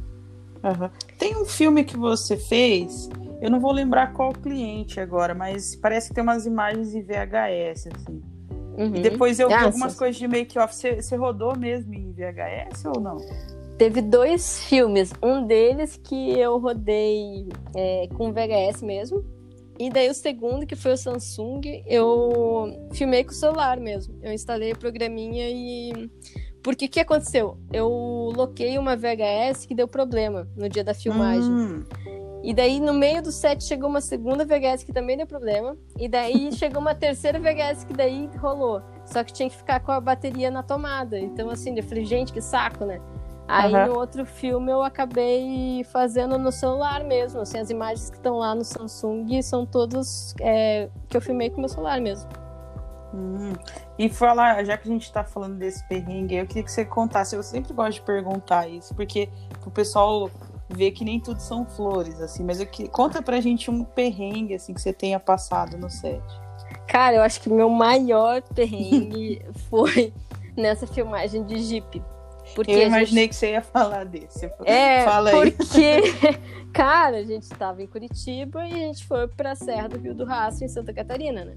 Uhum. 0.63 0.89
Tem 1.17 1.35
um 1.35 1.45
filme 1.45 1.83
que 1.83 1.97
você 1.97 2.37
fez, 2.37 3.09
eu 3.41 3.49
não 3.49 3.59
vou 3.59 3.71
lembrar 3.71 4.13
qual 4.13 4.31
cliente 4.31 4.99
agora, 4.99 5.33
mas 5.33 5.75
parece 5.75 6.09
que 6.09 6.15
tem 6.15 6.23
umas 6.23 6.45
imagens 6.45 6.93
em 6.93 7.01
VHS, 7.01 7.87
assim. 7.87 8.34
Uhum. 8.77 8.95
E 8.95 9.01
depois 9.01 9.39
eu 9.39 9.47
vi 9.47 9.53
algumas 9.53 9.95
coisas 9.95 10.17
de 10.17 10.27
make-off. 10.27 10.75
Você, 10.75 11.01
você 11.01 11.15
rodou 11.15 11.57
mesmo 11.57 11.93
em 11.93 12.11
VHS 12.11 12.85
ou 12.85 12.99
não? 12.99 13.17
Teve 13.77 14.01
dois 14.01 14.63
filmes. 14.63 15.11
Um 15.21 15.45
deles 15.45 15.99
que 16.01 16.39
eu 16.39 16.57
rodei 16.57 17.47
é, 17.75 18.07
com 18.15 18.31
VHS 18.31 18.81
mesmo. 18.81 19.25
E 19.77 19.89
daí 19.89 20.09
o 20.09 20.13
segundo, 20.13 20.65
que 20.65 20.75
foi 20.75 20.93
o 20.93 20.97
Samsung, 20.97 21.83
eu 21.85 22.87
filmei 22.93 23.23
com 23.25 23.31
o 23.31 23.33
celular 23.33 23.77
mesmo. 23.77 24.17
Eu 24.21 24.31
instalei 24.31 24.71
o 24.71 24.77
programinha 24.77 25.49
e. 25.49 26.09
Porque 26.63 26.85
o 26.85 26.89
que 26.89 26.99
aconteceu? 26.99 27.57
Eu 27.71 27.89
loquei 28.35 28.77
uma 28.77 28.95
VHS 28.95 29.65
que 29.67 29.75
deu 29.75 29.87
problema 29.87 30.47
no 30.55 30.69
dia 30.69 30.83
da 30.83 30.93
filmagem. 30.93 31.51
Hum. 31.51 31.83
E 32.45 32.53
daí, 32.53 32.79
no 32.79 32.93
meio 32.93 33.23
do 33.23 33.31
set, 33.31 33.63
chegou 33.63 33.89
uma 33.89 33.99
segunda 33.99 34.45
VHS 34.45 34.83
que 34.83 34.93
também 34.93 35.17
deu 35.17 35.25
problema. 35.25 35.75
E 35.97 36.07
daí 36.07 36.51
chegou 36.53 36.79
uma 36.79 36.93
terceira 36.93 37.39
VHS 37.39 37.85
que 37.85 37.93
daí 37.93 38.29
rolou. 38.37 38.83
Só 39.03 39.23
que 39.23 39.33
tinha 39.33 39.49
que 39.49 39.57
ficar 39.57 39.79
com 39.79 39.91
a 39.91 39.99
bateria 39.99 40.51
na 40.51 40.61
tomada. 40.61 41.17
Então, 41.19 41.49
assim, 41.49 41.75
eu 41.75 41.83
falei, 41.83 42.05
gente, 42.05 42.31
que 42.31 42.39
saco, 42.39 42.85
né? 42.85 43.01
Aí 43.47 43.73
uhum. 43.73 43.87
no 43.87 43.99
outro 43.99 44.25
filme 44.27 44.71
eu 44.71 44.83
acabei 44.83 45.83
fazendo 45.85 46.37
no 46.37 46.51
celular 46.51 47.03
mesmo. 47.03 47.41
Assim, 47.41 47.57
as 47.57 47.71
imagens 47.71 48.11
que 48.11 48.17
estão 48.17 48.37
lá 48.37 48.53
no 48.53 48.63
Samsung 48.63 49.41
são 49.41 49.65
todas 49.65 50.35
é, 50.39 50.87
que 51.09 51.17
eu 51.17 51.21
filmei 51.21 51.49
com 51.49 51.59
meu 51.59 51.69
celular 51.69 51.99
mesmo. 51.99 52.29
Hum. 53.11 53.53
E 53.97 54.07
falar, 54.07 54.63
já 54.63 54.77
que 54.77 54.87
a 54.87 54.91
gente 54.91 55.11
tá 55.11 55.23
falando 55.23 55.57
desse 55.57 55.87
perrengue, 55.87 56.35
eu 56.35 56.45
queria 56.45 56.63
que 56.63 56.71
você 56.71 56.85
contasse. 56.85 57.35
Eu 57.35 57.41
sempre 57.41 57.73
gosto 57.73 57.93
de 57.93 58.01
perguntar 58.01 58.67
isso, 58.67 58.93
porque 58.93 59.29
o 59.65 59.71
pessoal 59.71 60.29
ver 60.69 60.91
que 60.91 61.05
nem 61.05 61.19
tudo 61.19 61.39
são 61.39 61.65
flores, 61.65 62.19
assim. 62.19 62.43
Mas 62.43 62.59
eu 62.59 62.65
que... 62.65 62.87
conta 62.87 63.21
pra 63.21 63.39
gente 63.39 63.69
um 63.69 63.83
perrengue, 63.83 64.55
assim, 64.55 64.73
que 64.73 64.81
você 64.81 64.93
tenha 64.93 65.19
passado 65.19 65.77
no 65.77 65.89
set. 65.89 66.21
Cara, 66.87 67.17
eu 67.17 67.21
acho 67.21 67.41
que 67.41 67.49
meu 67.49 67.69
maior 67.69 68.41
perrengue 68.41 69.41
foi 69.69 70.13
nessa 70.55 70.87
filmagem 70.87 71.43
de 71.43 71.59
Jeep. 71.61 72.01
Porque 72.53 72.71
eu 72.71 72.83
imaginei 72.83 73.23
gente... 73.23 73.29
que 73.29 73.35
você 73.35 73.51
ia 73.51 73.61
falar 73.61 74.05
desse. 74.05 74.45
É, 74.65 75.03
Fala 75.03 75.31
porque, 75.31 76.01
cara, 76.71 77.17
a 77.17 77.23
gente 77.23 77.43
estava 77.43 77.81
em 77.81 77.87
Curitiba 77.87 78.67
e 78.67 78.73
a 78.73 78.87
gente 78.87 79.05
foi 79.05 79.27
para 79.27 79.51
a 79.51 79.55
Serra 79.55 79.89
do 79.89 79.97
Rio 79.97 80.13
do 80.13 80.25
Rastro, 80.25 80.63
em 80.63 80.67
Santa 80.67 80.93
Catarina, 80.93 81.43
né? 81.43 81.53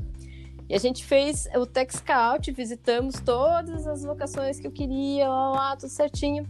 E 0.67 0.75
a 0.75 0.79
gente 0.79 1.05
fez 1.05 1.47
o 1.57 1.65
Tech 1.67 1.95
Scout, 1.95 2.51
visitamos 2.53 3.21
todas 3.21 3.87
as 3.87 4.03
locações 4.03 4.59
que 4.59 4.67
eu 4.67 4.73
queria, 4.73 5.29
lá, 5.29 5.51
lá 5.51 5.77
tudo 5.77 5.91
certinho 5.91 6.47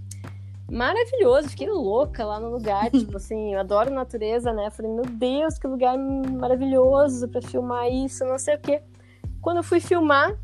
maravilhoso, 0.70 1.48
fiquei 1.48 1.68
louca 1.68 2.24
lá 2.24 2.38
no 2.38 2.50
lugar, 2.50 2.90
tipo 2.92 3.16
assim, 3.16 3.54
eu 3.54 3.61
adoro 3.61 3.90
natureza, 3.90 4.52
né? 4.52 4.70
Falei, 4.70 4.90
meu 4.90 5.04
Deus, 5.04 5.59
que 5.59 5.66
lugar 5.66 5.96
maravilhoso 5.98 7.28
para 7.28 7.42
filmar 7.42 7.88
isso, 7.90 8.24
não 8.24 8.38
sei 8.38 8.57
o 8.57 8.61
quê. 8.61 8.83
Quando 9.40 9.59
eu 9.59 9.62
fui 9.62 9.81
filmar, 9.81 10.37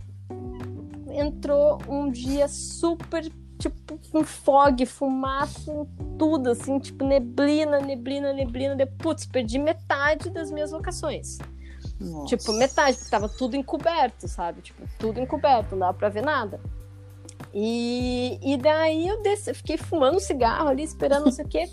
entrou 1.10 1.78
um 1.88 2.10
dia 2.10 2.48
super, 2.48 3.30
tipo, 3.58 3.98
com 4.10 4.24
fog, 4.24 4.84
fumaça, 4.87 5.72
tudo, 6.18 6.50
assim, 6.50 6.78
tipo, 6.78 7.04
neblina, 7.04 7.80
neblina, 7.80 8.32
neblina. 8.32 8.76
De, 8.76 8.87
putz, 8.87 9.26
perdi 9.26 9.58
metade 9.58 10.30
das 10.30 10.50
minhas 10.50 10.72
locações. 10.72 11.38
Nossa. 12.00 12.37
Tipo, 12.37 12.52
metade, 12.52 12.96
porque 12.96 13.10
tava 13.10 13.28
tudo 13.28 13.56
encoberto, 13.56 14.26
sabe? 14.26 14.62
Tipo, 14.62 14.82
tudo 14.98 15.20
encoberto, 15.20 15.72
não 15.72 15.80
dava 15.80 15.94
pra 15.94 16.08
ver 16.08 16.22
nada. 16.22 16.60
E, 17.54 18.38
e 18.42 18.56
daí 18.56 19.06
eu, 19.06 19.22
desci, 19.22 19.50
eu 19.50 19.54
fiquei 19.54 19.76
fumando 19.76 20.16
um 20.16 20.20
cigarro 20.20 20.68
ali, 20.68 20.82
esperando 20.82 21.26
não 21.26 21.32
sei 21.32 21.44
o 21.44 21.48
quê. 21.48 21.70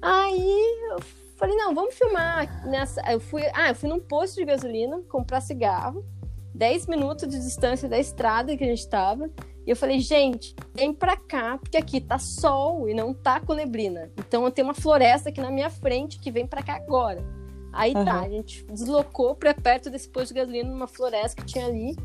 Aí 0.00 0.64
eu 0.90 1.00
falei, 1.36 1.54
não, 1.54 1.74
vamos 1.74 1.94
filmar 1.94 2.66
nessa. 2.66 3.02
Eu 3.12 3.20
fui, 3.20 3.42
ah, 3.52 3.68
eu 3.68 3.74
fui 3.74 3.90
num 3.90 4.00
posto 4.00 4.36
de 4.36 4.44
gasolina 4.46 5.02
comprar 5.10 5.42
cigarro, 5.42 6.02
10 6.54 6.86
minutos 6.86 7.28
de 7.28 7.38
distância 7.38 7.88
da 7.88 7.98
estrada 7.98 8.56
que 8.56 8.64
a 8.64 8.66
gente 8.66 8.88
tava. 8.88 9.30
E 9.66 9.70
eu 9.70 9.76
falei, 9.76 10.00
gente, 10.00 10.56
vem 10.74 10.92
pra 10.92 11.16
cá, 11.16 11.58
porque 11.58 11.76
aqui 11.76 12.00
tá 12.00 12.18
sol 12.18 12.88
e 12.88 12.94
não 12.94 13.12
tá 13.12 13.38
com 13.38 13.52
neblina. 13.52 14.10
Então 14.18 14.44
eu 14.44 14.50
tenho 14.50 14.66
uma 14.66 14.74
floresta 14.74 15.28
aqui 15.28 15.40
na 15.40 15.50
minha 15.50 15.70
frente 15.70 16.18
que 16.18 16.32
vem 16.32 16.46
pra 16.46 16.62
cá 16.62 16.76
agora. 16.76 17.22
Aí 17.72 17.94
uhum. 17.94 18.04
tá, 18.04 18.20
a 18.20 18.28
gente 18.28 18.64
deslocou 18.64 19.36
pra 19.36 19.54
perto 19.54 19.88
desse 19.88 20.08
posto 20.08 20.28
de 20.28 20.40
gasolina, 20.40 20.70
numa 20.70 20.88
floresta 20.88 21.40
que 21.40 21.46
tinha 21.46 21.66
ali. 21.66 21.96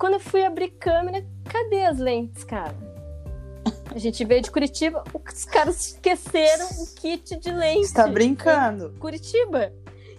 Quando 0.00 0.14
eu 0.14 0.20
fui 0.20 0.42
abrir 0.42 0.70
câmera, 0.70 1.22
cadê 1.44 1.84
as 1.84 1.98
lentes, 1.98 2.42
cara? 2.42 2.74
A 3.94 3.98
gente 3.98 4.24
veio 4.24 4.40
de 4.40 4.50
Curitiba, 4.50 5.04
os 5.14 5.44
caras 5.44 5.88
esqueceram 5.88 6.66
o 6.66 6.94
kit 6.94 7.36
de 7.36 7.52
lentes. 7.52 7.90
Você 7.90 7.96
tá 7.96 8.06
brincando? 8.06 8.94
Curitiba. 8.98 9.70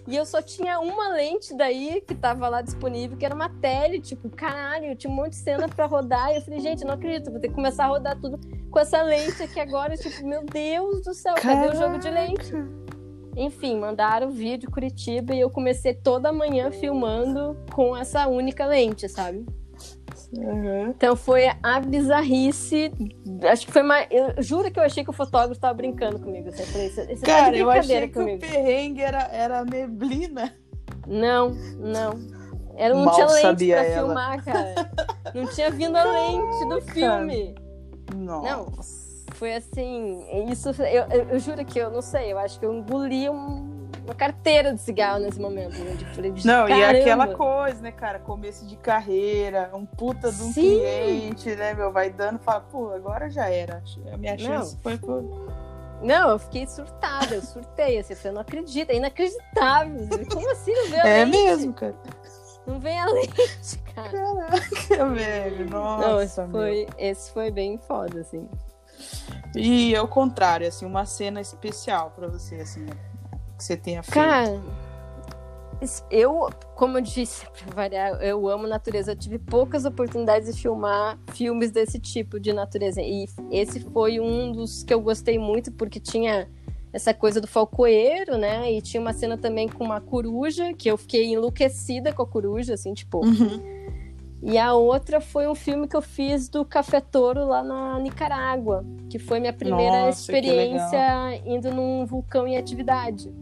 E 0.06 0.16
eu 0.16 0.24
só 0.24 0.40
tinha 0.40 0.78
uma 0.78 1.08
lente 1.08 1.52
daí 1.56 2.00
que 2.06 2.14
tava 2.14 2.48
lá 2.48 2.62
disponível, 2.62 3.18
que 3.18 3.26
era 3.26 3.34
uma 3.34 3.48
tele, 3.48 4.00
tipo, 4.00 4.30
caralho, 4.30 4.86
eu 4.86 4.96
tinha 4.96 5.12
um 5.12 5.16
monte 5.16 5.30
de 5.30 5.38
cena 5.38 5.68
pra 5.68 5.86
rodar. 5.86 6.30
E 6.30 6.36
eu 6.36 6.42
falei, 6.42 6.60
gente, 6.60 6.84
não 6.84 6.94
acredito, 6.94 7.32
vou 7.32 7.40
ter 7.40 7.48
que 7.48 7.54
começar 7.54 7.86
a 7.86 7.88
rodar 7.88 8.16
tudo 8.20 8.38
com 8.70 8.78
essa 8.78 9.02
lente 9.02 9.42
aqui 9.42 9.58
agora. 9.58 9.96
Tipo, 9.96 10.24
meu 10.24 10.44
Deus 10.44 11.02
do 11.02 11.12
céu, 11.12 11.34
Caraca. 11.34 11.66
cadê 11.66 11.76
o 11.76 11.80
jogo 11.80 11.98
de 11.98 12.08
lente? 12.08 12.52
Enfim, 13.36 13.80
mandaram 13.80 14.28
o 14.28 14.30
vídeo 14.30 14.70
Curitiba 14.70 15.34
e 15.34 15.40
eu 15.40 15.50
comecei 15.50 15.92
toda 15.92 16.32
manhã 16.32 16.70
filmando 16.70 17.56
com 17.72 17.96
essa 17.96 18.28
única 18.28 18.64
lente, 18.64 19.08
sabe? 19.08 19.44
Uhum. 20.36 20.90
Então 20.90 21.14
foi 21.14 21.50
a 21.62 21.80
bizarrice. 21.80 22.92
Acho 23.50 23.66
que 23.66 23.72
foi 23.72 23.82
mais. 23.82 24.06
Eu 24.10 24.42
juro 24.42 24.70
que 24.70 24.78
eu 24.78 24.82
achei 24.82 25.04
que 25.04 25.10
o 25.10 25.12
fotógrafo 25.12 25.60
tava 25.60 25.74
brincando 25.74 26.18
comigo. 26.18 26.50
Você 26.50 26.64
falei, 26.64 26.90
você 26.90 27.16
tá 27.16 27.26
cara, 27.26 27.56
eu 27.56 27.70
achei 27.70 28.08
comigo. 28.08 28.38
que 28.38 28.46
o 28.46 28.50
perrengue 28.50 29.02
era, 29.02 29.28
era 29.32 29.64
neblina. 29.64 30.54
Não, 31.06 31.50
não. 31.78 32.42
Era, 32.76 32.94
não 32.94 33.04
Mal 33.04 33.14
tinha 33.14 33.26
lente 33.26 33.66
pra 33.68 33.84
ela. 33.84 34.06
filmar, 34.06 34.44
cara. 34.44 34.74
Não 35.34 35.46
tinha 35.46 35.70
vindo 35.70 35.96
a 35.96 36.04
lente 36.04 36.68
do 36.68 36.80
filme. 36.92 37.54
Nossa. 38.14 38.48
Não, 38.48 38.72
foi 39.34 39.54
assim. 39.54 40.24
Isso, 40.50 40.70
eu, 40.82 41.04
eu, 41.10 41.28
eu, 41.30 41.38
juro 41.38 41.64
que 41.64 41.78
eu 41.78 41.90
não 41.90 42.02
sei, 42.02 42.32
eu 42.32 42.38
acho 42.38 42.58
que 42.58 42.66
eu 42.66 42.72
engoli 42.72 43.28
um 43.28 43.71
uma 44.04 44.14
carteira 44.14 44.74
de 44.74 44.80
cigarro 44.80 45.20
nesse 45.20 45.40
momento, 45.40 45.78
né? 45.78 45.94
De, 45.94 46.46
não, 46.46 46.66
caramba. 46.66 46.76
e 46.76 47.00
aquela 47.00 47.34
coisa, 47.34 47.80
né, 47.80 47.92
cara? 47.92 48.18
Começo 48.18 48.66
de 48.66 48.76
carreira, 48.76 49.70
um 49.72 49.86
puta 49.86 50.30
de 50.32 50.42
um 50.42 50.52
Sim. 50.52 50.78
cliente, 50.78 51.54
né, 51.54 51.74
meu? 51.74 51.92
Vai 51.92 52.10
dando, 52.10 52.38
fala, 52.38 52.60
pô, 52.60 52.90
agora 52.90 53.30
já 53.30 53.48
era. 53.48 53.82
A 54.12 54.16
minha 54.16 54.36
chance 54.36 54.74
não. 54.74 54.82
foi 54.82 54.98
por. 54.98 55.22
Não, 56.02 56.30
eu 56.30 56.38
fiquei 56.38 56.66
surtada, 56.66 57.36
eu 57.36 57.42
surtei, 57.42 57.98
assim, 57.98 58.14
eu 58.24 58.32
não 58.32 58.40
acredito, 58.40 58.90
é 58.90 58.96
inacreditável. 58.96 60.08
Como 60.32 60.50
assim 60.50 60.72
não 60.90 61.00
a 61.00 61.08
É 61.08 61.24
mesmo, 61.24 61.72
cara. 61.72 61.94
Não 62.66 62.80
vem 62.80 62.98
a 62.98 63.06
lente, 63.06 63.78
cara. 63.94 64.10
Caraca, 64.10 65.08
velho, 65.10 65.70
nossa. 65.70 66.08
Não, 66.08 66.22
esse 66.22 66.50
foi, 66.50 66.88
esse 66.98 67.32
foi 67.32 67.50
bem 67.50 67.78
foda, 67.78 68.20
assim. 68.20 68.48
E 69.54 69.94
ao 69.94 70.08
contrário, 70.08 70.66
assim, 70.66 70.86
uma 70.86 71.04
cena 71.04 71.40
especial 71.40 72.10
para 72.10 72.28
você, 72.28 72.56
assim, 72.56 72.86
que 73.62 73.66
você 73.66 73.76
tenha 73.76 74.02
feito? 74.02 74.14
Cara, 74.14 74.60
eu, 76.10 76.50
como 76.74 76.98
eu 76.98 77.02
disse, 77.02 77.46
pra 77.64 77.74
variar, 77.74 78.20
eu 78.22 78.48
amo 78.48 78.66
natureza. 78.66 79.12
Eu 79.12 79.16
tive 79.16 79.38
poucas 79.38 79.84
oportunidades 79.84 80.54
de 80.54 80.60
filmar 80.60 81.18
filmes 81.32 81.70
desse 81.70 81.98
tipo 81.98 82.40
de 82.40 82.52
natureza. 82.52 83.00
E 83.00 83.26
esse 83.50 83.80
foi 83.80 84.20
um 84.20 84.52
dos 84.52 84.82
que 84.82 84.92
eu 84.92 85.00
gostei 85.00 85.38
muito, 85.38 85.70
porque 85.72 86.00
tinha 86.00 86.48
essa 86.92 87.14
coisa 87.14 87.40
do 87.40 87.46
falcoeiro, 87.46 88.36
né? 88.36 88.70
E 88.70 88.82
tinha 88.82 89.00
uma 89.00 89.14
cena 89.14 89.38
também 89.38 89.68
com 89.68 89.84
uma 89.84 90.00
coruja, 90.00 90.74
que 90.74 90.90
eu 90.90 90.98
fiquei 90.98 91.32
enlouquecida 91.32 92.12
com 92.12 92.22
a 92.22 92.26
coruja, 92.26 92.74
assim, 92.74 92.92
tipo. 92.92 93.24
Uhum. 93.24 93.81
E 94.42 94.58
a 94.58 94.74
outra 94.74 95.20
foi 95.20 95.46
um 95.46 95.54
filme 95.54 95.86
que 95.86 95.96
eu 95.96 96.02
fiz 96.02 96.48
do 96.48 96.64
Café 96.64 97.00
Toro 97.00 97.46
lá 97.46 97.62
na 97.62 97.98
Nicarágua, 98.00 98.84
que 99.08 99.16
foi 99.18 99.38
minha 99.38 99.52
primeira 99.52 100.06
Nossa, 100.06 100.20
experiência 100.20 101.40
indo 101.46 101.70
num 101.70 102.04
vulcão 102.04 102.46
em 102.46 102.56
atividade. 102.56 103.32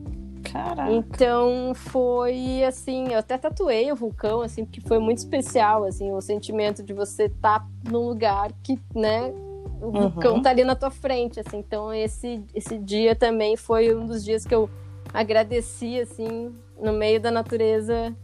Caraca. 0.43 0.93
Então 0.93 1.73
foi 1.75 2.63
assim, 2.65 3.13
eu 3.13 3.19
até 3.19 3.39
tatuei 3.39 3.91
o 3.91 3.97
vulcão, 3.97 4.43
assim, 4.43 4.65
porque 4.65 4.81
foi 4.81 4.99
muito 4.99 5.19
especial, 5.19 5.85
assim, 5.85 6.13
o 6.13 6.21
sentimento 6.21 6.83
de 6.83 6.93
você 6.93 7.25
estar 7.25 7.61
tá 7.61 7.67
num 7.91 8.07
lugar 8.07 8.51
que, 8.63 8.79
né, 8.95 9.33
o 9.81 9.87
uhum. 9.87 9.93
vulcão 9.93 10.43
tá 10.43 10.51
ali 10.51 10.65
na 10.65 10.75
tua 10.75 10.91
frente, 10.91 11.41
assim. 11.41 11.59
Então 11.59 11.95
esse, 11.95 12.43
esse 12.55 12.79
dia 12.79 13.15
também 13.15 13.57
foi 13.57 13.95
um 13.95 14.05
dos 14.05 14.23
dias 14.23 14.45
que 14.45 14.55
eu 14.55 14.69
agradeci, 15.15 15.99
assim, 15.99 16.55
no 16.81 16.93
meio 16.93 17.21
da 17.21 17.31
natureza, 17.31 18.15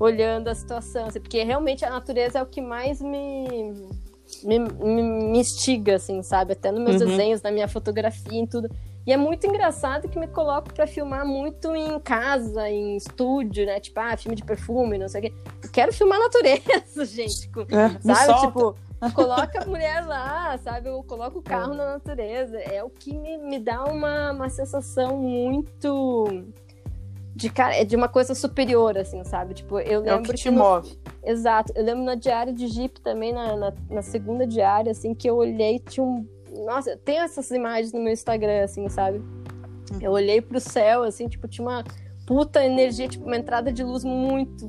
olhando 0.00 0.48
a 0.48 0.54
situação, 0.54 1.06
assim, 1.06 1.20
porque 1.20 1.44
realmente 1.44 1.84
a 1.84 1.90
natureza 1.90 2.40
é 2.40 2.42
o 2.42 2.46
que 2.46 2.60
mais 2.60 3.00
me 3.00 3.72
me, 4.44 4.58
me, 4.58 5.02
me 5.02 5.38
instiga, 5.38 5.96
assim, 5.96 6.22
sabe? 6.22 6.52
Até 6.52 6.72
nos 6.72 6.82
meus 6.82 7.00
uhum. 7.00 7.08
desenhos, 7.08 7.42
na 7.42 7.50
minha 7.50 7.68
fotografia, 7.68 8.40
em 8.40 8.46
tudo 8.46 8.68
e 9.06 9.12
é 9.12 9.16
muito 9.16 9.46
engraçado 9.46 10.08
que 10.08 10.18
me 10.18 10.28
coloco 10.28 10.72
para 10.74 10.86
filmar 10.86 11.26
muito 11.26 11.74
em 11.74 11.98
casa, 11.98 12.68
em 12.68 12.96
estúdio, 12.96 13.64
né? 13.64 13.80
Tipo, 13.80 13.98
ah, 14.00 14.16
filme 14.16 14.36
de 14.36 14.44
perfume, 14.44 14.98
não 14.98 15.08
sei 15.08 15.20
o 15.20 15.22
quê. 15.24 15.34
Eu 15.64 15.70
quero 15.70 15.92
filmar 15.92 16.18
a 16.18 16.24
natureza, 16.24 17.04
gente. 17.06 17.50
É, 17.70 18.14
sabe? 18.14 18.40
Tipo, 18.46 18.76
coloca 19.14 19.62
a 19.62 19.66
mulher 19.66 20.06
lá, 20.06 20.58
sabe? 20.58 20.90
Eu 20.90 21.02
coloco 21.02 21.38
o 21.38 21.42
carro 21.42 21.72
é. 21.72 21.76
na 21.76 21.86
natureza. 21.94 22.58
É 22.58 22.84
o 22.84 22.90
que 22.90 23.16
me, 23.16 23.38
me 23.38 23.58
dá 23.58 23.84
uma, 23.84 24.32
uma 24.32 24.50
sensação 24.50 25.16
muito 25.16 26.44
de, 27.34 27.50
cara, 27.50 27.82
de 27.84 27.96
uma 27.96 28.08
coisa 28.08 28.34
superior, 28.34 28.98
assim, 28.98 29.22
sabe? 29.24 29.54
Tipo, 29.54 29.78
eu 29.78 30.00
lembro. 30.00 30.14
É 30.14 30.16
o 30.16 30.22
que 30.22 30.34
te 30.34 30.50
no... 30.50 30.58
move. 30.58 30.98
Exato. 31.22 31.72
Eu 31.76 31.84
lembro 31.84 32.04
na 32.04 32.14
diária 32.14 32.52
de 32.52 32.66
Jeep 32.68 33.00
também, 33.00 33.32
na, 33.32 33.56
na, 33.56 33.72
na 33.88 34.02
segunda 34.02 34.46
diária, 34.46 34.90
assim, 34.92 35.14
que 35.14 35.28
eu 35.28 35.36
olhei, 35.36 35.78
tinha 35.78 36.04
um 36.04 36.26
nossa, 36.64 36.96
tem 36.96 37.18
essas 37.18 37.50
imagens 37.50 37.92
no 37.92 38.00
meu 38.00 38.12
Instagram, 38.12 38.64
assim, 38.64 38.88
sabe? 38.88 39.18
Uhum. 39.18 39.98
Eu 40.00 40.12
olhei 40.12 40.40
pro 40.40 40.60
céu, 40.60 41.02
assim, 41.02 41.28
tipo, 41.28 41.48
tinha 41.48 41.66
uma 41.66 41.84
puta 42.26 42.64
energia, 42.64 43.08
tipo, 43.08 43.24
uma 43.24 43.36
entrada 43.36 43.72
de 43.72 43.82
luz 43.82 44.04
muito 44.04 44.68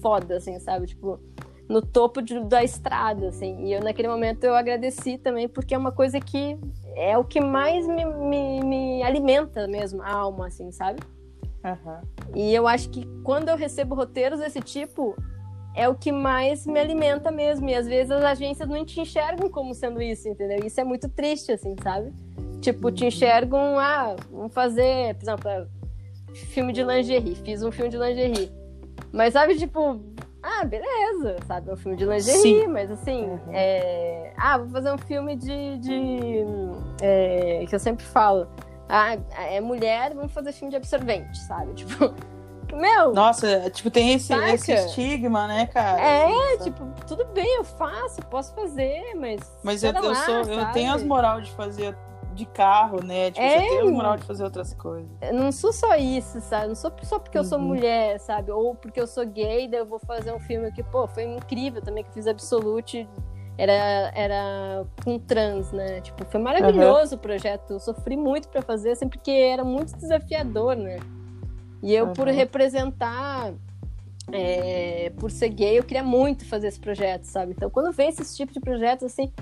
foda, 0.00 0.36
assim, 0.36 0.58
sabe? 0.58 0.86
Tipo, 0.86 1.20
no 1.68 1.80
topo 1.80 2.20
de, 2.20 2.38
da 2.44 2.62
estrada, 2.62 3.28
assim. 3.28 3.66
E 3.66 3.72
eu, 3.72 3.80
naquele 3.80 4.08
momento, 4.08 4.44
eu 4.44 4.54
agradeci 4.54 5.16
também, 5.16 5.48
porque 5.48 5.74
é 5.74 5.78
uma 5.78 5.92
coisa 5.92 6.20
que 6.20 6.58
é 6.94 7.16
o 7.16 7.24
que 7.24 7.40
mais 7.40 7.86
me, 7.86 8.04
me, 8.04 8.60
me 8.60 9.02
alimenta 9.02 9.66
mesmo, 9.66 10.02
a 10.02 10.10
alma, 10.10 10.48
assim, 10.48 10.70
sabe? 10.72 11.00
Uhum. 11.64 12.00
E 12.34 12.54
eu 12.54 12.66
acho 12.66 12.90
que 12.90 13.06
quando 13.22 13.48
eu 13.48 13.56
recebo 13.56 13.94
roteiros 13.94 14.40
desse 14.40 14.60
tipo, 14.60 15.16
é 15.74 15.88
o 15.88 15.94
que 15.94 16.12
mais 16.12 16.66
me 16.66 16.78
alimenta 16.78 17.30
mesmo. 17.30 17.68
E 17.68 17.74
às 17.74 17.86
vezes 17.86 18.10
as 18.10 18.24
agências 18.24 18.68
não 18.68 18.84
te 18.84 19.00
enxergam 19.00 19.48
como 19.48 19.74
sendo 19.74 20.02
isso, 20.02 20.28
entendeu? 20.28 20.60
Isso 20.64 20.80
é 20.80 20.84
muito 20.84 21.08
triste, 21.08 21.52
assim, 21.52 21.74
sabe? 21.82 22.12
Tipo, 22.60 22.92
te 22.92 23.06
enxergam, 23.06 23.78
ah, 23.78 24.14
vamos 24.30 24.52
fazer, 24.52 25.14
por 25.16 25.22
exemplo, 25.22 25.50
filme 26.34 26.72
de 26.72 26.82
lingerie. 26.82 27.34
Fiz 27.36 27.62
um 27.62 27.72
filme 27.72 27.90
de 27.90 27.98
lingerie. 27.98 28.50
Mas 29.12 29.32
sabe, 29.32 29.56
tipo, 29.56 30.00
ah, 30.42 30.64
beleza, 30.64 31.36
sabe? 31.46 31.70
É 31.70 31.72
um 31.72 31.76
filme 31.76 31.96
de 31.96 32.04
lingerie, 32.04 32.40
Sim. 32.40 32.66
mas 32.66 32.90
assim, 32.90 33.24
uhum. 33.24 33.52
é... 33.52 34.32
ah, 34.36 34.58
vou 34.58 34.68
fazer 34.70 34.92
um 34.92 34.98
filme 34.98 35.36
de. 35.36 35.78
de 35.78 36.44
é... 37.00 37.64
que 37.68 37.74
eu 37.74 37.78
sempre 37.78 38.04
falo. 38.04 38.46
Ah, 38.88 39.16
é 39.36 39.60
mulher, 39.60 40.14
vamos 40.14 40.32
fazer 40.32 40.52
filme 40.52 40.70
de 40.70 40.76
absorvente, 40.76 41.38
sabe? 41.38 41.72
Tipo, 41.82 42.14
meu. 42.76 43.12
Nossa, 43.12 43.46
é, 43.46 43.70
tipo, 43.70 43.90
tem 43.90 44.14
esse, 44.14 44.32
esse 44.32 44.72
estigma, 44.72 45.46
né, 45.46 45.66
cara? 45.66 46.00
É, 46.00 46.56
tipo, 46.58 46.86
tudo 47.06 47.26
bem, 47.26 47.56
eu 47.56 47.64
faço, 47.64 48.22
posso 48.22 48.54
fazer, 48.54 49.14
mas. 49.14 49.40
Mas 49.62 49.84
eu, 49.84 49.92
eu, 49.92 50.14
sou, 50.14 50.34
eu 50.42 50.72
tenho 50.72 50.92
as 50.92 51.02
moral 51.02 51.40
de 51.40 51.50
fazer 51.52 51.94
de 52.34 52.46
carro, 52.46 53.04
né? 53.04 53.30
Tipo, 53.30 53.44
é, 53.44 53.60
você 53.60 53.68
tem 53.68 53.80
as 53.80 53.90
moral 53.90 54.16
de 54.16 54.24
fazer 54.24 54.44
outras 54.44 54.74
coisas. 54.74 55.10
Eu 55.20 55.34
não 55.34 55.52
sou 55.52 55.72
só 55.72 55.94
isso, 55.96 56.40
sabe? 56.40 56.68
Não 56.68 56.74
sou 56.74 56.90
só 57.02 57.18
porque 57.18 57.38
eu 57.38 57.44
sou 57.44 57.58
uhum. 57.58 57.66
mulher, 57.66 58.18
sabe? 58.18 58.50
Ou 58.50 58.74
porque 58.74 59.00
eu 59.00 59.06
sou 59.06 59.26
gay, 59.26 59.68
daí 59.68 59.80
eu 59.80 59.86
vou 59.86 59.98
fazer 59.98 60.32
um 60.32 60.40
filme 60.40 60.72
que, 60.72 60.82
pô, 60.82 61.06
foi 61.06 61.24
incrível 61.24 61.82
também, 61.82 62.02
que 62.02 62.10
eu 62.10 62.14
fiz 62.14 62.26
Absolute. 62.26 63.08
Era, 63.58 64.10
era 64.14 64.84
com 65.04 65.18
trans, 65.18 65.70
né? 65.72 66.00
Tipo, 66.00 66.24
foi 66.24 66.40
maravilhoso 66.40 67.14
uhum. 67.14 67.18
o 67.18 67.20
projeto. 67.20 67.74
Eu 67.74 67.80
sofri 67.80 68.16
muito 68.16 68.48
para 68.48 68.62
fazer, 68.62 68.96
sempre 68.96 69.18
porque 69.18 69.30
era 69.30 69.62
muito 69.62 69.96
desafiador, 69.96 70.76
né? 70.76 70.98
E 71.82 71.94
eu, 71.94 72.06
uhum. 72.06 72.12
por 72.12 72.28
representar, 72.28 73.52
é, 74.32 75.12
por 75.18 75.30
ser 75.30 75.48
gay, 75.50 75.78
eu 75.78 75.84
queria 75.84 76.02
muito 76.02 76.46
fazer 76.46 76.68
esse 76.68 76.80
projeto, 76.80 77.24
sabe? 77.24 77.52
Então, 77.52 77.68
quando 77.68 77.92
vem 77.92 78.08
esse 78.08 78.36
tipo 78.36 78.52
de 78.52 78.60
projetos, 78.60 79.04
assim, 79.04 79.32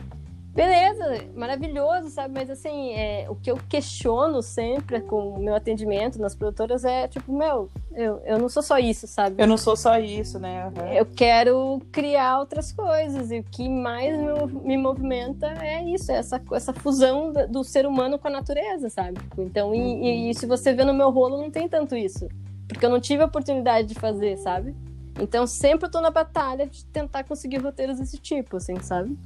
beleza, 0.54 1.24
maravilhoso, 1.34 2.10
sabe? 2.10 2.34
Mas, 2.34 2.50
assim, 2.50 2.92
é, 2.92 3.26
o 3.28 3.34
que 3.34 3.50
eu 3.50 3.58
questiono 3.68 4.42
sempre 4.42 5.00
com 5.00 5.30
o 5.30 5.38
meu 5.38 5.54
atendimento 5.54 6.20
nas 6.20 6.34
produtoras 6.34 6.84
é, 6.84 7.08
tipo, 7.08 7.32
meu, 7.32 7.68
eu, 7.92 8.20
eu 8.24 8.38
não 8.38 8.48
sou 8.48 8.62
só 8.62 8.78
isso, 8.78 9.06
sabe? 9.06 9.42
Eu 9.42 9.46
não 9.46 9.56
sou 9.56 9.76
só 9.76 9.98
isso, 9.98 10.38
né? 10.38 10.66
Uhum. 10.66 10.92
Eu 10.92 11.06
quero 11.06 11.80
criar 11.92 12.40
outras 12.40 12.72
coisas. 12.72 13.30
E 13.30 13.38
o 13.38 13.44
que 13.44 13.68
mais 13.68 14.16
me, 14.18 14.60
me 14.62 14.76
movimenta 14.76 15.46
é 15.62 15.84
isso, 15.84 16.10
é 16.10 16.16
essa, 16.16 16.42
essa 16.52 16.72
fusão 16.72 17.32
do 17.48 17.62
ser 17.62 17.86
humano 17.86 18.18
com 18.18 18.28
a 18.28 18.30
natureza, 18.30 18.90
sabe? 18.90 19.20
Então, 19.38 19.74
e, 19.74 19.78
uhum. 19.78 20.04
e, 20.04 20.30
e 20.30 20.34
se 20.34 20.46
você 20.46 20.72
vê 20.72 20.84
no 20.84 20.94
meu 20.94 21.10
rolo, 21.10 21.38
não 21.38 21.50
tem 21.50 21.68
tanto 21.68 21.94
isso. 21.94 22.28
Porque 22.66 22.84
eu 22.84 22.90
não 22.90 23.00
tive 23.00 23.22
a 23.22 23.26
oportunidade 23.26 23.88
de 23.88 23.94
fazer, 23.94 24.36
sabe? 24.38 24.74
Então, 25.20 25.46
sempre 25.46 25.86
eu 25.86 25.90
tô 25.90 26.00
na 26.00 26.10
batalha 26.10 26.66
de 26.66 26.84
tentar 26.86 27.24
conseguir 27.24 27.58
roteiros 27.58 27.98
desse 27.98 28.16
tipo, 28.16 28.56
assim, 28.56 28.78
sabe? 28.80 29.16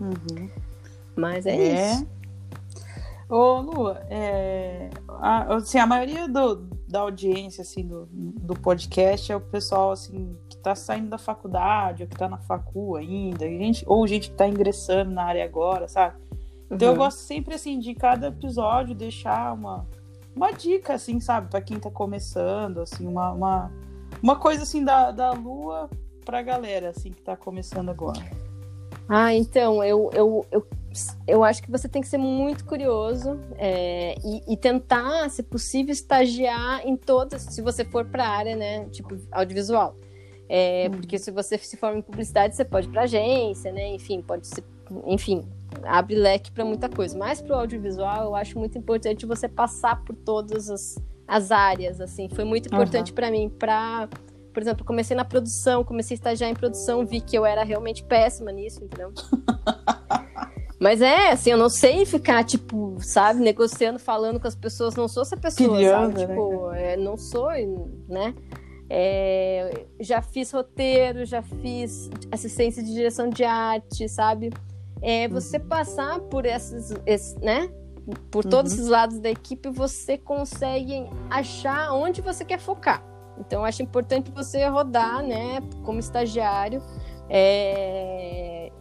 Uhum. 0.00 0.50
Mas 1.16 1.46
é, 1.46 1.56
é, 1.56 1.92
isso. 1.92 2.06
Ô, 3.28 3.60
Lu, 3.60 3.90
é, 4.08 4.90
a, 5.08 5.56
assim, 5.56 5.78
a 5.78 5.86
maioria 5.86 6.28
do, 6.28 6.56
da 6.86 7.00
audiência 7.00 7.62
assim, 7.62 7.84
do, 7.84 8.06
do 8.12 8.54
podcast 8.54 9.32
é 9.32 9.36
o 9.36 9.40
pessoal 9.40 9.90
assim, 9.90 10.36
que 10.48 10.56
está 10.56 10.74
saindo 10.76 11.08
da 11.08 11.18
faculdade, 11.18 12.04
ou 12.04 12.08
que 12.08 12.14
está 12.14 12.28
na 12.28 12.38
facu 12.38 12.94
ainda, 12.94 13.44
gente, 13.46 13.84
ou 13.86 14.06
gente 14.06 14.28
que 14.28 14.34
está 14.34 14.46
ingressando 14.46 15.10
na 15.10 15.24
área 15.24 15.44
agora, 15.44 15.88
sabe? 15.88 16.16
Então 16.70 16.88
uhum. 16.88 16.94
eu 16.94 16.98
gosto 16.98 17.18
sempre 17.18 17.54
assim 17.54 17.80
de 17.80 17.94
cada 17.94 18.28
episódio 18.28 18.94
deixar 18.94 19.52
uma, 19.54 19.86
uma 20.34 20.52
dica, 20.52 20.94
assim, 20.94 21.18
sabe, 21.18 21.50
para 21.50 21.60
quem 21.60 21.80
tá 21.80 21.90
começando, 21.90 22.80
assim, 22.80 23.08
uma, 23.08 23.32
uma, 23.32 23.72
uma 24.22 24.36
coisa 24.36 24.62
assim 24.62 24.84
da, 24.84 25.10
da 25.10 25.32
lua 25.32 25.90
pra 26.24 26.42
galera, 26.42 26.90
assim, 26.90 27.10
que 27.10 27.22
tá 27.22 27.36
começando 27.36 27.88
agora. 27.88 28.45
Ah, 29.08 29.32
então, 29.34 29.84
eu, 29.84 30.10
eu, 30.12 30.46
eu, 30.50 30.66
eu 31.26 31.44
acho 31.44 31.62
que 31.62 31.70
você 31.70 31.88
tem 31.88 32.02
que 32.02 32.08
ser 32.08 32.18
muito 32.18 32.64
curioso 32.64 33.38
é, 33.56 34.16
e, 34.24 34.52
e, 34.52 34.56
tentar, 34.56 35.28
se 35.30 35.42
possível, 35.42 35.92
estagiar 35.92 36.86
em 36.86 36.96
todas, 36.96 37.42
se 37.42 37.62
você 37.62 37.84
for 37.84 38.04
para 38.04 38.24
a 38.24 38.28
área, 38.28 38.56
né, 38.56 38.84
tipo, 38.86 39.16
audiovisual. 39.30 39.96
É, 40.48 40.86
uhum. 40.86 40.98
Porque 40.98 41.18
se 41.18 41.30
você 41.30 41.56
se 41.58 41.76
forma 41.76 41.98
em 41.98 42.02
publicidade, 42.02 42.56
você 42.56 42.64
pode 42.64 42.88
ir 42.88 42.90
para 42.90 43.02
agência, 43.02 43.72
né, 43.72 43.94
enfim, 43.94 44.20
pode 44.22 44.46
ser, 44.46 44.64
enfim, 45.06 45.44
abre 45.84 46.16
leque 46.16 46.50
para 46.50 46.64
muita 46.64 46.88
coisa. 46.88 47.16
Mas 47.16 47.40
para 47.40 47.56
o 47.56 47.60
audiovisual, 47.60 48.24
eu 48.24 48.34
acho 48.34 48.58
muito 48.58 48.76
importante 48.76 49.24
você 49.24 49.48
passar 49.48 50.02
por 50.04 50.16
todas 50.16 50.68
as, 50.68 50.96
as 51.28 51.52
áreas, 51.52 52.00
assim. 52.00 52.28
Foi 52.28 52.44
muito 52.44 52.66
importante 52.66 53.10
uhum. 53.10 53.14
para 53.14 53.30
mim, 53.30 53.48
para 53.48 54.08
por 54.56 54.62
exemplo, 54.62 54.86
comecei 54.86 55.14
na 55.14 55.22
produção, 55.22 55.84
comecei 55.84 56.14
a 56.14 56.16
estagiar 56.16 56.50
em 56.50 56.54
produção, 56.54 57.04
vi 57.04 57.20
que 57.20 57.36
eu 57.36 57.44
era 57.44 57.62
realmente 57.62 58.02
péssima 58.02 58.50
nisso, 58.50 58.82
entendeu? 58.82 59.12
Mas 60.80 61.02
é, 61.02 61.32
assim, 61.32 61.50
eu 61.50 61.58
não 61.58 61.68
sei 61.68 62.06
ficar, 62.06 62.42
tipo, 62.42 62.96
sabe, 63.02 63.40
negociando, 63.40 63.98
falando 63.98 64.40
com 64.40 64.48
as 64.48 64.54
pessoas, 64.54 64.96
não 64.96 65.08
sou 65.08 65.24
essa 65.24 65.36
pessoa, 65.36 65.78
sabe? 65.82 66.14
Né? 66.14 66.26
Tipo, 66.26 66.72
é, 66.72 66.96
não 66.96 67.18
sou, 67.18 67.50
né? 68.08 68.34
É, 68.88 69.84
já 70.00 70.22
fiz 70.22 70.50
roteiro, 70.52 71.26
já 71.26 71.42
fiz 71.42 72.08
assistência 72.32 72.82
de 72.82 72.94
direção 72.94 73.28
de 73.28 73.44
arte, 73.44 74.08
sabe? 74.08 74.50
É, 75.02 75.28
você 75.28 75.58
uhum. 75.58 75.68
passar 75.68 76.18
por 76.20 76.46
esses, 76.46 76.94
esses 77.04 77.34
né? 77.42 77.70
Por 78.30 78.42
todos 78.42 78.72
uhum. 78.72 78.84
os 78.84 78.88
lados 78.88 79.18
da 79.18 79.28
equipe, 79.28 79.68
você 79.68 80.16
consegue 80.16 81.10
achar 81.28 81.92
onde 81.92 82.22
você 82.22 82.42
quer 82.42 82.58
focar. 82.58 83.15
Então, 83.38 83.64
acho 83.64 83.82
importante 83.82 84.30
você 84.30 84.66
rodar, 84.66 85.22
né, 85.22 85.60
como 85.84 85.98
estagiário, 85.98 86.82
é, 87.28 88.72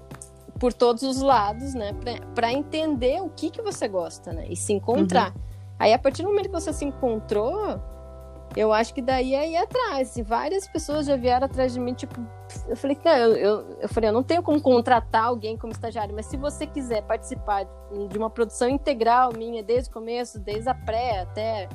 por 0.60 0.74
todos 0.74 1.04
os 1.04 1.22
lados, 1.22 1.74
né, 1.74 1.92
para 2.34 2.52
entender 2.52 3.22
o 3.22 3.30
que, 3.30 3.50
que 3.50 3.62
você 3.62 3.88
gosta, 3.88 4.32
né, 4.32 4.46
e 4.50 4.56
se 4.56 4.74
encontrar. 4.74 5.34
Uhum. 5.36 5.42
Aí, 5.80 5.94
a 5.94 6.00
partir 6.00 6.24
do 6.24 6.30
momento 6.30 6.46
que 6.46 6.54
você 6.54 6.72
se 6.72 6.86
encontrou, 6.86 7.80
eu 8.56 8.72
acho 8.72 8.94
que 8.94 9.02
daí 9.02 9.36
é 9.36 9.50
ir 9.50 9.58
atrás. 9.58 10.16
E 10.16 10.24
várias 10.24 10.68
pessoas 10.68 11.06
já 11.06 11.18
vieram 11.18 11.46
atrás 11.46 11.74
de 11.74 11.80
mim, 11.80 11.94
tipo, 11.94 12.16
eu 12.68 12.78
falei, 12.78 12.96
cara, 12.96 13.20
eu, 13.20 13.36
eu, 13.36 13.78
eu 13.82 13.90
falei, 13.90 14.10
eu 14.10 14.14
não 14.14 14.24
tenho 14.24 14.42
como 14.42 14.62
contratar 14.62 15.26
alguém 15.26 15.58
como 15.58 15.74
estagiário, 15.74 16.16
mas 16.16 16.28
se 16.28 16.38
você 16.38 16.66
quiser 16.66 17.02
participar 17.04 17.66
de 18.10 18.18
uma 18.18 18.30
produção 18.30 18.70
integral 18.70 19.32
minha, 19.34 19.62
desde 19.62 19.90
o 19.90 19.94
começo, 19.94 20.40
desde 20.40 20.70
a 20.70 20.74
pré 20.74 21.22
até 21.22 21.68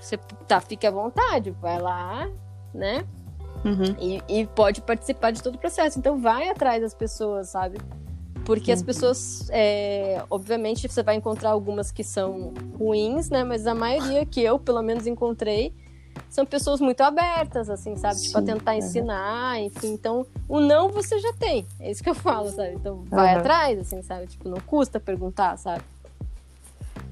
você 0.00 0.16
tá, 0.48 0.60
fique 0.60 0.86
à 0.86 0.90
vontade, 0.90 1.50
vai 1.50 1.80
lá, 1.80 2.30
né? 2.74 3.04
Uhum. 3.64 3.94
E, 4.00 4.22
e, 4.40 4.46
pode 4.46 4.80
participar 4.80 5.30
de 5.32 5.42
todo 5.42 5.56
o 5.56 5.58
processo. 5.58 5.98
Então 5.98 6.18
vai 6.18 6.48
atrás 6.48 6.80
das 6.80 6.94
pessoas, 6.94 7.50
sabe? 7.50 7.78
Porque 8.44 8.70
uhum. 8.70 8.76
as 8.76 8.82
pessoas, 8.82 9.48
é, 9.50 10.24
obviamente, 10.30 10.88
você 10.88 11.02
vai 11.02 11.16
encontrar 11.16 11.50
algumas 11.50 11.92
que 11.92 12.02
são 12.02 12.54
ruins, 12.78 13.28
né? 13.28 13.44
Mas 13.44 13.66
a 13.66 13.74
maioria 13.74 14.24
que 14.24 14.42
eu, 14.42 14.58
pelo 14.58 14.82
menos, 14.82 15.06
encontrei 15.06 15.74
são 16.28 16.46
pessoas 16.46 16.80
muito 16.80 17.00
abertas, 17.02 17.68
assim, 17.68 17.96
sabe? 17.96 18.16
Sim, 18.16 18.26
tipo, 18.26 18.38
a 18.38 18.42
tentar 18.42 18.76
ensinar, 18.76 19.60
enfim. 19.60 19.92
Então, 19.92 20.26
o 20.48 20.60
não 20.60 20.88
você 20.88 21.18
já 21.18 21.32
tem. 21.34 21.66
É 21.78 21.90
isso 21.90 22.02
que 22.02 22.10
eu 22.10 22.14
falo, 22.14 22.48
sabe? 22.50 22.74
Então, 22.74 23.04
vai 23.08 23.34
uhum. 23.34 23.40
atrás, 23.40 23.78
assim, 23.78 24.02
sabe? 24.02 24.26
Tipo, 24.26 24.48
não 24.48 24.60
custa 24.60 24.98
perguntar, 24.98 25.56
sabe? 25.58 25.82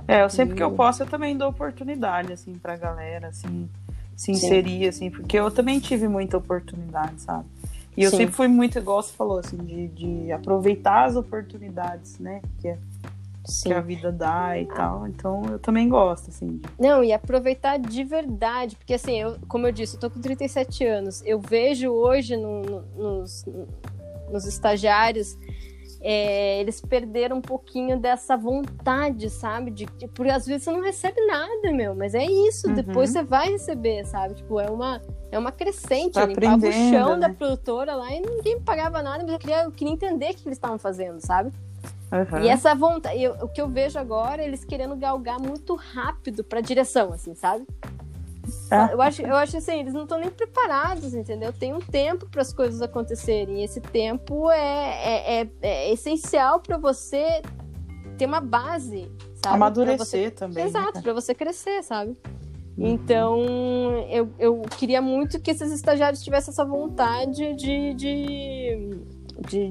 É, 0.08 0.22
eu 0.22 0.30
sempre 0.30 0.56
que 0.56 0.62
eu 0.62 0.70
posso, 0.70 1.02
eu 1.02 1.06
também 1.06 1.36
dou 1.36 1.50
oportunidade, 1.50 2.32
assim, 2.32 2.54
pra 2.54 2.76
galera, 2.76 3.28
assim, 3.28 3.68
se 4.16 4.32
inserir, 4.32 4.80
Sim. 4.80 4.88
assim, 4.88 5.10
porque 5.10 5.38
eu 5.38 5.50
também 5.50 5.78
tive 5.78 6.08
muita 6.08 6.38
oportunidade, 6.38 7.20
sabe? 7.20 7.44
E 7.94 8.04
eu 8.04 8.10
Sim. 8.10 8.16
sempre 8.16 8.34
fui 8.34 8.48
muito, 8.48 8.78
igual 8.78 9.02
você 9.02 9.12
falou, 9.12 9.38
assim, 9.38 9.58
de, 9.58 9.88
de 9.88 10.32
aproveitar 10.32 11.04
as 11.04 11.14
oportunidades, 11.14 12.18
né? 12.18 12.40
Que, 12.58 12.68
é, 12.68 12.78
que 13.62 13.72
a 13.72 13.80
vida 13.82 14.10
dá 14.10 14.58
e 14.58 14.64
tal. 14.64 15.06
Então 15.06 15.42
eu 15.50 15.58
também 15.58 15.90
gosto, 15.90 16.30
assim. 16.30 16.58
Não, 16.78 17.04
e 17.04 17.12
aproveitar 17.12 17.78
de 17.78 18.02
verdade, 18.02 18.76
porque 18.76 18.94
assim, 18.94 19.20
eu, 19.20 19.36
como 19.46 19.66
eu 19.66 19.72
disse, 19.72 19.96
eu 19.96 20.00
tô 20.00 20.10
com 20.10 20.20
37 20.20 20.86
anos. 20.86 21.22
Eu 21.26 21.38
vejo 21.38 21.90
hoje 21.90 22.36
no, 22.36 22.62
no, 22.62 22.80
nos, 22.96 23.44
nos 24.30 24.46
estagiários 24.46 25.36
é, 26.00 26.60
eles 26.60 26.80
perderam 26.80 27.38
um 27.38 27.40
pouquinho 27.40 27.98
dessa 27.98 28.36
vontade, 28.36 29.28
sabe? 29.30 29.70
De, 29.70 29.86
de, 29.86 30.08
porque 30.08 30.30
às 30.30 30.46
vezes 30.46 30.64
você 30.64 30.70
não 30.70 30.82
recebe 30.82 31.20
nada, 31.26 31.72
meu, 31.72 31.94
mas 31.94 32.14
é 32.14 32.24
isso, 32.24 32.68
uhum. 32.68 32.74
depois 32.74 33.10
você 33.10 33.22
vai 33.22 33.50
receber, 33.50 34.04
sabe? 34.04 34.34
Tipo, 34.34 34.60
é 34.60 34.70
uma, 34.70 35.02
é 35.30 35.38
uma 35.38 35.50
crescente. 35.50 36.12
Tá 36.12 36.22
eu 36.22 36.28
limpava 36.28 36.66
o 36.68 36.72
chão 36.72 37.16
né? 37.16 37.28
da 37.28 37.34
produtora 37.34 37.94
lá 37.94 38.12
e 38.12 38.20
ninguém 38.20 38.60
pagava 38.60 39.02
nada, 39.02 39.24
mas 39.24 39.32
eu 39.32 39.38
queria, 39.38 39.64
eu 39.64 39.72
queria 39.72 39.92
entender 39.92 40.30
o 40.30 40.34
que 40.34 40.48
eles 40.48 40.56
estavam 40.56 40.78
fazendo, 40.78 41.20
sabe? 41.20 41.52
Uhum. 42.10 42.42
E 42.42 42.48
essa 42.48 42.74
vontade, 42.74 43.22
eu, 43.22 43.32
o 43.42 43.48
que 43.48 43.60
eu 43.60 43.68
vejo 43.68 43.98
agora, 43.98 44.42
eles 44.42 44.64
querendo 44.64 44.96
galgar 44.96 45.38
muito 45.38 45.74
rápido 45.74 46.42
pra 46.42 46.60
direção, 46.60 47.12
assim, 47.12 47.34
sabe? 47.34 47.66
É. 48.70 48.92
Eu, 48.92 49.00
acho, 49.00 49.22
eu 49.22 49.36
acho 49.36 49.56
assim, 49.56 49.80
eles 49.80 49.94
não 49.94 50.02
estão 50.02 50.18
nem 50.18 50.30
preparados, 50.30 51.14
entendeu? 51.14 51.52
Tem 51.52 51.72
um 51.72 51.80
tempo 51.80 52.26
para 52.28 52.42
as 52.42 52.52
coisas 52.52 52.80
acontecerem. 52.82 53.60
E 53.60 53.64
esse 53.64 53.80
tempo 53.80 54.50
é, 54.50 54.60
é, 54.60 55.40
é, 55.42 55.50
é 55.62 55.92
essencial 55.92 56.60
para 56.60 56.76
você 56.76 57.42
ter 58.16 58.26
uma 58.26 58.40
base, 58.40 59.10
sabe? 59.42 59.56
Amadurecer 59.56 59.98
você... 60.06 60.30
também. 60.30 60.64
Né, 60.64 60.68
Exato, 60.68 60.96
né? 60.96 61.02
para 61.02 61.12
você 61.12 61.34
crescer, 61.34 61.82
sabe? 61.82 62.16
Uhum. 62.76 62.86
Então, 62.86 63.40
eu, 64.10 64.30
eu 64.38 64.62
queria 64.76 65.02
muito 65.02 65.40
que 65.40 65.50
esses 65.50 65.72
estagiários 65.72 66.22
tivessem 66.22 66.52
essa 66.52 66.64
vontade 66.64 67.54
de, 67.54 67.94
de, 67.94 69.00
de 69.48 69.70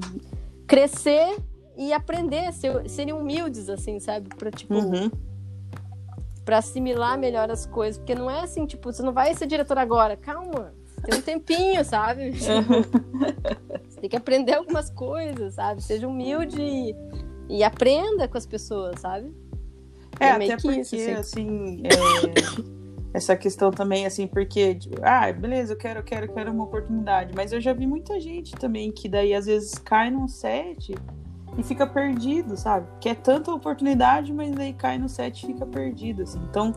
crescer 0.66 1.38
e 1.78 1.94
aprender, 1.94 2.52
ser, 2.54 2.90
serem 2.90 3.14
humildes, 3.14 3.70
assim, 3.70 4.00
sabe? 4.00 4.30
Pra, 4.36 4.52
tipo, 4.52 4.74
uhum 4.74 5.10
para 6.48 6.60
assimilar 6.60 7.20
melhor 7.20 7.52
as 7.52 7.66
coisas, 7.66 7.98
porque 7.98 8.16
não 8.16 8.32
é 8.32 8.40
assim, 8.40 8.66
tipo, 8.66 8.90
você 8.90 9.04
não 9.04 9.12
vai 9.12 9.34
ser 9.34 9.48
diretor 9.48 9.78
agora, 9.78 10.16
calma, 10.16 10.74
tem 11.04 11.20
um 11.20 11.22
tempinho, 11.22 11.84
sabe? 11.84 12.32
você 12.40 14.00
tem 14.00 14.10
que 14.10 14.16
aprender 14.16 14.54
algumas 14.54 14.90
coisas, 14.90 15.56
sabe? 15.56 15.84
Seja 15.84 16.08
humilde 16.08 16.62
e, 16.62 16.96
e 17.50 17.64
aprenda 17.66 18.30
com 18.30 18.38
as 18.38 18.46
pessoas, 18.46 19.02
sabe? 19.02 19.30
É, 20.22 20.28
é 20.28 20.32
até 20.32 20.56
porque, 20.56 20.80
isso, 20.80 20.96
assim, 20.96 21.12
assim 21.12 21.84
é, 21.84 23.18
essa 23.18 23.36
questão 23.36 23.70
também, 23.70 24.06
assim, 24.06 24.26
porque, 24.26 24.76
tipo, 24.76 25.02
ah, 25.04 25.30
beleza, 25.34 25.74
eu 25.74 25.78
quero, 25.78 26.00
eu 26.00 26.04
quero, 26.04 26.28
eu 26.28 26.34
quero 26.34 26.50
uma 26.50 26.64
oportunidade, 26.64 27.34
mas 27.36 27.52
eu 27.52 27.60
já 27.60 27.74
vi 27.74 27.86
muita 27.86 28.22
gente 28.22 28.56
também 28.56 28.90
que 28.90 29.10
daí 29.10 29.34
às 29.34 29.48
vezes 29.48 29.78
cai 29.78 30.10
num 30.10 30.30
set 30.30 30.96
e 31.58 31.64
fica 31.64 31.88
perdido, 31.88 32.56
sabe? 32.56 32.88
Que 33.00 33.10
é 33.10 33.16
tanta 33.16 33.52
oportunidade, 33.52 34.32
mas 34.32 34.56
aí 34.58 34.74
cai 34.74 34.98
no 34.98 35.10
set 35.10 35.44
e 35.44 35.48
fica 35.48 35.66
perdido, 35.66 36.22
assim. 36.22 36.40
Então, 36.50 36.74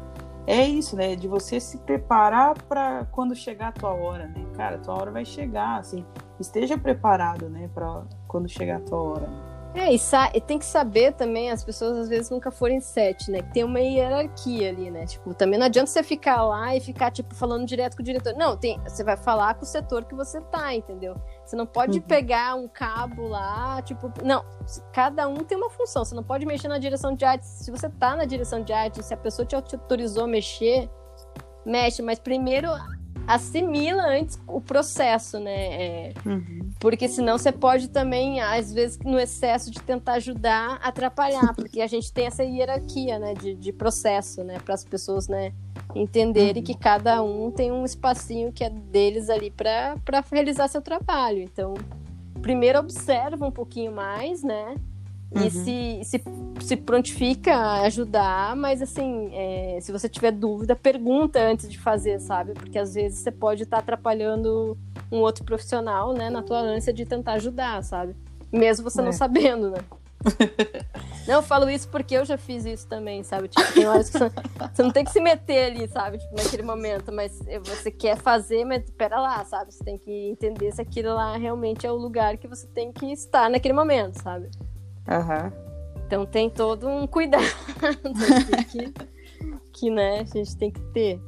é 0.46 0.66
isso, 0.66 0.96
né? 0.96 1.14
De 1.14 1.28
você 1.28 1.60
se 1.60 1.78
preparar 1.78 2.54
para 2.62 3.06
quando 3.12 3.34
chegar 3.36 3.68
a 3.68 3.72
tua 3.72 3.92
hora, 3.92 4.26
né? 4.26 4.44
Cara, 4.56 4.76
a 4.76 4.78
tua 4.78 4.94
hora 4.94 5.10
vai 5.10 5.24
chegar, 5.24 5.78
assim. 5.78 6.04
Esteja 6.38 6.78
preparado, 6.78 7.50
né, 7.50 7.68
para 7.74 8.02
quando 8.26 8.48
chegar 8.48 8.78
a 8.78 8.80
tua 8.80 9.02
hora. 9.02 9.49
É, 9.72 9.94
e, 9.94 10.40
tem 10.40 10.58
que 10.58 10.64
saber 10.64 11.12
também, 11.12 11.50
as 11.50 11.62
pessoas 11.62 11.96
às 11.96 12.08
vezes 12.08 12.28
nunca 12.28 12.50
forem 12.50 12.80
sete, 12.80 13.30
né? 13.30 13.40
Que 13.40 13.52
tem 13.52 13.64
uma 13.64 13.78
hierarquia 13.78 14.68
ali, 14.68 14.90
né? 14.90 15.06
Tipo, 15.06 15.32
também 15.32 15.58
não 15.58 15.66
adianta 15.66 15.86
você 15.86 16.02
ficar 16.02 16.42
lá 16.42 16.74
e 16.74 16.80
ficar, 16.80 17.10
tipo, 17.12 17.34
falando 17.34 17.64
direto 17.64 17.96
com 17.96 18.02
o 18.02 18.04
diretor. 18.04 18.34
Não, 18.34 18.56
tem, 18.56 18.80
você 18.80 19.04
vai 19.04 19.16
falar 19.16 19.54
com 19.54 19.62
o 19.62 19.66
setor 19.66 20.04
que 20.04 20.14
você 20.14 20.40
tá, 20.40 20.74
entendeu? 20.74 21.14
Você 21.44 21.54
não 21.54 21.66
pode 21.66 21.98
uhum. 21.98 22.04
pegar 22.04 22.56
um 22.56 22.66
cabo 22.66 23.28
lá, 23.28 23.80
tipo, 23.82 24.12
não, 24.24 24.44
cada 24.92 25.28
um 25.28 25.36
tem 25.36 25.56
uma 25.56 25.70
função. 25.70 26.04
Você 26.04 26.16
não 26.16 26.24
pode 26.24 26.44
mexer 26.44 26.66
na 26.66 26.78
direção 26.78 27.14
de 27.14 27.24
arte. 27.24 27.46
Se 27.46 27.70
você 27.70 27.88
tá 27.88 28.16
na 28.16 28.24
direção 28.24 28.62
de 28.62 28.72
arte, 28.72 29.02
se 29.04 29.14
a 29.14 29.16
pessoa 29.16 29.46
te 29.46 29.54
autorizou 29.54 30.24
a 30.24 30.28
mexer, 30.28 30.90
mexe, 31.64 32.02
mas 32.02 32.18
primeiro 32.18 32.68
assimila 33.34 34.02
antes 34.02 34.38
o 34.46 34.60
processo, 34.60 35.38
né? 35.38 35.52
É, 35.52 36.12
uhum. 36.26 36.70
Porque 36.78 37.08
senão 37.08 37.38
você 37.38 37.52
pode 37.52 37.88
também, 37.88 38.40
às 38.40 38.72
vezes, 38.72 38.98
no 38.98 39.18
excesso 39.18 39.70
de 39.70 39.80
tentar 39.80 40.14
ajudar, 40.14 40.78
atrapalhar, 40.82 41.54
porque 41.54 41.80
a 41.80 41.86
gente 41.86 42.12
tem 42.12 42.26
essa 42.26 42.42
hierarquia, 42.42 43.18
né, 43.18 43.34
de, 43.34 43.54
de 43.54 43.72
processo, 43.72 44.42
né, 44.42 44.58
para 44.58 44.74
as 44.74 44.84
pessoas, 44.84 45.28
né, 45.28 45.52
entenderem 45.94 46.62
uhum. 46.62 46.66
que 46.66 46.76
cada 46.76 47.22
um 47.22 47.50
tem 47.50 47.70
um 47.70 47.84
espacinho 47.84 48.52
que 48.52 48.64
é 48.64 48.70
deles 48.70 49.30
ali 49.30 49.50
para 49.50 49.96
realizar 50.32 50.68
seu 50.68 50.82
trabalho. 50.82 51.38
Então, 51.42 51.74
primeiro 52.42 52.78
observa 52.78 53.46
um 53.46 53.50
pouquinho 53.50 53.92
mais, 53.92 54.42
né? 54.42 54.74
Uhum. 55.32 55.46
E 55.46 55.50
se, 55.50 56.00
se, 56.04 56.24
se 56.60 56.76
prontifica 56.76 57.54
a 57.54 57.82
ajudar, 57.82 58.56
mas 58.56 58.82
assim, 58.82 59.30
é, 59.32 59.78
se 59.80 59.92
você 59.92 60.08
tiver 60.08 60.32
dúvida, 60.32 60.74
pergunta 60.74 61.40
antes 61.40 61.70
de 61.70 61.78
fazer, 61.78 62.18
sabe? 62.20 62.52
Porque 62.52 62.78
às 62.78 62.94
vezes 62.94 63.20
você 63.20 63.30
pode 63.30 63.62
estar 63.62 63.76
tá 63.76 63.82
atrapalhando 63.82 64.76
um 65.10 65.18
outro 65.18 65.44
profissional, 65.44 66.12
né, 66.12 66.30
na 66.30 66.42
tua 66.42 66.58
ânsia 66.58 66.92
de 66.92 67.04
tentar 67.04 67.34
ajudar, 67.34 67.82
sabe? 67.84 68.14
Mesmo 68.52 68.90
você 68.90 69.00
é. 69.00 69.04
não 69.04 69.12
sabendo, 69.12 69.70
né? 69.70 69.78
Não, 71.26 71.36
eu 71.36 71.42
falo 71.42 71.70
isso 71.70 71.88
porque 71.88 72.14
eu 72.14 72.24
já 72.24 72.36
fiz 72.36 72.64
isso 72.64 72.86
também, 72.88 73.22
sabe? 73.22 73.48
Tipo, 73.48 73.72
tem 73.72 73.86
horas 73.86 74.10
que 74.10 74.18
você, 74.18 74.30
você 74.74 74.82
não 74.82 74.90
tem 74.90 75.04
que 75.04 75.12
se 75.12 75.20
meter 75.20 75.70
ali, 75.70 75.86
sabe? 75.88 76.18
Tipo, 76.18 76.34
naquele 76.36 76.62
momento, 76.62 77.12
mas 77.12 77.38
você 77.64 77.90
quer 77.90 78.16
fazer, 78.16 78.64
mas 78.64 78.90
pera 78.90 79.20
lá, 79.20 79.44
sabe? 79.44 79.72
Você 79.72 79.84
tem 79.84 79.96
que 79.96 80.10
entender 80.10 80.72
se 80.72 80.80
aquilo 80.80 81.14
lá 81.14 81.36
realmente 81.36 81.86
é 81.86 81.92
o 81.92 81.96
lugar 81.96 82.36
que 82.36 82.48
você 82.48 82.66
tem 82.66 82.92
que 82.92 83.12
estar 83.12 83.48
naquele 83.48 83.74
momento, 83.74 84.20
sabe? 84.20 84.50
Uhum. 85.11 85.70
Então 86.06 86.26
tem 86.26 86.48
todo 86.48 86.88
um 86.88 87.06
cuidado 87.06 87.44
que, 88.70 88.92
que, 89.72 89.90
né, 89.90 90.20
a 90.20 90.24
gente 90.24 90.56
tem 90.56 90.70
que 90.70 90.80
ter. 90.92 91.20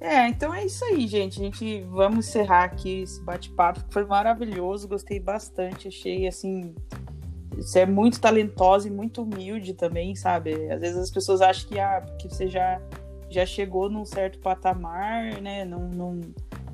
É, 0.00 0.28
então 0.28 0.54
é 0.54 0.64
isso 0.64 0.84
aí, 0.84 1.06
gente. 1.06 1.40
A 1.40 1.44
gente 1.44 1.80
vamos 1.90 2.28
encerrar 2.28 2.64
aqui 2.64 3.02
esse 3.02 3.20
bate-papo. 3.22 3.80
Foi 3.90 4.04
maravilhoso, 4.04 4.86
gostei 4.86 5.18
bastante. 5.18 5.88
Achei 5.88 6.26
assim. 6.28 6.74
Você 7.56 7.80
é 7.80 7.86
muito 7.86 8.20
talentosa 8.20 8.86
e 8.86 8.90
muito 8.90 9.22
humilde 9.22 9.72
também, 9.72 10.14
sabe? 10.14 10.70
Às 10.70 10.80
vezes 10.80 10.96
as 10.98 11.10
pessoas 11.10 11.40
acham 11.40 11.68
que, 11.68 11.80
ah, 11.80 12.02
porque 12.06 12.28
você 12.28 12.46
já, 12.46 12.80
já 13.30 13.46
chegou 13.46 13.88
num 13.88 14.04
certo 14.04 14.38
patamar, 14.38 15.40
né? 15.40 15.64
Não, 15.64 15.88
não... 15.88 16.20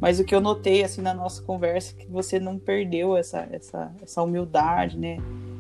Mas 0.03 0.19
o 0.19 0.25
que 0.25 0.35
eu 0.35 0.41
notei, 0.41 0.83
assim, 0.83 1.01
na 1.01 1.15
nossa 1.15 1.41
conversa, 1.41 1.95
é 1.97 2.03
que 2.03 2.11
você 2.11 2.41
não 2.41 2.59
perdeu 2.59 3.17
essa, 3.17 3.47
essa, 3.53 3.95
essa 4.03 4.21
humildade, 4.21 4.99
né? 4.99 5.19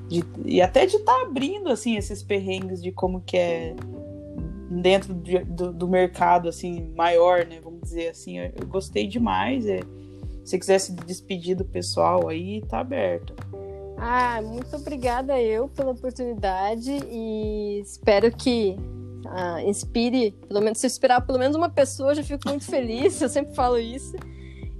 De, 0.08 0.24
e 0.44 0.60
até 0.60 0.84
de 0.84 0.96
estar 0.96 1.14
tá 1.14 1.22
abrindo, 1.22 1.70
assim, 1.70 1.96
esses 1.96 2.24
perrengues 2.24 2.82
de 2.82 2.90
como 2.90 3.20
que 3.20 3.36
é 3.36 3.76
dentro 4.68 5.14
de, 5.14 5.38
do, 5.44 5.72
do, 5.72 5.86
mercado 5.86 6.48
assim 6.48 6.92
maior, 6.96 7.46
né? 7.46 7.60
Vamos 7.62 7.82
dizer 7.82 8.08
assim, 8.08 8.40
eu, 8.40 8.50
eu 8.60 8.66
gostei 8.66 9.06
demais. 9.06 9.64
É, 9.64 9.78
se 10.44 10.58
quiser 10.58 10.80
se 10.80 10.92
despedir 10.92 11.54
do 11.54 11.64
pessoal 11.64 12.26
aí, 12.26 12.62
tá 12.62 12.80
aberto. 12.80 13.36
Ah, 13.96 14.42
muito 14.42 14.74
obrigada 14.74 15.40
eu 15.40 15.68
pela 15.68 15.92
oportunidade 15.92 16.90
e 16.90 17.78
espero 17.80 18.32
que 18.32 18.76
ah, 19.26 19.62
inspire, 19.62 20.32
pelo 20.48 20.60
menos 20.60 20.78
se 20.78 20.86
inspirar 20.86 21.20
pelo 21.22 21.38
menos 21.38 21.56
uma 21.56 21.68
pessoa, 21.68 22.10
eu 22.10 22.16
já 22.16 22.22
fico 22.22 22.48
muito 22.48 22.64
feliz, 22.64 23.20
eu 23.20 23.28
sempre 23.28 23.54
falo 23.54 23.78
isso. 23.78 24.16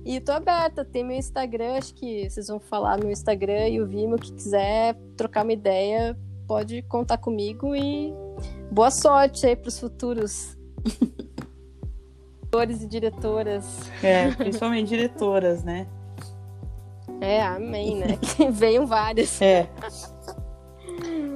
E 0.05 0.21
tô 0.21 0.33
aberta, 0.33 0.85
tem 0.85 1.05
meu 1.05 1.17
Instagram, 1.17 1.77
acho 1.77 1.95
que 1.95 2.29
vocês 2.29 2.49
vão 2.49 2.59
falar 2.59 2.99
no 2.99 3.11
Instagram 3.11 3.69
e 3.69 3.81
o 3.81 3.87
Vimo, 3.87 4.19
que 4.19 4.33
quiser 4.33 4.97
trocar 5.17 5.45
uma 5.45 5.53
ideia, 5.53 6.19
pode 6.47 6.83
contar 6.83 7.19
comigo 7.19 7.75
e 7.77 8.13
boa 8.71 8.91
sorte 8.91 9.47
aí 9.47 9.55
para 9.55 9.69
os 9.69 9.79
futuros 9.79 10.59
diretores 12.53 12.83
e 12.83 12.87
diretoras. 12.87 13.65
É, 14.03 14.31
principalmente 14.33 14.89
diretoras, 14.89 15.65
né? 15.65 15.87
É, 17.21 17.43
amém, 17.43 17.97
né? 17.97 18.19
Que 18.37 18.51
venham 18.51 18.87
várias. 18.87 19.41
É. 19.41 19.69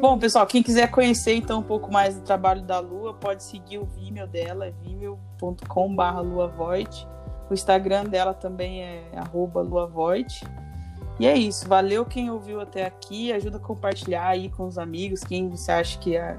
Bom, 0.00 0.18
pessoal, 0.18 0.46
quem 0.46 0.62
quiser 0.62 0.90
conhecer 0.90 1.34
então 1.34 1.60
um 1.60 1.62
pouco 1.62 1.90
mais 1.90 2.16
do 2.16 2.20
trabalho 2.20 2.60
da 2.60 2.78
Lua, 2.78 3.14
pode 3.14 3.42
seguir 3.42 3.78
o 3.78 3.86
Vimeo 3.86 4.26
dela, 4.26 4.66
é 4.66 4.70
vimeo.com.br 4.82 6.20
luavoid. 6.22 7.08
O 7.48 7.54
Instagram 7.54 8.04
dela 8.04 8.34
também 8.34 8.82
é 8.82 9.10
luavoid. 9.32 10.44
E 11.18 11.26
é 11.26 11.34
isso, 11.34 11.66
valeu 11.66 12.04
quem 12.04 12.30
ouviu 12.30 12.60
até 12.60 12.84
aqui, 12.84 13.32
ajuda 13.32 13.56
a 13.56 13.60
compartilhar 13.60 14.26
aí 14.26 14.50
com 14.50 14.66
os 14.66 14.76
amigos, 14.76 15.24
quem 15.24 15.48
você 15.48 15.72
acha 15.72 15.98
que 15.98 16.14
é. 16.14 16.38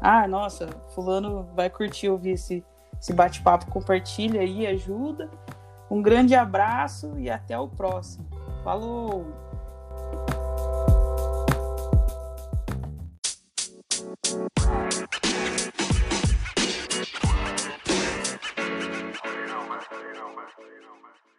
Ah, 0.00 0.28
nossa, 0.28 0.68
fulano 0.94 1.48
vai 1.56 1.68
curtir 1.68 2.08
ouvir 2.08 2.32
esse, 2.32 2.64
esse 3.00 3.12
bate-papo, 3.12 3.66
compartilha 3.66 4.40
aí, 4.40 4.64
ajuda. 4.64 5.28
Um 5.90 6.00
grande 6.00 6.36
abraço 6.36 7.18
e 7.18 7.28
até 7.28 7.58
o 7.58 7.66
próximo. 7.66 8.24
Falou! 8.62 9.26
You 15.00 15.06
know, 19.46 19.66
man. 19.68 21.31